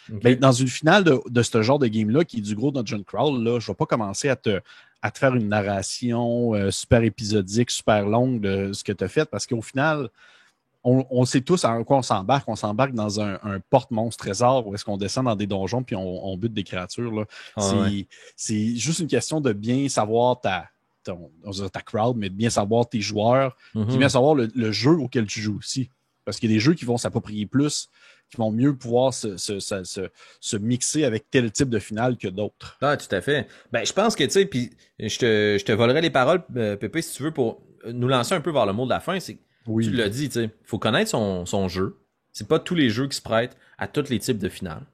Ben, 0.09 0.39
dans 0.39 0.53
une 0.53 0.69
finale 0.69 1.05
de, 1.05 1.21
de 1.29 1.43
ce 1.43 1.63
genre 1.63 1.79
de 1.79 1.87
game-là, 1.87 2.25
qui 2.25 2.39
est 2.39 2.43
du 2.43 2.55
gros 2.55 2.71
Dungeon 2.71 3.03
Crawl, 3.03 3.43
là, 3.43 3.59
je 3.59 3.65
ne 3.65 3.73
vais 3.73 3.77
pas 3.77 3.87
commencer 3.87 4.29
à 4.29 4.37
te, 4.37 4.61
à 5.03 5.11
te 5.11 5.19
faire 5.19 5.35
une 5.35 5.49
narration 5.49 6.55
euh, 6.55 6.71
super 6.71 7.03
épisodique, 7.03 7.71
super 7.71 8.07
longue 8.07 8.41
de 8.41 8.73
ce 8.73 8.85
que 8.85 8.93
tu 8.93 9.05
as 9.05 9.09
fait, 9.09 9.25
parce 9.25 9.47
qu'au 9.47 9.63
final, 9.63 10.09
on, 10.89 11.25
sait 11.25 11.41
tous 11.41 11.65
en 11.65 11.83
quoi 11.83 11.97
on 11.97 12.03
s'embarque. 12.03 12.49
On 12.49 12.55
s'embarque 12.55 12.93
dans 12.93 13.21
un, 13.21 13.59
porte-monstre 13.71 14.25
trésor 14.25 14.69
où 14.69 14.75
est-ce 14.77 14.85
qu'on 14.85 14.97
descend 14.97 15.25
dans 15.25 15.35
des 15.35 15.49
donjons 15.49 15.83
puis 15.83 15.97
on, 15.97 16.37
bute 16.37 16.53
des 16.53 16.63
créatures. 16.63 17.27
Ah, 17.57 17.89
c'est 18.37 18.77
juste 18.77 19.01
une 19.01 19.09
question 19.09 19.41
de 19.41 19.53
bien 19.53 19.89
savoir 19.89 20.41
ta, 20.41 20.69
ta 21.73 21.81
crowd, 21.81 22.17
mais 22.17 22.29
de 22.29 22.35
bien 22.35 22.51
savoir 22.51 22.89
tes 22.89 23.01
joueurs, 23.01 23.57
mm 23.75 23.97
bien 23.97 24.09
savoir 24.09 24.35
le, 24.35 24.73
jeu 24.73 24.93
auquel 24.93 25.27
tu 25.27 25.41
joues 25.41 25.59
aussi. 25.59 25.91
Parce 26.25 26.39
qu'il 26.39 26.51
y 26.51 26.55
a 26.55 26.57
des 26.57 26.61
jeux 26.61 26.75
qui 26.75 26.85
vont 26.85 26.99
s'approprier 26.99 27.47
plus 27.47 27.89
qui 28.31 28.37
vont 28.39 28.51
mieux 28.51 28.75
pouvoir 28.75 29.15
se, 29.15 29.37
se, 29.37 29.61
se, 29.61 30.09
se, 30.41 30.57
mixer 30.57 31.05
avec 31.05 31.31
tel 31.31 31.51
type 31.53 31.69
de 31.69 31.79
finale 31.79 32.17
que 32.17 32.29
d'autres. 32.29 32.77
Ah, 32.81 32.97
tout 32.97 33.15
à 33.15 33.21
fait. 33.21 33.47
Ben, 33.73 33.87
je 33.87 33.93
pense 33.93 34.17
que, 34.17 34.25
tu 34.25 34.31
sais, 34.31 34.47
puis 34.47 34.71
je 34.99 35.19
te, 35.19 35.57
je 35.59 35.65
te 35.65 35.73
volerai 35.73 36.01
les 36.01 36.11
paroles, 36.11 36.43
euh, 36.57 36.77
Pépé, 36.77 37.03
si 37.03 37.15
tu 37.15 37.23
veux, 37.23 37.31
pour 37.31 37.63
nous 37.87 38.09
lancer 38.09 38.35
un 38.35 38.41
peu 38.41 38.51
vers 38.51 38.67
le 38.67 38.73
mot 38.73 38.85
de 38.85 38.91
la 38.91 39.01
fin. 39.01 39.21
C'est, 39.21 39.39
oui. 39.67 39.85
Tu 39.85 39.93
l'as 39.93 40.09
dit, 40.09 40.29
tu 40.29 40.41
sais, 40.41 40.51
faut 40.65 40.79
connaître 40.79 41.11
son, 41.11 41.47
son 41.47 41.69
jeu. 41.69 41.99
C'est 42.33 42.49
pas 42.49 42.59
tous 42.59 42.75
les 42.75 42.91
jeux 42.91 43.07
qui 43.07 43.17
se 43.17 43.23
prêtent 43.23 43.57
à 43.79 43.87
tous 43.89 44.11
les 44.11 44.19
types 44.19 44.39
de 44.39 44.49
finales. 44.49 44.85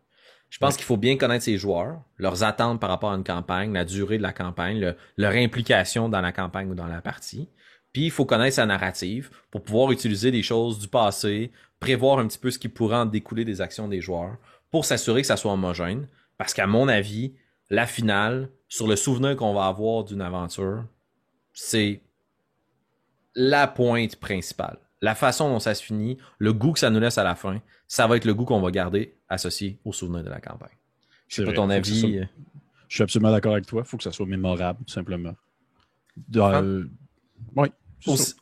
Je 0.53 0.59
pense 0.59 0.77
qu'il 0.77 0.85
faut 0.85 0.99
bien 0.99 1.17
connaître 1.17 1.47
ses 1.47 1.57
joueurs, 1.57 2.03
leurs 2.19 2.45
attentes 2.45 2.79
par 2.79 2.91
rapport 2.91 3.11
à 3.11 3.15
une 3.15 3.25
campagne, 3.25 3.73
la 3.73 3.87
durée 3.87 4.19
de 4.19 4.23
la 4.23 4.35
campagne, 4.35 4.95
leur 5.17 5.33
implication 5.33 6.11
dans 6.11 6.21
la 6.21 6.31
campagne 6.31 6.69
ou 6.71 6.75
dans 6.75 6.87
la 6.87 7.01
partie. 7.01 7.49
Puis 7.95 8.05
il 8.05 8.11
faut 8.11 8.27
connaître 8.27 8.57
sa 8.57 8.67
narrative 8.67 9.31
pour 9.51 9.63
pouvoir 9.63 9.93
utiliser 9.93 10.31
des 10.31 10.43
choses 10.43 10.79
du 10.79 10.89
passé, 10.89 11.53
prévoir 11.81 12.19
un 12.19 12.27
petit 12.27 12.39
peu 12.39 12.51
ce 12.51 12.59
qui 12.59 12.69
pourrait 12.69 12.99
en 12.99 13.07
découler 13.07 13.47
des 13.47 13.63
actions 13.63 13.89
des 13.89 14.03
joueurs 14.03 14.37
pour 14.71 14.85
s'assurer 14.85 15.23
que 15.23 15.27
ça 15.27 15.39
soit 15.39 15.55
homogène. 15.55 16.07
Parce 16.37 16.53
qu'à 16.53 16.67
mon 16.67 16.87
avis, 16.87 17.33
la 17.71 17.87
finale, 17.87 18.51
sur 18.69 18.87
le 18.87 18.97
souvenir 18.97 19.37
qu'on 19.37 19.55
va 19.55 19.69
avoir 19.69 20.05
d'une 20.05 20.21
aventure, 20.21 20.85
c'est 21.55 22.03
la 23.35 23.67
pointe 23.69 24.17
principale. 24.17 24.77
La 25.01 25.15
façon 25.15 25.49
dont 25.49 25.61
ça 25.61 25.75
se 25.75 25.83
finit, 25.83 26.19
le 26.37 26.53
goût 26.53 26.73
que 26.73 26.79
ça 26.79 26.91
nous 26.91 27.01
laisse 27.01 27.17
à 27.17 27.25
la 27.25 27.37
fin, 27.37 27.63
ça 27.89 28.07
va 28.07 28.19
être 28.19 28.27
le 28.27 28.35
goût 28.35 28.45
qu'on 28.45 28.61
va 28.61 28.71
garder 28.71 29.17
associé 29.33 29.79
au 29.85 29.93
souvenir 29.93 30.23
de 30.23 30.31
la 30.31 30.41
campagne. 30.41 30.77
Je 31.29 31.37
sais 31.37 31.45
pas 31.45 31.53
ton 31.53 31.71
avis. 31.71 32.19
Euh, 32.19 32.25
Je 32.89 32.95
suis 32.95 33.03
absolument 33.03 33.33
d'accord 33.33 33.53
avec 33.53 33.67
toi. 33.67 33.83
Il 33.85 33.89
faut 33.89 33.97
que 33.97 34.03
ça 34.03 34.13
soit 34.13 34.27
mémorable, 34.27 34.81
tout 34.87 34.93
simplement. 34.93 35.35
Euh, 36.37 36.85
oui. 37.57 37.69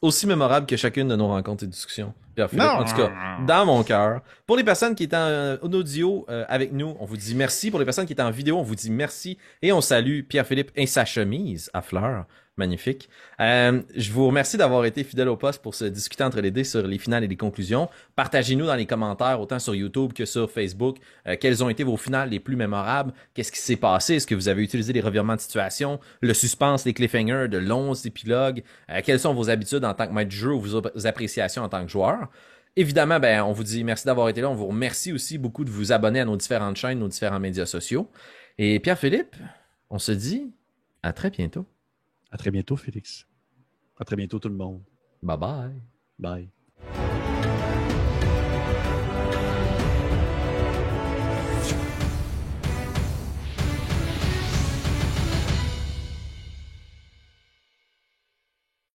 Aussi, 0.00 0.26
mémorable 0.26 0.66
que 0.66 0.76
chacune 0.76 1.07
de 1.09 1.16
nos 1.16 1.29
rencontres 1.29 1.64
et 1.64 1.66
discussions. 1.66 2.14
En 2.38 2.85
tout 2.85 2.96
cas, 2.96 3.12
dans 3.46 3.66
mon 3.66 3.83
cœur. 3.85 4.22
Pour 4.46 4.57
les 4.57 4.64
personnes 4.64 4.94
qui 4.94 5.05
étaient 5.05 5.16
en, 5.16 5.59
audio 5.72 6.24
euh, 6.31 6.44
avec 6.48 6.72
nous, 6.72 6.96
on 6.98 7.05
vous 7.05 7.18
dit 7.18 7.35
merci. 7.35 7.70
Pour 7.70 7.79
les 7.79 7.85
personnes 7.85 8.07
qui 8.07 8.14
étaient 8.14 8.22
en 8.22 8.31
vidéo, 8.31 8.59
on 8.59 8.62
vous 8.62 8.74
dit 8.74 8.90
merci. 8.90 9.37
Et 9.61 9.72
on 9.72 9.83
salue 9.83 10.22
Pierre-Philippe 10.22 10.70
et 10.74 10.87
sa 10.87 11.05
chemise 11.05 11.70
à 11.74 11.83
fleurs. 11.83 12.24
Magnifique. 12.60 13.08
Euh, 13.40 13.80
je 13.96 14.12
vous 14.12 14.26
remercie 14.26 14.58
d'avoir 14.58 14.84
été 14.84 15.02
fidèle 15.02 15.28
au 15.28 15.36
poste 15.36 15.62
pour 15.62 15.74
se 15.74 15.86
discuter 15.86 16.22
entre 16.24 16.42
les 16.42 16.50
deux 16.50 16.62
sur 16.62 16.86
les 16.86 16.98
finales 16.98 17.24
et 17.24 17.26
les 17.26 17.36
conclusions. 17.36 17.88
Partagez-nous 18.16 18.66
dans 18.66 18.74
les 18.74 18.84
commentaires, 18.84 19.40
autant 19.40 19.58
sur 19.58 19.74
YouTube 19.74 20.12
que 20.12 20.26
sur 20.26 20.50
Facebook, 20.50 20.98
euh, 21.26 21.36
quelles 21.40 21.64
ont 21.64 21.70
été 21.70 21.82
vos 21.82 21.96
finales 21.96 22.28
les 22.28 22.38
plus 22.38 22.56
mémorables. 22.56 23.14
Qu'est-ce 23.32 23.50
qui 23.50 23.58
s'est 23.58 23.76
passé? 23.76 24.16
Est-ce 24.16 24.26
que 24.26 24.34
vous 24.34 24.48
avez 24.48 24.62
utilisé 24.62 24.92
les 24.92 25.00
revirements 25.00 25.36
de 25.36 25.40
situation, 25.40 26.00
le 26.20 26.34
suspense, 26.34 26.84
les 26.84 26.92
cliffhangers 26.92 27.48
de 27.48 27.56
longs 27.56 27.94
épilogues? 27.94 28.62
Euh, 28.90 29.00
quelles 29.02 29.20
sont 29.20 29.32
vos 29.32 29.48
habitudes 29.48 29.84
en 29.86 29.94
tant 29.94 30.06
que 30.06 30.12
maître 30.12 30.28
du 30.28 30.36
jeu 30.36 30.52
ou 30.52 30.60
vos 30.60 31.06
appréciations 31.06 31.62
en 31.62 31.70
tant 31.70 31.82
que 31.82 31.90
joueur? 31.90 32.28
Évidemment, 32.76 33.18
ben, 33.18 33.42
on 33.42 33.52
vous 33.52 33.64
dit 33.64 33.84
merci 33.84 34.04
d'avoir 34.04 34.28
été 34.28 34.42
là. 34.42 34.50
On 34.50 34.54
vous 34.54 34.66
remercie 34.66 35.14
aussi 35.14 35.38
beaucoup 35.38 35.64
de 35.64 35.70
vous 35.70 35.92
abonner 35.92 36.20
à 36.20 36.26
nos 36.26 36.36
différentes 36.36 36.76
chaînes, 36.76 36.98
nos 36.98 37.08
différents 37.08 37.40
médias 37.40 37.66
sociaux. 37.66 38.10
Et 38.58 38.78
Pierre-Philippe, 38.80 39.34
on 39.88 39.98
se 39.98 40.12
dit 40.12 40.52
à 41.02 41.14
très 41.14 41.30
bientôt. 41.30 41.64
À 42.30 42.36
très 42.36 42.50
bientôt, 42.50 42.76
Félix. 42.76 43.26
À 43.98 44.04
très 44.04 44.16
bientôt, 44.16 44.38
tout 44.38 44.48
le 44.48 44.54
monde. 44.54 44.82
Bye 45.22 45.38
bye. 45.38 45.82
Bye. 46.18 46.50